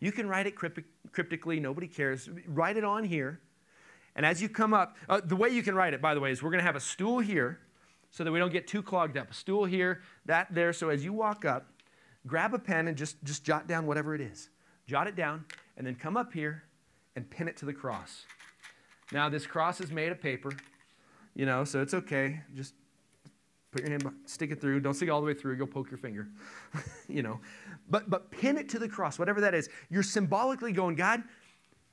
You 0.00 0.12
can 0.12 0.28
write 0.28 0.46
it 0.46 0.54
cryptically. 0.56 1.60
Nobody 1.60 1.86
cares. 1.86 2.28
Write 2.46 2.76
it 2.76 2.84
on 2.84 3.04
here. 3.04 3.40
And 4.16 4.24
as 4.24 4.40
you 4.40 4.48
come 4.48 4.72
up, 4.72 4.96
uh, 5.08 5.20
the 5.22 5.36
way 5.36 5.50
you 5.50 5.62
can 5.62 5.74
write 5.74 5.94
it, 5.94 6.00
by 6.00 6.14
the 6.14 6.20
way, 6.20 6.32
is 6.32 6.42
we're 6.42 6.50
going 6.50 6.60
to 6.60 6.66
have 6.66 6.76
a 6.76 6.80
stool 6.80 7.20
here 7.20 7.60
so 8.10 8.24
that 8.24 8.32
we 8.32 8.38
don't 8.38 8.52
get 8.52 8.66
too 8.66 8.82
clogged 8.82 9.16
up. 9.16 9.30
A 9.30 9.34
stool 9.34 9.64
here, 9.64 10.02
that 10.26 10.48
there. 10.52 10.72
So 10.72 10.88
as 10.88 11.04
you 11.04 11.12
walk 11.12 11.44
up, 11.44 11.66
grab 12.26 12.54
a 12.54 12.58
pen 12.58 12.88
and 12.88 12.96
just, 12.96 13.22
just 13.24 13.44
jot 13.44 13.66
down 13.66 13.86
whatever 13.86 14.14
it 14.14 14.20
is. 14.20 14.48
Jot 14.86 15.06
it 15.06 15.14
down, 15.14 15.44
and 15.76 15.86
then 15.86 15.94
come 15.94 16.16
up 16.16 16.32
here 16.32 16.64
and 17.14 17.28
pin 17.30 17.46
it 17.46 17.56
to 17.58 17.66
the 17.66 17.72
cross. 17.72 18.24
Now, 19.12 19.28
this 19.28 19.46
cross 19.46 19.80
is 19.80 19.90
made 19.90 20.10
of 20.10 20.20
paper, 20.20 20.50
you 21.34 21.46
know, 21.46 21.64
so 21.64 21.80
it's 21.80 21.94
okay. 21.94 22.40
Just 22.54 22.74
Put 23.72 23.82
your 23.82 23.90
hand, 23.90 24.02
stick 24.26 24.50
it 24.50 24.60
through. 24.60 24.80
Don't 24.80 24.94
stick 24.94 25.08
it 25.08 25.12
all 25.12 25.20
the 25.20 25.26
way 25.26 25.34
through. 25.34 25.54
You'll 25.54 25.68
poke 25.68 25.90
your 25.90 25.98
finger, 25.98 26.26
you 27.08 27.22
know. 27.22 27.40
But, 27.88 28.10
but 28.10 28.30
pin 28.30 28.58
it 28.58 28.68
to 28.70 28.78
the 28.78 28.88
cross, 28.88 29.18
whatever 29.18 29.40
that 29.42 29.54
is. 29.54 29.68
You're 29.90 30.02
symbolically 30.02 30.72
going, 30.72 30.96
God, 30.96 31.22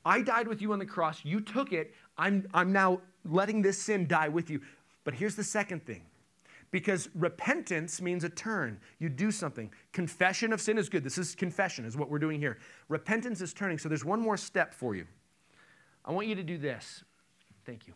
I 0.04 0.22
died 0.22 0.48
with 0.48 0.62
you 0.62 0.74
on 0.74 0.80
the 0.80 0.86
cross. 0.86 1.24
You 1.24 1.40
took 1.40 1.74
it. 1.74 1.94
I'm, 2.18 2.48
I'm 2.54 2.74
now 2.74 3.02
letting 3.26 3.62
this 3.62 3.80
sin 3.80 4.08
die 4.08 4.30
with 4.30 4.50
you. 4.50 4.62
But 5.08 5.14
here's 5.14 5.38
the 5.38 5.44
second 5.46 5.86
thing 5.86 6.02
because 6.70 7.08
repentance 7.16 8.02
means 8.02 8.26
a 8.26 8.30
turn. 8.30 8.78
You 9.00 9.08
do 9.08 9.32
something. 9.32 9.72
Confession 9.94 10.52
of 10.52 10.60
sin 10.60 10.78
is 10.78 10.90
good. 10.90 11.02
This 11.02 11.18
is 11.18 11.34
confession, 11.34 11.86
is 11.86 11.96
what 11.96 12.10
we're 12.10 12.20
doing 12.20 12.42
here. 12.42 12.58
Repentance 12.90 13.40
is 13.40 13.54
turning. 13.54 13.78
So 13.78 13.88
there's 13.88 14.04
one 14.04 14.20
more 14.20 14.36
step 14.36 14.74
for 14.74 14.96
you. 14.96 15.06
I 16.04 16.12
want 16.12 16.28
you 16.28 16.36
to 16.36 16.44
do 16.44 16.58
this. 16.58 17.06
Thank 17.66 17.88
you. 17.88 17.94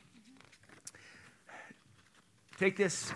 Take 2.57 2.78
this 2.78 3.12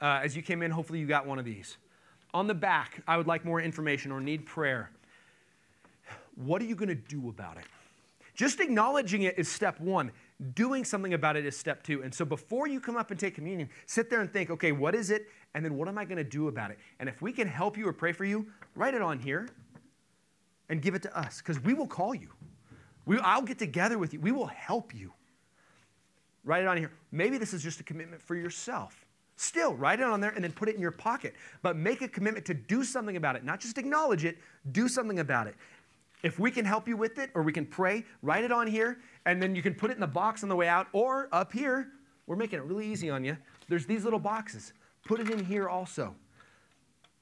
uh, 0.00 0.22
as 0.24 0.34
you 0.34 0.42
came 0.42 0.60
in. 0.60 0.72
Hopefully, 0.72 0.98
you 0.98 1.06
got 1.06 1.24
one 1.24 1.38
of 1.38 1.44
these. 1.44 1.76
On 2.34 2.48
the 2.48 2.54
back, 2.54 3.00
I 3.06 3.16
would 3.16 3.28
like 3.28 3.44
more 3.44 3.60
information 3.60 4.10
or 4.10 4.20
need 4.20 4.44
prayer. 4.44 4.90
What 6.34 6.60
are 6.60 6.64
you 6.64 6.74
going 6.74 6.88
to 6.88 6.96
do 6.96 7.28
about 7.28 7.58
it? 7.58 7.64
Just 8.34 8.58
acknowledging 8.58 9.22
it 9.22 9.38
is 9.38 9.48
step 9.48 9.78
one. 9.78 10.10
Doing 10.54 10.84
something 10.84 11.14
about 11.14 11.36
it 11.36 11.46
is 11.46 11.56
step 11.56 11.82
two. 11.82 12.02
And 12.02 12.14
so 12.14 12.24
before 12.24 12.68
you 12.68 12.78
come 12.78 12.96
up 12.96 13.10
and 13.10 13.18
take 13.18 13.34
communion, 13.34 13.70
sit 13.86 14.10
there 14.10 14.20
and 14.20 14.30
think, 14.30 14.50
okay, 14.50 14.70
what 14.70 14.94
is 14.94 15.10
it? 15.10 15.28
And 15.54 15.64
then 15.64 15.76
what 15.76 15.88
am 15.88 15.96
I 15.96 16.04
going 16.04 16.18
to 16.18 16.24
do 16.24 16.48
about 16.48 16.70
it? 16.70 16.78
And 17.00 17.08
if 17.08 17.22
we 17.22 17.32
can 17.32 17.48
help 17.48 17.78
you 17.78 17.88
or 17.88 17.92
pray 17.92 18.12
for 18.12 18.26
you, 18.26 18.46
write 18.74 18.92
it 18.92 19.00
on 19.00 19.18
here 19.18 19.48
and 20.68 20.82
give 20.82 20.94
it 20.94 21.02
to 21.02 21.18
us 21.18 21.38
because 21.38 21.62
we 21.62 21.72
will 21.72 21.86
call 21.86 22.14
you. 22.14 22.28
We, 23.06 23.18
I'll 23.20 23.42
get 23.42 23.58
together 23.58 23.98
with 23.98 24.12
you. 24.12 24.20
We 24.20 24.32
will 24.32 24.46
help 24.46 24.94
you. 24.94 25.12
Write 26.44 26.62
it 26.62 26.68
on 26.68 26.76
here. 26.76 26.92
Maybe 27.12 27.38
this 27.38 27.54
is 27.54 27.62
just 27.62 27.80
a 27.80 27.82
commitment 27.82 28.20
for 28.20 28.34
yourself. 28.34 29.06
Still, 29.36 29.74
write 29.74 30.00
it 30.00 30.06
on 30.06 30.20
there 30.20 30.30
and 30.30 30.42
then 30.42 30.52
put 30.52 30.68
it 30.68 30.74
in 30.74 30.80
your 30.80 30.90
pocket. 30.90 31.34
But 31.62 31.76
make 31.76 32.02
a 32.02 32.08
commitment 32.08 32.46
to 32.46 32.54
do 32.54 32.84
something 32.84 33.16
about 33.16 33.36
it. 33.36 33.44
Not 33.44 33.60
just 33.60 33.78
acknowledge 33.78 34.24
it, 34.24 34.38
do 34.72 34.88
something 34.88 35.18
about 35.18 35.46
it. 35.46 35.56
If 36.22 36.38
we 36.38 36.50
can 36.50 36.64
help 36.64 36.88
you 36.88 36.96
with 36.96 37.18
it 37.18 37.30
or 37.34 37.42
we 37.42 37.52
can 37.52 37.66
pray, 37.66 38.04
write 38.22 38.44
it 38.44 38.52
on 38.52 38.66
here 38.66 38.98
and 39.26 39.42
then 39.42 39.54
you 39.54 39.62
can 39.62 39.74
put 39.74 39.90
it 39.90 39.94
in 39.94 40.00
the 40.00 40.06
box 40.06 40.42
on 40.42 40.48
the 40.48 40.56
way 40.56 40.68
out 40.68 40.88
or 40.92 41.28
up 41.32 41.52
here. 41.52 41.88
We're 42.26 42.36
making 42.36 42.58
it 42.58 42.64
really 42.64 42.86
easy 42.86 43.10
on 43.10 43.24
you. 43.24 43.36
There's 43.68 43.86
these 43.86 44.04
little 44.04 44.18
boxes. 44.18 44.72
Put 45.04 45.20
it 45.20 45.30
in 45.30 45.44
here 45.44 45.68
also. 45.68 46.14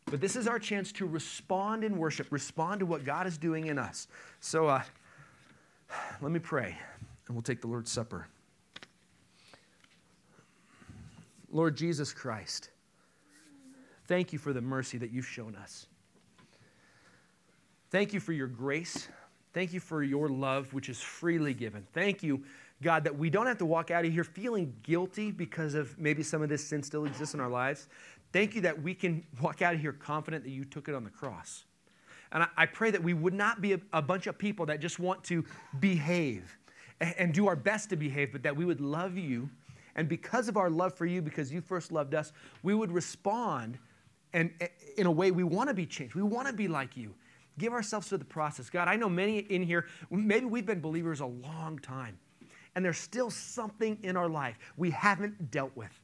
But 0.06 0.20
this 0.20 0.36
is 0.36 0.46
our 0.46 0.58
chance 0.58 0.92
to 0.92 1.06
respond 1.06 1.82
in 1.82 1.98
worship, 1.98 2.28
respond 2.30 2.80
to 2.80 2.86
what 2.86 3.04
God 3.04 3.26
is 3.26 3.38
doing 3.38 3.66
in 3.66 3.78
us. 3.78 4.06
So 4.40 4.68
uh, 4.68 4.82
let 6.20 6.30
me 6.30 6.38
pray 6.38 6.76
and 7.26 7.34
we'll 7.34 7.42
take 7.42 7.60
the 7.60 7.66
Lord's 7.66 7.90
Supper. 7.90 8.26
Lord 11.50 11.76
Jesus 11.76 12.12
Christ, 12.12 12.70
thank 14.08 14.32
you 14.32 14.38
for 14.38 14.52
the 14.52 14.60
mercy 14.60 14.98
that 14.98 15.10
you've 15.10 15.26
shown 15.26 15.54
us. 15.54 15.86
Thank 17.94 18.12
you 18.12 18.18
for 18.18 18.32
your 18.32 18.48
grace. 18.48 19.06
Thank 19.52 19.72
you 19.72 19.78
for 19.78 20.02
your 20.02 20.28
love, 20.28 20.74
which 20.74 20.88
is 20.88 21.00
freely 21.00 21.54
given. 21.54 21.86
Thank 21.92 22.24
you, 22.24 22.42
God, 22.82 23.04
that 23.04 23.16
we 23.16 23.30
don't 23.30 23.46
have 23.46 23.58
to 23.58 23.66
walk 23.66 23.92
out 23.92 24.04
of 24.04 24.12
here 24.12 24.24
feeling 24.24 24.74
guilty 24.82 25.30
because 25.30 25.74
of 25.74 25.96
maybe 25.96 26.24
some 26.24 26.42
of 26.42 26.48
this 26.48 26.66
sin 26.66 26.82
still 26.82 27.04
exists 27.04 27.34
in 27.34 27.40
our 27.40 27.48
lives. 27.48 27.86
Thank 28.32 28.56
you 28.56 28.62
that 28.62 28.82
we 28.82 28.94
can 28.94 29.24
walk 29.40 29.62
out 29.62 29.74
of 29.74 29.80
here 29.80 29.92
confident 29.92 30.42
that 30.42 30.50
you 30.50 30.64
took 30.64 30.88
it 30.88 30.94
on 30.96 31.04
the 31.04 31.10
cross. 31.10 31.66
And 32.32 32.44
I, 32.56 32.66
pray 32.66 32.90
that 32.90 33.00
we 33.00 33.14
would 33.14 33.32
not 33.32 33.60
be 33.60 33.80
a, 33.92 34.02
bunch 34.02 34.26
of 34.26 34.36
people 34.36 34.66
that 34.66 34.80
just 34.80 34.98
want 34.98 35.22
to 35.26 35.44
behave 35.78 36.58
and 37.00 37.32
do 37.32 37.46
our 37.46 37.54
best 37.54 37.90
to 37.90 37.96
behave, 37.96 38.32
but 38.32 38.42
that 38.42 38.56
we 38.56 38.64
would 38.64 38.80
love 38.80 39.16
you. 39.16 39.48
And 39.94 40.08
because 40.08 40.48
of 40.48 40.56
our 40.56 40.68
love 40.68 40.94
for 40.94 41.06
you, 41.06 41.22
because 41.22 41.52
you 41.52 41.60
first 41.60 41.92
loved 41.92 42.16
us, 42.16 42.32
we 42.64 42.74
would 42.74 42.90
respond 42.90 43.78
and 44.32 44.50
in 44.98 45.06
a 45.06 45.12
way 45.12 45.30
we 45.30 45.44
want 45.44 45.68
to 45.68 45.74
be 45.74 45.86
changed. 45.86 46.16
We 46.16 46.22
want 46.22 46.48
to 46.48 46.52
be 46.52 46.66
like 46.66 46.96
you. 46.96 47.14
Give 47.58 47.72
ourselves 47.72 48.08
to 48.08 48.18
the 48.18 48.24
process. 48.24 48.68
God, 48.68 48.88
I 48.88 48.96
know 48.96 49.08
many 49.08 49.38
in 49.38 49.62
here, 49.62 49.86
maybe 50.10 50.46
we've 50.46 50.66
been 50.66 50.80
believers 50.80 51.20
a 51.20 51.26
long 51.26 51.78
time, 51.78 52.18
and 52.74 52.84
there's 52.84 52.98
still 52.98 53.30
something 53.30 53.98
in 54.02 54.16
our 54.16 54.28
life 54.28 54.58
we 54.76 54.90
haven't 54.90 55.50
dealt 55.50 55.76
with. 55.76 56.00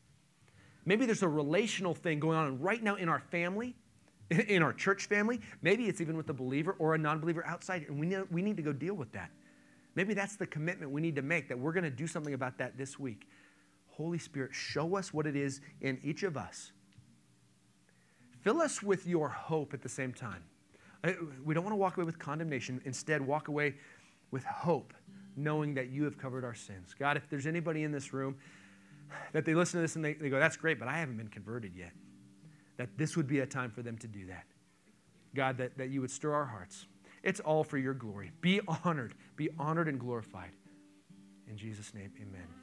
Maybe 0.84 1.06
there's 1.06 1.22
a 1.22 1.28
relational 1.28 1.94
thing 1.94 2.20
going 2.20 2.38
on 2.38 2.60
right 2.60 2.82
now 2.82 2.94
in 2.94 3.08
our 3.08 3.20
family, 3.20 3.74
in 4.30 4.62
our 4.62 4.72
church 4.72 5.06
family. 5.06 5.40
Maybe 5.62 5.86
it's 5.86 6.00
even 6.00 6.16
with 6.16 6.28
a 6.30 6.34
believer 6.34 6.76
or 6.78 6.94
a 6.94 6.98
non 6.98 7.20
believer 7.20 7.44
outside, 7.46 7.86
and 7.88 7.98
we 7.98 8.06
need, 8.06 8.22
we 8.30 8.42
need 8.42 8.56
to 8.56 8.62
go 8.62 8.72
deal 8.72 8.94
with 8.94 9.12
that. 9.12 9.30
Maybe 9.96 10.14
that's 10.14 10.36
the 10.36 10.46
commitment 10.46 10.92
we 10.92 11.00
need 11.00 11.16
to 11.16 11.22
make 11.22 11.48
that 11.48 11.58
we're 11.58 11.72
going 11.72 11.84
to 11.84 11.90
do 11.90 12.06
something 12.06 12.34
about 12.34 12.58
that 12.58 12.78
this 12.78 12.98
week. 12.98 13.26
Holy 13.88 14.18
Spirit, 14.18 14.54
show 14.54 14.96
us 14.96 15.12
what 15.12 15.26
it 15.26 15.36
is 15.36 15.60
in 15.80 15.98
each 16.02 16.22
of 16.22 16.36
us. 16.36 16.72
Fill 18.42 18.62
us 18.62 18.82
with 18.82 19.06
your 19.06 19.28
hope 19.28 19.74
at 19.74 19.82
the 19.82 19.88
same 19.88 20.14
time. 20.14 20.42
We 21.44 21.54
don't 21.54 21.64
want 21.64 21.72
to 21.72 21.78
walk 21.78 21.96
away 21.96 22.04
with 22.04 22.18
condemnation. 22.18 22.80
Instead, 22.84 23.20
walk 23.26 23.48
away 23.48 23.74
with 24.30 24.44
hope, 24.44 24.92
knowing 25.36 25.74
that 25.74 25.88
you 25.88 26.04
have 26.04 26.18
covered 26.18 26.44
our 26.44 26.54
sins. 26.54 26.94
God, 26.98 27.16
if 27.16 27.28
there's 27.28 27.46
anybody 27.46 27.84
in 27.84 27.92
this 27.92 28.12
room 28.12 28.36
that 29.32 29.44
they 29.44 29.54
listen 29.54 29.78
to 29.78 29.82
this 29.82 29.96
and 29.96 30.04
they, 30.04 30.14
they 30.14 30.28
go, 30.28 30.38
that's 30.38 30.56
great, 30.56 30.78
but 30.78 30.88
I 30.88 30.98
haven't 30.98 31.16
been 31.16 31.28
converted 31.28 31.72
yet, 31.74 31.92
that 32.76 32.96
this 32.96 33.16
would 33.16 33.26
be 33.26 33.40
a 33.40 33.46
time 33.46 33.70
for 33.70 33.82
them 33.82 33.96
to 33.98 34.06
do 34.06 34.26
that. 34.26 34.44
God, 35.34 35.58
that, 35.58 35.78
that 35.78 35.90
you 35.90 36.00
would 36.00 36.10
stir 36.10 36.32
our 36.34 36.46
hearts. 36.46 36.86
It's 37.22 37.40
all 37.40 37.64
for 37.64 37.78
your 37.78 37.94
glory. 37.94 38.32
Be 38.40 38.60
honored. 38.84 39.14
Be 39.36 39.48
honored 39.58 39.88
and 39.88 39.98
glorified. 39.98 40.50
In 41.48 41.56
Jesus' 41.56 41.94
name, 41.94 42.12
amen. 42.20 42.59